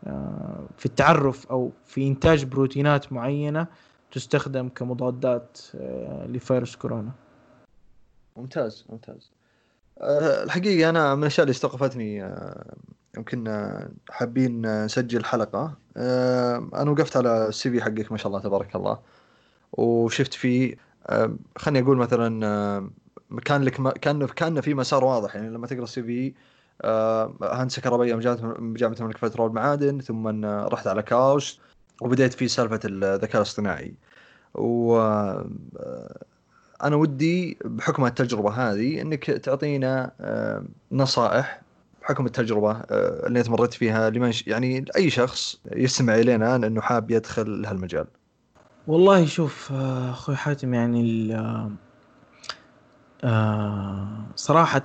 آه، 0.08 0.64
في 0.78 0.86
التعرف 0.86 1.48
أو 1.48 1.72
في 1.86 2.08
إنتاج 2.08 2.46
بروتينات 2.46 3.14
معينة 3.14 3.68
تستخدم 4.14 4.70
كمضادات 4.70 5.58
آه، 5.76 6.28
لفيروس 6.28 6.76
كورونا. 6.76 7.12
ممتاز 8.38 8.86
ممتاز. 8.90 9.32
آه، 10.02 10.44
الحقيقة 10.44 10.90
أنا 10.90 11.16
من 11.16 11.22
الأشياء 11.22 11.44
اللي 11.44 11.52
استوقفتني 11.52 12.34
يمكن 13.18 13.68
حابين 14.10 14.86
نسجل 14.86 15.26
حلقة. 15.26 15.78
أنا 15.98 16.92
وقفت 16.92 17.18
على 17.18 17.48
السي 17.48 17.72
في 17.72 17.82
حقك 17.82 18.12
ما 18.12 18.18
شاء 18.18 18.28
الله 18.28 18.40
تبارك 18.40 18.76
الله. 18.76 19.00
وشفت 19.72 20.34
فيه 20.34 20.76
خلني 21.58 21.80
أقول 21.80 21.98
مثلا 21.98 22.90
كان 23.46 23.64
لك 23.64 23.98
كان 23.98 24.26
كان 24.26 24.62
في 24.62 24.74
مسار 24.74 25.04
واضح. 25.04 25.36
يعني 25.36 25.50
لما 25.50 25.68
تقرأ 25.68 25.84
السي 25.84 26.04
في 26.04 26.34
هندسه 27.42 27.82
كهربائيه 27.82 28.16
بجامعه 28.16 29.00
الملك 29.00 29.18
فيصل 29.18 29.42
والمعادن 29.42 30.00
ثم 30.00 30.46
رحت 30.46 30.88
على 30.88 31.04
كاوس. 31.04 31.60
وبديت 32.04 32.34
في 32.34 32.48
سالفة 32.48 32.80
الذكاء 32.86 33.38
الاصطناعي. 33.38 33.94
و 34.56 34.98
أنا 36.84 36.96
ودي 36.96 37.58
بحكم 37.66 38.06
التجربة 38.06 38.50
هذه 38.52 39.02
إنك 39.02 39.24
تعطينا 39.26 40.12
نصائح 40.92 41.64
بحكم 42.04 42.26
التجربة 42.26 42.72
آه، 42.72 43.28
اللي 43.28 43.44
مريت 43.48 43.74
فيها 43.74 44.10
لمن 44.10 44.34
يعني 44.48 44.86
اي 44.96 45.10
شخص 45.10 45.62
يستمع 45.72 46.16
إلينا 46.16 46.56
انه 46.56 46.82
حاب 46.82 47.12
يدخل 47.12 47.66
هالمجال. 47.66 48.08
والله 48.88 49.26
شوف 49.26 49.72
آه، 49.72 50.10
أخوي 50.10 50.36
حاتم 50.36 50.74
يعني 50.74 51.36
آه، 53.24 54.26
صراحة 54.36 54.84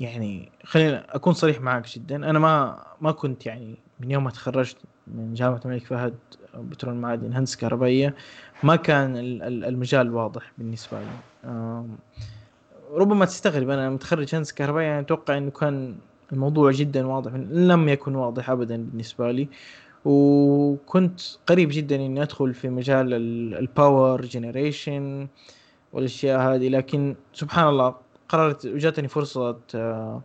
يعني 0.00 0.52
خلينا 0.64 1.16
أكون 1.16 1.32
صريح 1.32 1.60
معك 1.60 1.88
جدا. 1.94 2.16
أنا 2.16 2.38
ما 2.38 2.84
ما 3.00 3.12
كنت 3.12 3.46
يعني 3.46 3.78
من 4.00 4.10
يوم 4.10 4.24
ما 4.24 4.30
تخرجت 4.30 4.76
من 5.06 5.34
جامعة 5.34 5.60
الملك 5.64 5.84
فهد 5.86 6.14
بترول 6.54 6.94
معادن 6.94 7.32
هندسة 7.32 7.58
كهربائية. 7.58 8.14
ما 8.62 8.76
كان 8.76 9.16
المجال 9.42 10.14
واضح 10.14 10.52
بالنسبة 10.58 10.98
لي. 11.00 11.84
ربما 12.92 13.24
تستغرب 13.24 13.70
أنا 13.70 13.90
متخرج 13.90 14.34
هندسة 14.34 14.54
كهربائية 14.54 14.86
يعني 14.86 15.00
أتوقع 15.00 15.38
إنه 15.38 15.50
كان 15.50 15.94
الموضوع 16.32 16.70
جدا 16.70 17.06
واضح 17.06 17.32
لم 17.50 17.88
يكن 17.88 18.14
واضح 18.14 18.50
ابدا 18.50 18.76
بالنسبة 18.76 19.30
لي. 19.30 19.48
وكنت 20.04 21.20
قريب 21.46 21.68
جدا 21.72 21.96
إني 21.96 22.22
أدخل 22.22 22.54
في 22.54 22.68
مجال 22.68 23.14
ال 23.54 23.65
power 23.65 24.20
generation 24.22 25.28
والأشياء 25.92 26.40
هذه 26.40 26.68
لكن 26.68 27.14
سبحان 27.32 27.68
الله 27.68 27.94
قررت 28.28 28.66
وجاتني 28.66 29.08
فرصة 29.08 29.56
آه، 29.74 30.22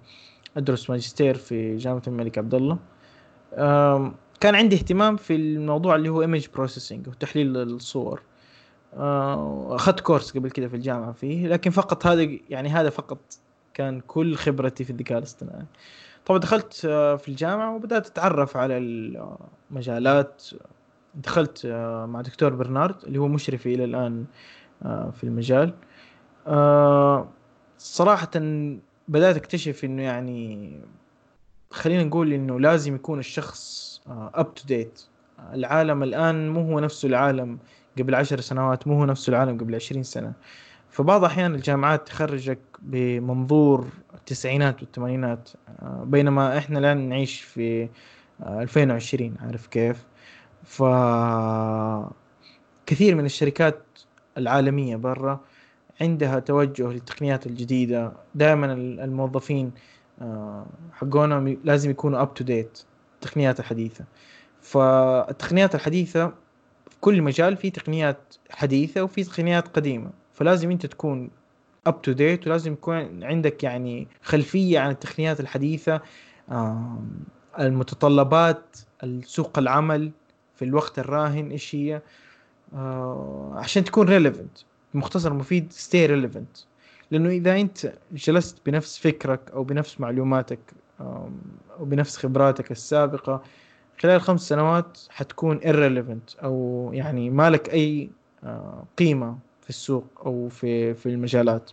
أدرس 0.57 0.89
ماجستير 0.89 1.35
في 1.35 1.77
جامعة 1.77 2.01
الملك 2.07 2.37
عبد 2.37 2.53
الله. 2.55 2.77
كان 4.39 4.55
عندي 4.55 4.75
اهتمام 4.75 5.17
في 5.17 5.35
الموضوع 5.35 5.95
اللي 5.95 6.09
هو 6.09 6.21
image 6.21 6.47
processing 6.53 7.07
وتحليل 7.07 7.57
الصور. 7.57 8.21
آه، 8.93 9.75
أخذت 9.75 9.99
course 9.99 10.37
قبل 10.37 10.51
كده 10.51 10.67
في 10.67 10.75
الجامعة 10.75 11.11
فيه 11.11 11.47
لكن 11.47 11.71
فقط 11.71 12.07
هذا 12.07 12.27
يعني 12.49 12.69
هذا 12.69 12.89
فقط 12.89 13.19
كان 13.73 13.99
كل 13.99 14.35
خبرتي 14.35 14.83
في 14.83 14.89
الذكاء 14.89 15.17
الاصطناعي. 15.17 15.65
طبعا 16.25 16.39
دخلت 16.39 16.85
آه، 16.85 17.15
في 17.15 17.27
الجامعة 17.29 17.75
وبدأت 17.75 18.07
أتعرف 18.07 18.57
على 18.57 18.77
المجالات. 18.77 20.43
دخلت 21.15 21.65
آه، 21.65 22.05
مع 22.05 22.21
دكتور 22.21 22.53
برنارد 22.55 23.03
اللي 23.03 23.19
هو 23.19 23.27
مشرفي 23.27 23.75
إلى 23.75 23.83
الآن 23.83 24.25
آه، 24.83 25.11
في 25.11 25.23
المجال. 25.23 25.73
صراحة 27.77 28.31
بدأت 29.07 29.35
أكتشف 29.35 29.85
إنه 29.85 30.03
يعني 30.03 30.73
خلينا 31.71 32.03
نقول 32.03 32.33
إنه 32.33 32.59
لازم 32.59 32.95
يكون 32.95 33.19
الشخص 33.19 33.98
up 34.09 34.53
to 34.53 34.63
date 34.67 35.01
العالم 35.53 36.03
الآن 36.03 36.49
مو 36.49 36.61
هو 36.61 36.79
نفسه 36.79 37.07
العالم 37.07 37.59
قبل 37.99 38.15
عشر 38.15 38.39
سنوات 38.41 38.87
مو 38.87 38.99
هو 38.99 39.05
نفسه 39.05 39.29
العالم 39.29 39.57
قبل 39.57 39.75
عشرين 39.75 40.03
سنة. 40.03 40.33
فبعض 40.89 41.19
الأحيان 41.23 41.55
الجامعات 41.55 42.07
تخرجك 42.07 42.59
بمنظور 42.81 43.87
التسعينات 44.13 44.81
والثمانينات 44.81 45.49
آه، 45.81 46.03
بينما 46.07 46.57
إحنا 46.57 46.79
الآن 46.79 47.09
نعيش 47.09 47.41
في 47.41 47.89
2020 48.43 49.35
آه، 49.41 49.45
عارف 49.45 49.67
كيف؟ 49.67 50.05
ف 50.63 50.83
كثير 52.85 53.15
من 53.15 53.25
الشركات 53.25 53.83
العالمية 54.37 54.95
برا 54.95 55.39
عندها 56.01 56.39
توجه 56.39 56.87
للتقنيات 56.87 57.47
الجديدة. 57.47 58.13
دائما 58.35 58.73
الموظفين 58.73 59.71
آه، 60.21 60.65
حقونهم 60.93 61.57
لازم 61.63 61.89
يكونوا 61.89 62.21
up 62.21 62.33
to 62.33 62.43
date 62.43 62.83
التقنيات 63.23 63.59
الحديثة 63.59 64.05
فالتقنيات 64.61 65.75
الحديثة 65.75 66.27
في 66.89 66.95
كل 67.01 67.21
مجال 67.21 67.57
في 67.57 67.69
تقنيات 67.69 68.35
حديثة 68.49 69.03
وفي 69.03 69.23
تقنيات 69.23 69.67
قديمة. 69.67 70.11
فلازم 70.33 70.71
أنت 70.71 70.85
تكون 70.85 71.29
up 71.87 72.01
to 72.01 72.11
date 72.11 72.47
ولازم 72.47 72.73
يكون 72.73 73.23
عندك 73.23 73.63
يعني 73.63 74.07
خلفية 74.23 74.79
عن 74.79 74.91
التقنيات 74.91 75.39
الحديثة 75.39 76.01
المتطلبات 77.59 78.77
سوق 79.23 79.59
العمل 79.59 80.11
في 80.55 80.65
الوقت 80.65 80.99
الراهن 80.99 81.51
إيش 81.51 81.75
هي 81.75 82.01
آه، 82.73 83.53
عشان 83.55 83.83
تكون 83.83 84.09
relevant 84.09 84.57
مختصر 84.93 85.33
مفيد 85.33 85.71
stay 85.71 86.05
relevant 86.05 86.57
لأنه 87.11 87.29
إذا 87.29 87.55
أنت 87.55 87.93
جلست 88.11 88.57
بنفس 88.65 88.99
فكرك 88.99 89.51
أو 89.53 89.63
بنفس 89.63 89.99
معلوماتك 89.99 90.59
أو 90.99 91.85
بنفس 91.85 92.17
خبراتك 92.17 92.71
السابقة 92.71 93.41
خلال 94.01 94.21
خمس 94.21 94.41
سنوات 94.41 94.99
حتكون 95.09 95.59
irrelevant 95.59 96.43
أو 96.43 96.89
يعني 96.93 97.29
ما 97.29 97.49
لك 97.49 97.73
أي 97.73 98.09
آه، 98.43 98.83
قيمة 98.97 99.37
في 99.61 99.69
السوق 99.69 100.05
أو 100.25 100.49
في 100.49 100.93
في 100.93 101.05
المجالات. 101.09 101.71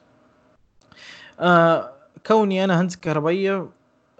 آه 1.40 1.92
كوني 2.26 2.64
أنا 2.64 2.80
هندسة 2.80 2.98
كهربائية 3.00 3.68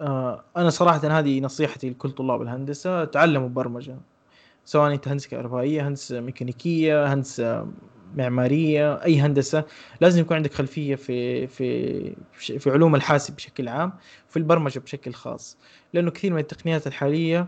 آه 0.01 0.43
أنا 0.57 0.69
صراحة 0.69 1.19
هذه 1.19 1.41
نصيحتي 1.41 1.89
لكل 1.89 2.11
طلاب 2.11 2.41
الهندسة 2.41 3.05
تعلموا 3.05 3.49
برمجة. 3.49 3.97
سواء 4.65 4.93
أنت 4.93 5.07
هندسة 5.07 5.29
كهربائية 5.29 5.87
هندسة 5.87 6.19
ميكانيكية 6.19 7.13
هندسة 7.13 7.67
معمارية 8.17 9.03
أي 9.03 9.19
هندسة 9.19 9.63
لازم 10.01 10.21
يكون 10.21 10.37
عندك 10.37 10.53
خلفية 10.53 10.95
في 10.95 11.47
في 11.47 12.15
في 12.33 12.71
علوم 12.71 12.95
الحاسب 12.95 13.35
بشكل 13.35 13.67
عام 13.67 13.93
في 14.29 14.37
البرمجة 14.37 14.79
بشكل 14.79 15.13
خاص. 15.13 15.57
لأنه 15.93 16.11
كثير 16.11 16.33
من 16.33 16.39
التقنيات 16.39 16.87
الحالية 16.87 17.47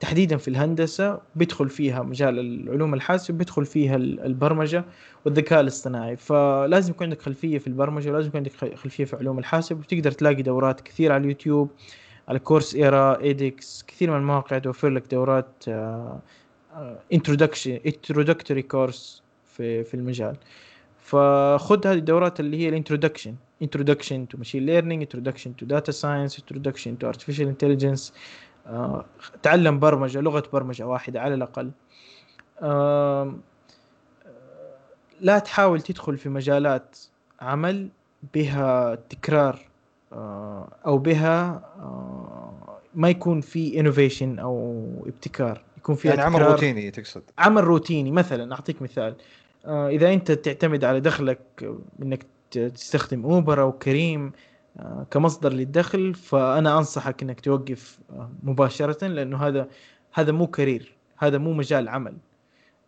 تحديدا 0.00 0.36
في 0.36 0.48
الهندسة 0.48 1.20
بيدخل 1.36 1.68
فيها 1.68 2.02
مجال 2.02 2.38
العلوم 2.38 2.94
الحاسب 2.94 3.34
بيدخل 3.34 3.66
فيها 3.66 3.96
ال- 3.96 4.20
البرمجة 4.20 4.84
والذكاء 5.24 5.60
الاصطناعي. 5.60 6.16
فلازم 6.16 6.90
يكون 6.90 7.04
عندك 7.06 7.22
خلفية 7.22 7.58
في 7.58 7.66
البرمجة 7.66 8.10
ولازم 8.10 8.28
يكون 8.28 8.38
عندك 8.38 8.74
خلفية 8.76 9.04
في 9.04 9.16
علوم 9.16 9.38
الحاسب 9.38 9.78
وتقدر 9.78 10.10
تلاقي 10.10 10.42
دورات 10.42 10.80
كثير 10.80 11.12
على 11.12 11.20
اليوتيوب 11.20 11.70
على 12.28 12.38
Coursera 12.38 13.20
edX 13.20 13.84
كثير 13.88 14.10
من 14.10 14.16
المواقع 14.16 14.58
توفر 14.58 14.88
لك 14.88 15.04
دورات 15.10 15.64
introduction 17.12 17.78
introductory 17.86 18.62
course 18.62 19.22
في 19.56 19.84
في 19.84 19.94
المجال. 19.94 20.36
فخذ 20.98 21.86
هذه 21.86 21.98
الدورات 21.98 22.40
اللي 22.40 22.56
هي 22.56 22.68
ال 22.68 23.34
introduction 23.64 23.95
introduction 23.95 24.26
to 24.32 24.38
machine 24.38 24.66
learning 24.66 25.02
introduction 25.06 25.50
to 25.60 25.66
data 25.66 25.92
science 25.92 26.38
introduction 26.38 26.96
to 27.00 27.06
artificial 27.06 27.48
intelligence 27.48 28.12
آه، 28.66 29.04
تعلم 29.42 29.78
برمجة 29.78 30.20
لغة 30.20 30.44
برمجة 30.52 30.86
واحدة 30.86 31.20
على 31.20 31.48
آه، 32.62 33.34
لا 35.20 35.38
تحاول 35.38 35.80
تدخل 35.80 36.18
في 36.18 36.28
مجالات 36.28 36.98
عمل 37.40 37.88
بها 38.34 38.94
تكرار 38.94 39.58
آه، 40.12 40.68
أو 40.86 40.98
بها 40.98 41.62
آه، 41.78 42.78
ما 42.94 43.08
يكون 43.08 43.40
في 43.40 43.82
innovation 43.82 44.40
أو 44.40 44.84
ابتكار 45.06 45.62
يكون 45.78 45.94
فيها 45.94 46.10
يعني 46.14 46.22
عمل. 46.22 46.42
روتيني 46.42 46.90
تقصد. 46.90 47.22
عمل 47.38 47.64
روتيني 47.64 48.10
مثلا 48.10 48.54
أعطيك 48.54 48.82
مثال. 48.82 49.14
إذا 49.66 50.12
أنت 50.12 50.32
تعتمد 50.32 50.84
على 50.84 51.00
دخلك 51.00 51.40
آه، 51.62 51.78
انك 52.02 52.26
تستخدم 52.50 53.24
اوبر 53.24 53.62
أو 53.62 53.72
كريم 53.72 54.32
آه، 54.78 55.06
كمصدر 55.10 55.52
للدخل 55.52 56.14
فأنا 56.14 56.78
أنصحك 56.78 57.22
إنك 57.22 57.40
توقف 57.40 57.98
آه، 58.10 58.30
مباشرة 58.42 59.06
لأنه 59.06 59.46
هذا 59.46 59.68
هذا 60.12 60.32
مو 60.32 60.46
career 60.46 60.94
هذا 61.18 61.38
مو 61.38 61.52
مجال 61.52 61.88
عمل. 61.88 62.16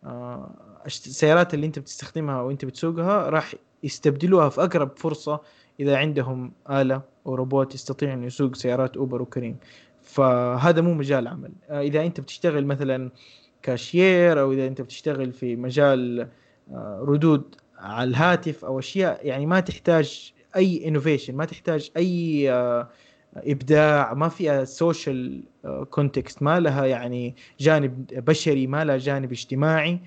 آه، 0.03 0.51
السيارات 0.85 1.53
اللي 1.53 1.65
أنت 1.65 1.79
بتستخدمها 1.79 2.41
وأنت 2.41 2.65
بتسوقها 2.65 3.29
راح 3.29 3.55
يستبدلوها 3.83 4.49
في 4.49 4.63
أقرب 4.63 4.97
فرصة 4.97 5.41
إذا 5.79 5.97
عندهم 5.97 6.51
آلة 6.69 7.01
أو 7.25 7.35
روبوت 7.35 7.75
يستطيع 7.75 8.13
إنه 8.13 8.25
يسوق 8.25 8.55
سيارات 8.55 8.97
Uber 8.97 9.21
وكريم 9.21 9.57
فهذا 10.01 10.81
مو 10.81 10.93
مجال 10.93 11.27
عمل. 11.27 11.51
آه، 11.69 11.81
إذا 11.81 12.05
أنت 12.05 12.19
بتشتغل 12.19 12.65
مثلا 12.65 13.11
كاشير 13.61 14.41
أو 14.41 14.53
إذا 14.53 14.67
أنت 14.67 14.81
بتشتغل 14.81 15.33
في 15.33 15.55
مجال 15.55 16.19
آه، 16.21 16.29
ردود 17.01 17.55
على 17.77 18.09
الهاتف 18.09 18.65
أو 18.65 18.79
أشياء 18.79 19.27
يعني 19.27 19.45
ما 19.45 19.59
تحتاج 19.59 20.33
أي 20.55 20.87
innovation 20.87 21.35
ما 21.35 21.45
تحتاج 21.45 21.91
أي 21.97 22.51
آه، 22.51 22.89
إبداع 23.35 24.13
ما 24.13 24.29
فيها 24.29 24.65
social 24.65 25.43
context 25.89 26.43
ما 26.43 26.59
لها 26.59 26.85
يعني 26.85 27.35
جانب 27.59 28.05
بشري 28.13 28.67
ما 28.67 28.85
لها 28.85 28.97
جانب 28.97 29.31
اجتماعي. 29.31 29.99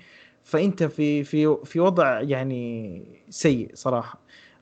فأنت 0.43 0.83
في 0.83 1.23
في 1.23 1.57
في 1.65 1.79
وضع 1.79 2.21
يعني 2.21 3.03
سيء 3.29 3.71
صراحة. 3.73 4.19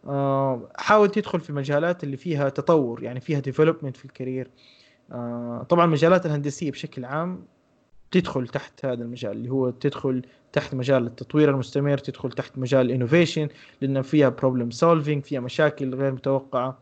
آه، 0.07 0.69
حاول 0.75 1.09
تدخل 1.11 1.39
في 1.39 1.53
مجالات 1.53 2.03
اللي 2.03 2.17
فيها 2.17 2.49
تطور 2.49 3.03
يعني 3.03 3.19
فيها 3.19 3.39
development 3.39 3.97
في 3.97 4.05
ال 4.05 4.11
career 4.11 4.47
آه، 5.11 5.65
طبعا 5.69 5.85
المجالات 5.85 6.25
الهندسية 6.25 6.71
بشكل 6.71 7.05
عام 7.05 7.45
تدخل 8.16 8.47
تحت 8.47 8.86
هذا 8.86 9.03
المجال 9.03 9.32
اللي 9.32 9.49
هو 9.49 9.70
تدخل 9.70 10.22
تحت 10.53 10.76
مجال 10.76 11.07
التطوير 11.07 11.49
المستمر 11.49 11.97
تدخل 11.97 12.32
تحت 12.32 12.57
مجال 12.57 12.86
ال 12.86 12.91
innovation 12.91 13.47
لأن 13.82 14.01
فيها 14.01 14.30
problem 14.30 14.71
solving 14.71 15.23
فيها 15.24 15.39
مشاكل 15.39 15.95
غير 15.95 16.11
متوقعة. 16.11 16.78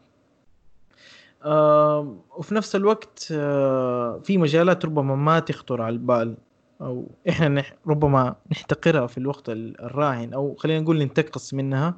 آه 1.46 2.16
وفي 2.38 2.56
نفس 2.56 2.76
الوقت 2.76 3.28
آه 3.32 4.20
في 4.24 4.38
مجالات 4.38 4.86
ربما 4.86 5.16
ما 5.16 5.40
تخطر 5.40 5.82
على 5.82 5.94
البال 5.94 6.36
أو 6.82 7.08
إحنا 7.30 7.48
نح 7.48 7.74
ربما 7.88 8.36
نحتقرها 8.52 9.08
في 9.08 9.18
الوقت 9.18 9.50
ال- 9.50 9.82
الراهن 9.82 10.34
أو 10.34 10.56
خلينا 10.56 10.80
نقول 10.80 11.00
ننتقص 11.00 11.54
منها. 11.54 11.98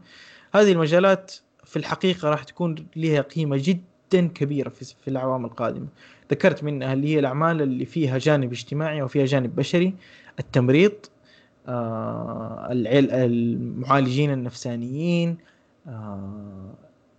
هذه 0.53 0.71
المجالات 0.71 1.33
في 1.63 1.77
الحقيقة 1.77 2.29
راح 2.29 2.43
تكون 2.43 2.75
لها 2.95 3.21
قيمة 3.21 3.57
جدا 3.59 4.27
كبيرة 4.27 4.69
في 4.69 4.85
في 4.85 5.07
الاعوام 5.07 5.45
القادمة. 5.45 5.87
ذكرت 6.31 6.63
منها 6.63 6.93
اللي 6.93 7.07
هي 7.07 7.19
الأعمال 7.19 7.61
اللي 7.61 7.85
فيها 7.85 8.17
جانب 8.17 8.51
اجتماعي 8.51 9.01
وفيها 9.01 9.25
جانب 9.25 9.55
بشري 9.55 9.93
التمريض 10.39 10.91
آه، 11.67 12.67
المعالجين 12.71 14.33
النفسانيين 14.33 15.37
آه، 15.87 16.73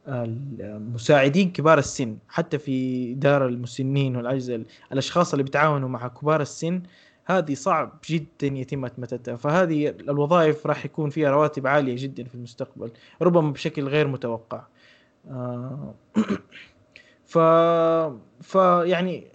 المساعدين 0.08 1.50
كبار 1.52 1.78
السن 1.78 2.18
حتى 2.28 2.58
في 2.58 3.14
دار 3.14 3.46
المسنين 3.46 4.16
والعجز 4.16 4.50
ال- 4.50 4.64
الأشخاص 4.92 5.32
اللي 5.32 5.42
بيتعاونوا 5.42 5.88
مع 5.88 6.08
كبار 6.08 6.40
السن 6.42 6.82
هذه 7.24 7.54
صعب 7.54 7.98
جدا 8.08 8.46
يتم 8.46 8.84
أتمتتها. 8.84 9.36
فهذه 9.36 9.88
الوظائف 9.88 10.66
راح 10.66 10.84
يكون 10.84 11.10
فيها 11.10 11.30
رواتب 11.30 11.66
عالية 11.66 11.94
جدا 11.98 12.24
في 12.24 12.34
المستقبل 12.34 12.90
ربما 13.22 13.50
بشكل 13.50 13.88
غير 13.88 14.08
متوقع. 14.08 14.62
آه، 15.30 15.94
ف 17.26 17.38
ف 18.42 18.54
يعني. 18.84 19.26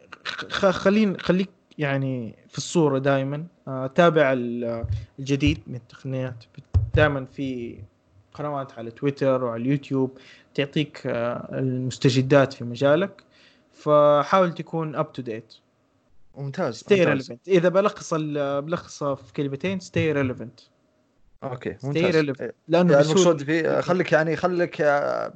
خلين 0.50 1.20
خليك 1.20 1.50
يعني 1.78 2.36
في 2.50 2.58
الصورة 2.58 3.00
دائما 3.00 3.46
تابع 3.96 4.34
ال- 4.34 4.86
الجديد 5.20 5.60
من 5.68 5.76
التقنيات 5.76 6.44
دائما 6.96 7.26
في 7.26 7.78
قنوات 8.34 8.72
على 8.78 8.92
تويتر 8.92 9.44
وعلى 9.44 9.62
اليوتيوب 9.62 10.18
تعطيك 10.56 11.02
آه، 11.08 11.50
المستجدات 11.54 12.54
في 12.54 12.64
مجالك. 12.64 13.24
فحاول 13.74 14.54
تكون 14.54 14.96
up 14.96 15.14
to 15.14 15.22
date 15.22 15.54
ممتاز 16.38 16.76
stay 16.76 16.96
ممتاز. 16.96 17.08
relevant 17.10 17.48
إذا 17.48 17.70
بلخص 17.70 18.14
بلخصها 18.14 19.16
في 19.16 19.34
كلمتين 19.34 19.80
stay 19.80 20.12
relevant 20.12 20.60
okay 21.44 21.76
stay 21.78 21.88
ممتاز. 21.88 22.16
relevant 22.16 22.54
لأنه 22.68 22.94
يعني 22.94 23.06
المقصود 23.06 23.44
في 23.44 23.82
خليك 23.82 24.12
يعني 24.12 24.36
خليك 24.36 24.82
آه، 24.82 24.86
آه، 24.88 25.34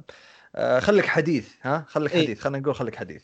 خليك 0.78 1.06
حديث 1.06 1.48
ها 1.62 1.84
خليك 1.88 2.14
إيه. 2.14 2.22
حديث 2.24 2.40
خلينا 2.40 2.58
نقول 2.58 2.74
خليك 2.74 2.96
حديث 2.96 3.22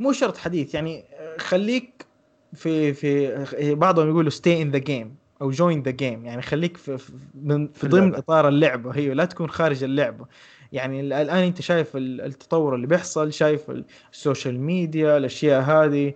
مو 0.00 0.12
شرط 0.12 0.36
حديث 0.36 0.74
يعني 0.74 1.04
خليك 1.38 2.06
في 2.54 2.92
في 2.94 3.74
بعضهم 3.74 4.08
يقولوا 4.08 4.30
stay 4.30 4.64
in 4.64 4.76
the 4.76 4.80
game 4.88 5.06
أو 5.42 5.52
join 5.52 5.82
the 5.88 5.92
game 5.92 6.02
يعني 6.24 6.42
خليك 6.42 6.76
في 6.76 6.98
في, 6.98 7.12
من- 7.34 7.68
في 7.68 7.88
ضمن. 7.88 8.14
إطار 8.14 8.48
اللعبة 8.48 8.90
هي 8.90 9.14
لا 9.14 9.24
تكون 9.24 9.50
خارج 9.50 9.84
اللعبة 9.84 10.26
يعني 10.72 11.00
ال- 11.00 11.12
الآن 11.12 11.36
أنت 11.44 11.60
شايف 11.60 11.96
ال- 11.96 12.20
التطور 12.20 12.74
اللي 12.74 12.86
بيحصل 12.86 13.32
شايف 13.32 13.70
ال- 13.70 13.84
ال 14.12 14.19
social 14.19 14.60
media 14.60 15.16
الأشياء 15.16 15.62
هذه 15.62 16.14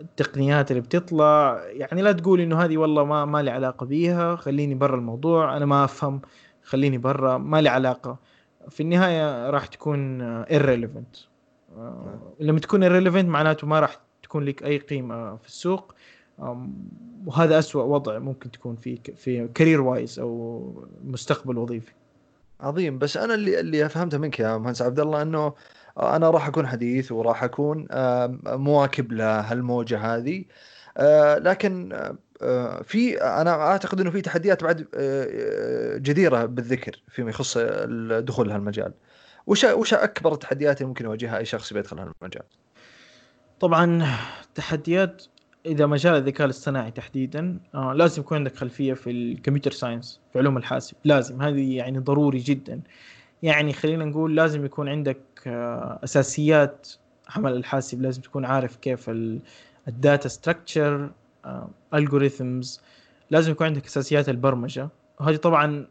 التقنيات 0.00 0.70
اللي 0.70 0.80
بتطلع 0.82 1.60
يعني 1.66 2.02
لا 2.02 2.12
تقول 2.12 2.40
إنه 2.40 2.64
هذه 2.64 2.76
والله 2.76 3.04
ما 3.04 3.24
ما 3.24 3.42
لي 3.42 3.50
علاقة 3.50 3.86
بيها 3.86 4.36
خليني 4.36 4.74
برا 4.74 4.96
الموضوع 4.96 5.56
أنا 5.56 5.66
ما 5.66 5.84
أفهم 5.84 6.20
خليني 6.62 6.98
برا 6.98 7.38
ما 7.38 7.60
لي 7.60 7.68
علاقة 7.68 8.18
في 8.68 8.82
النهاية 8.82 9.50
راح 9.50 9.66
تكون 9.66 10.20
irrelevant. 10.44 11.18
آه، 11.76 12.18
لما 12.40 12.60
تكون 12.60 12.88
irrelevant 12.88 13.24
معناته 13.24 13.66
ما 13.66 13.80
راح 13.80 14.00
تكون 14.22 14.44
لك 14.44 14.62
أي 14.62 14.78
قيمة 14.78 15.36
في 15.36 15.46
السوق. 15.46 15.94
وهذا 17.26 17.58
أسوأ 17.58 17.82
وضع 17.82 18.18
ممكن 18.18 18.50
تكون 18.50 18.76
فيه 18.76 18.98
في 19.16 19.48
career 19.48 19.80
wise 19.80 20.18
أو 20.18 20.84
مستقبل 21.04 21.58
وظيفي. 21.58 21.92
عظيم. 22.60 22.98
بس 22.98 23.16
أنا 23.16 23.34
اللي 23.34 23.60
اللي 23.60 23.88
فهمته 23.88 24.18
منك 24.18 24.40
يا 24.40 24.56
مهندس 24.56 24.82
عبد 24.82 25.00
الله 25.00 25.22
إنه 25.22 25.52
أنا 25.98 26.30
راح 26.30 26.46
أكون 26.46 26.66
حديث 26.66 27.12
وراح 27.12 27.44
أكون 27.44 27.86
مواكب 28.46 29.12
لهالموجة 29.12 29.98
هذه. 29.98 30.44
آه، 30.96 31.38
لكن 31.38 31.92
في 32.82 33.22
أنا 33.22 33.50
أعتقد 33.50 34.00
إنه 34.00 34.10
في 34.10 34.20
تحديات 34.20 34.64
بعد 34.64 34.88
آه، 34.94 35.96
جديرة 35.96 36.44
بالذكر 36.44 37.02
فيما 37.08 37.30
يخص 37.30 37.54
الدخول 37.58 38.48
لهالمجال 38.48 38.92
وش 39.46 39.64
وش 39.64 39.94
أكبر 39.94 40.32
التحديات 40.32 40.76
اللي 40.76 40.88
ممكن 40.88 41.04
يواجهها 41.04 41.38
أي 41.38 41.44
شخص 41.44 41.72
بيدخل 41.72 41.98
هالمجال؟ 41.98 42.42
طبعا 43.60 44.06
تحديات 44.54 45.22
إذا 45.66 45.86
مجال 45.86 46.14
الذكاء 46.14 46.44
الاصطناعي 46.44 46.90
تحديدا 46.90 47.58
آه 47.74 47.92
لازم 47.92 48.22
يكون 48.22 48.38
عندك 48.38 48.56
خلفية 48.56 48.94
في 48.94 49.10
الكمبيوتر 49.10 49.70
ساينس 49.70 50.20
في 50.32 50.38
علوم 50.38 50.56
الحاسب 50.56 50.96
لازم. 51.04 51.42
هذه 51.42 51.76
يعني 51.76 51.98
ضروري 51.98 52.38
جدا. 52.38 52.80
يعني 53.42 53.72
خلينا 53.72 54.04
نقول 54.04 54.36
لازم 54.36 54.64
يكون 54.64 54.88
عندك 54.88 55.20
آه 55.46 56.00
أساسيات 56.04 56.88
عمل 57.36 57.52
الحاسب 57.52 58.02
لازم 58.02 58.22
تكون 58.22 58.44
عارف 58.44 58.76
كيف 58.76 59.10
ال 59.88 59.96
data 59.96 60.28
structure 60.28 61.10
algorithms 61.94 62.80
لازم 63.30 63.52
يكون 63.52 63.66
عندك 63.66 63.86
أساسيات 63.86 64.28
البرمجة. 64.28 64.88
وهذه 65.20 65.36
طبعا 65.36 65.86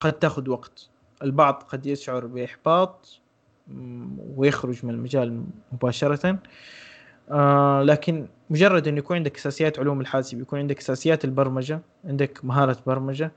قد 0.00 0.12
تأخذ 0.12 0.50
وقت. 0.50 0.88
البعض 1.22 1.62
قد 1.68 1.86
يشعر 1.86 2.26
بإحباط 2.26 3.20
ويخرج 4.36 4.86
من 4.86 4.94
المجال 4.94 5.44
مباشرة. 5.72 6.38
آه 7.30 7.82
لكن 7.82 8.26
مجرد 8.50 8.88
إنه 8.88 8.98
يكون 8.98 9.16
عندك 9.16 9.36
أساسيات 9.36 9.78
علوم 9.78 10.00
الحاسب 10.00 10.40
يكون 10.40 10.58
عندك 10.58 10.78
أساسيات 10.78 11.24
البرمجة 11.24 11.80
عندك 12.04 12.44
مهارة 12.44 12.76
برمجة 12.86 13.32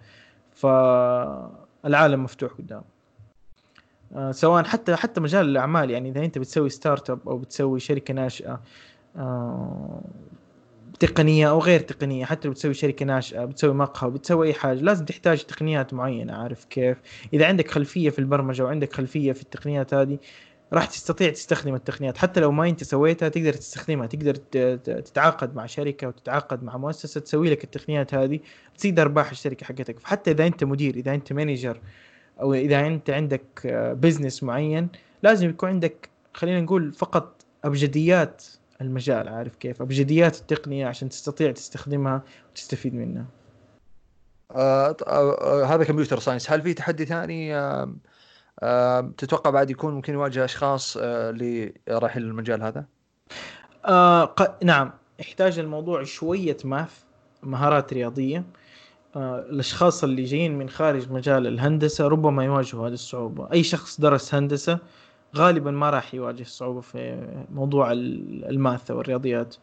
فالعالم 0.51 2.23
مفتوح 2.23 2.51
قدام. 2.51 2.83
آه 4.15 4.31
سواء 4.31 4.63
حتى 4.63 4.95
حتى 4.95 5.21
مجال 5.21 5.45
الأعمال 5.45 5.91
يعني 5.91 6.09
إذا 6.09 6.25
أنت 6.25 6.37
بتسوي 6.37 6.69
startup 6.69 7.29
أو 7.29 7.37
بتسوي 7.37 7.79
شركة 7.79 8.13
ناشئة 8.13 8.61
آه 9.15 10.01
تقنية 11.01 11.49
أو 11.49 11.59
غير 11.59 11.79
تقنية 11.79 12.25
حتى 12.25 12.47
لو 12.47 12.53
بتسوي 12.53 12.73
شركة 12.73 13.05
ناشئه 13.05 13.45
بتسوي 13.45 13.73
مقهى 13.73 14.09
بتسوي 14.09 14.47
أي 14.47 14.53
حاجة 14.53 14.79
لازم 14.79 15.05
تحتاج 15.05 15.43
تقنيات 15.43 15.93
معينة 15.93 16.33
عارف 16.33 16.65
كيف؟ 16.65 16.97
إذا 17.33 17.45
عندك 17.47 17.71
خلفية 17.71 18.09
في 18.09 18.19
البرمجة 18.19 18.63
وعندك 18.63 18.93
خلفية 18.93 19.31
في 19.31 19.41
التقنيات 19.41 19.93
هذه 19.93 20.17
راح 20.73 20.85
تستطيع 20.85 21.29
تستخدم 21.29 21.75
التقنيات 21.75 22.17
حتى 22.17 22.39
لو 22.39 22.51
ما 22.51 22.69
أنت 22.69 22.83
سويتها 22.83 23.29
تقدر 23.29 23.53
تستخدمها 23.53 24.07
تقدر 24.07 24.35
تتعاقد 25.01 25.55
مع 25.55 25.65
شركة 25.65 26.07
وتتعاقد 26.07 26.63
مع 26.63 26.77
مؤسسة 26.77 27.21
تسوي 27.21 27.49
لك 27.49 27.63
التقنيات 27.63 28.13
هذه 28.13 28.39
تزيد 28.77 28.99
أرباح 28.99 29.31
الشركة 29.31 29.65
حقتك. 29.65 29.99
فحتى 29.99 30.31
إذا 30.31 30.47
أنت 30.47 30.63
مدير 30.63 30.95
إذا 30.95 31.13
أنت 31.13 31.33
manager 31.33 31.79
أو 32.41 32.53
إذا 32.53 32.87
أنت 32.87 33.09
عندك 33.09 33.67
business 34.01 34.43
معين 34.43 34.89
لازم 35.23 35.49
يكون 35.49 35.69
عندك 35.69 36.09
خلينا 36.33 36.61
نقول 36.61 36.93
فقط 36.93 37.45
أبجديات 37.63 38.43
المجال 38.81 39.27
عارف 39.27 39.55
كيف؟ 39.55 39.81
أبجديات 39.81 40.37
التقنية 40.37 40.87
عشان 40.87 41.09
تستطيع 41.09 41.51
تستخدمها 41.51 42.21
وتستفيد 42.51 42.95
منها. 42.95 43.25
آه 44.51 44.97
آه 45.07 45.63
هذا 45.65 45.83
كمبيوتر 45.83 46.19
ساينس. 46.19 46.51
هل 46.51 46.61
في 46.61 46.73
تحدي 46.73 47.05
ثاني؟ 47.05 47.55
آه 47.55 47.95
آه 48.59 49.11
تتوقع 49.17 49.49
بعد 49.49 49.69
يكون 49.69 49.93
ممكن 49.93 50.13
يواجه 50.13 50.45
أشخاص 50.45 50.97
آه 50.97 51.29
اللي 51.29 51.73
رايحين 51.89 52.23
للمجال 52.23 52.63
هذا؟ 52.63 52.85
آه 53.85 54.25
ق... 54.25 54.63
نعم. 54.63 54.91
يحتاج 55.19 55.59
الموضوع 55.59 56.03
شوية 56.03 56.57
ماث 56.65 56.99
مهارات 57.43 57.93
رياضية. 57.93 58.43
آه 59.15 59.39
الأشخاص 59.39 60.03
اللي 60.03 60.23
جايين 60.23 60.57
من 60.57 60.69
خارج 60.69 61.11
مجال 61.11 61.47
الهندسة 61.47 62.07
ربما 62.07 62.45
يواجهوا 62.45 62.87
هذه 62.87 62.93
الصعوبة. 62.93 63.51
أي 63.51 63.63
شخص 63.63 64.01
درس 64.01 64.35
هندسة 64.35 64.79
غالبا 65.35 65.71
ما 65.71 65.89
راح 65.89 66.13
يواجه 66.13 66.43
صعوبة 66.43 66.81
في 66.81 67.27
موضوع 67.51 67.91
ال 67.91 68.11
math 68.11 68.91
أو 68.91 69.01
الرياضيات 69.01 69.55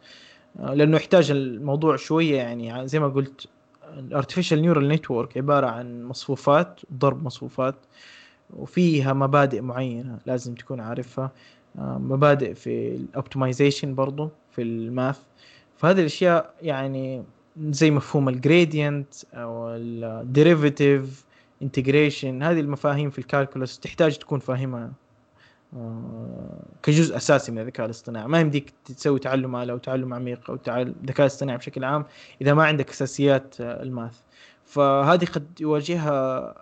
آه، 0.59 0.73
لأنه 0.73 0.97
يحتاج 0.97 1.31
الموضوع 1.31 1.95
شوية 1.95 2.37
يعني 2.37 2.87
زي 2.87 2.99
ما 2.99 3.07
قلت 3.07 3.47
ال 3.97 4.03
artificial 4.03 4.61
neural 4.61 4.87
network 4.87 5.37
عبارة 5.37 5.67
عن 5.67 6.03
مصفوفات 6.03 6.79
ضرب 6.93 7.23
مصفوفات 7.23 7.75
وفيها 8.53 9.13
مبادئ 9.13 9.61
معينة 9.61 10.19
لازم 10.25 10.55
تكون 10.55 10.79
عارفها. 10.79 11.31
آه، 11.79 11.97
مبادئ 11.97 12.53
في 12.53 12.95
ال 12.95 13.03
optimization 13.03 13.95
برضو 13.95 14.29
في 14.51 14.61
ال 14.61 14.71
math. 14.71 15.19
فهذه 15.77 15.99
الأشياء 15.99 16.53
يعني 16.61 17.23
زي 17.59 17.91
مفهوم 17.91 18.29
ال 18.29 18.38
gradient 18.38 19.13
أو 19.33 19.69
ال 19.75 19.89
derivative 19.89 21.25
integration 21.61 22.43
هذه 22.43 22.59
المفاهيم 22.59 23.09
في 23.09 23.19
ال 23.19 23.26
calculus 23.26 23.79
تحتاج 23.79 24.17
تكون 24.17 24.39
فاهمها. 24.39 24.91
كجزء 26.83 27.17
أساسي 27.17 27.51
من 27.51 27.59
الذكاء 27.59 27.85
الاصطناعي. 27.85 28.27
ما 28.27 28.39
يمديك 28.39 28.73
تسوي 28.85 29.19
تعلم 29.19 29.55
آلة 29.55 29.73
أو 29.73 29.77
تعلم 29.77 30.13
عميق 30.13 30.49
أو 30.49 30.55
تعلم 30.55 30.95
ذكاء 31.05 31.25
اصطناعي 31.25 31.57
بشكل 31.57 31.83
عام 31.83 32.05
إذا 32.41 32.53
ما 32.53 32.63
عندك 32.63 32.89
أساسيات 32.89 33.61
آه، 33.61 33.83
ال 33.83 33.89
math. 33.89 34.19
فهذه 34.65 35.25
قد 35.25 35.61
يواجهها 35.61 36.55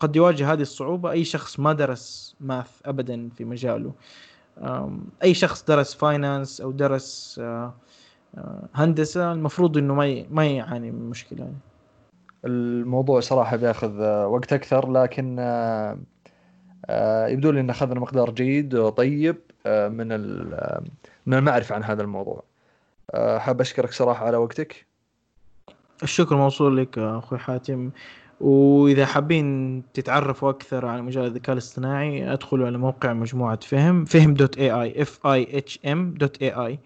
قد 0.00 0.16
يواجه 0.16 0.52
هذه 0.52 0.62
الصعوبة 0.62 1.10
أي 1.10 1.24
شخص 1.24 1.60
ما 1.60 1.72
درس 1.72 2.36
math 2.40 2.70
أبدا 2.86 3.28
في 3.28 3.44
مجاله. 3.44 3.92
أي 5.22 5.34
شخص 5.34 5.64
درس 5.64 5.94
finance 5.94 6.60
أو 6.60 6.70
درس 6.70 7.40
آه، 7.42 7.74
هندسة 8.74 9.32
المفروض 9.32 9.78
إنه 9.78 9.94
ما 9.94 10.24
ما 10.30 10.46
يعاني 10.46 10.90
من 10.90 11.10
مشكلة. 11.10 11.52
الموضوع 12.44 13.20
صراحة 13.20 13.56
بياخذ 13.56 14.00
وقت 14.24 14.52
أكثر 14.52 14.92
لكن 14.92 15.36
آه، 15.38 15.98
يبدو 17.28 17.50
لي 17.50 17.60
إن 17.60 17.70
أخذنا 17.70 18.00
مقدار 18.00 18.30
جيد 18.30 18.74
وطيب 18.74 19.36
آه، 19.66 19.88
من 19.88 20.08
من 21.26 21.34
المعرفة 21.34 21.74
عن 21.74 21.84
هذا 21.84 22.02
الموضوع. 22.02 22.42
آه، 23.14 23.38
حاب 23.38 23.60
أشكرك 23.60 23.92
صراحة 23.92 24.26
على 24.26 24.36
وقتك. 24.36 24.86
الشكر 26.02 26.36
موصول 26.36 26.76
لك 26.76 26.98
أخوي 26.98 27.38
حاتم. 27.38 27.90
وإذا 28.40 29.06
حابين 29.06 29.82
تتعرفوا 29.94 30.50
أكثر 30.50 30.86
على 30.86 31.02
مجال 31.02 31.24
الذكاء 31.24 31.52
الاصطناعي 31.52 32.32
ادخلوا 32.32 32.66
على 32.66 32.78
موقع 32.78 33.12
مجموعة 33.12 33.58
فهم 33.62 34.04
فهم 34.04 34.34
dot 34.34 34.58
AI 34.58 34.70
F 34.70 35.26
A 35.26 35.58
H 35.58 35.78
M 35.86 36.14
dot 36.14 36.42
AI 36.42 36.78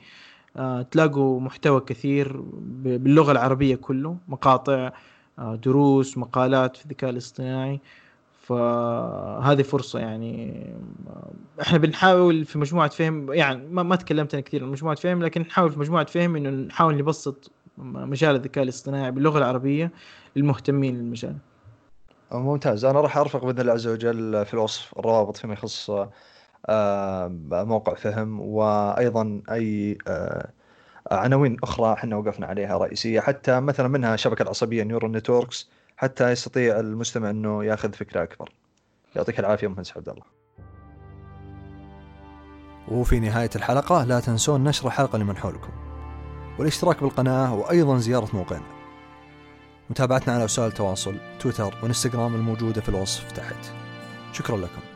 تلاقوا 0.90 1.40
محتوى 1.40 1.80
كثير 1.80 2.40
باللغة 2.62 3.32
العربية 3.32 3.76
كله 3.76 4.16
مقاطع 4.28 4.92
دروس 5.38 6.18
مقالات 6.18 6.76
في 6.76 6.84
الذكاء 6.84 7.10
الاصطناعي. 7.10 7.80
فهذه 8.48 9.62
فرصة 9.62 9.98
يعني 9.98 10.64
إحنا 11.60 11.78
بنحاول 11.78 12.44
في 12.44 12.58
مجموعة 12.58 12.88
فهم 12.88 13.32
يعني 13.32 13.66
ما, 13.68 13.82
ما 13.82 13.96
تكلمت 13.96 14.34
أنا 14.34 14.42
كثير 14.42 14.64
عن 14.64 14.70
مجموعة 14.70 14.96
فهم 14.96 15.22
لكن 15.22 15.40
نحاول 15.40 15.70
في 15.70 15.78
مجموعة 15.78 16.06
فهم 16.06 16.36
إنه 16.36 16.50
نحاول 16.50 16.96
نبسط 16.96 17.50
مجال 17.78 18.36
الذكاء 18.36 18.64
الاصطناعي 18.64 19.10
باللغة 19.10 19.38
العربية 19.38 19.90
للمهتمين 20.36 20.96
للمجال. 20.96 21.36
ممتاز. 22.32 22.84
أنا 22.84 23.00
راح 23.00 23.16
أرفق 23.16 23.44
بإذن 23.44 23.60
الله 23.60 23.72
عز 23.72 23.86
وجل 23.86 24.46
في 24.46 24.54
الوصف 24.54 24.98
الروابط 24.98 25.36
فيما 25.36 25.52
يخص 25.52 25.90
آه، 26.68 27.28
موقع 27.52 27.94
فهم 27.94 28.40
وأيضا 28.40 29.42
أي 29.50 29.98
آه، 30.08 30.48
عناوين 31.10 31.56
أخرى 31.62 31.92
إحنا 31.92 32.16
وقفنا 32.16 32.46
عليها 32.46 32.78
رئيسية. 32.78 33.20
حتى 33.20 33.60
مثلا 33.60 33.88
منها 33.88 34.16
شبكة 34.16 34.42
العصبية 34.42 34.82
neural 34.82 35.12
networks 35.12 35.70
حتى 35.98 36.30
يستطيع 36.30 36.80
المستمع 36.80 37.30
إنه 37.30 37.64
ياخذ 37.64 37.92
فكرة 37.92 38.22
أكبر. 38.22 38.52
يعطيك 39.16 39.40
العافية 39.40 39.66
مهندس 39.66 39.96
عبد 39.96 40.08
الله. 40.08 40.24
وفي 42.88 43.20
نهاية 43.20 43.50
الحلقة 43.56 44.04
لا 44.04 44.20
تنسون 44.20 44.64
نشر 44.64 44.86
الحلقة 44.86 45.18
لمن 45.18 45.36
حولكم 45.36 45.72
والاشتراك 46.58 47.00
بالقناة 47.00 47.54
وأيضا 47.54 47.98
زيارة 47.98 48.28
موقعنا. 48.36 48.66
متابعتنا 49.90 50.34
على 50.34 50.44
وسائل 50.44 50.68
التواصل 50.68 51.16
تويتر 51.40 51.74
وإنستغرام 51.82 52.34
الموجودة 52.34 52.80
في 52.80 52.88
الوصف 52.88 53.32
تحت. 53.32 53.72
شكرا 54.32 54.56
لكم. 54.56 54.87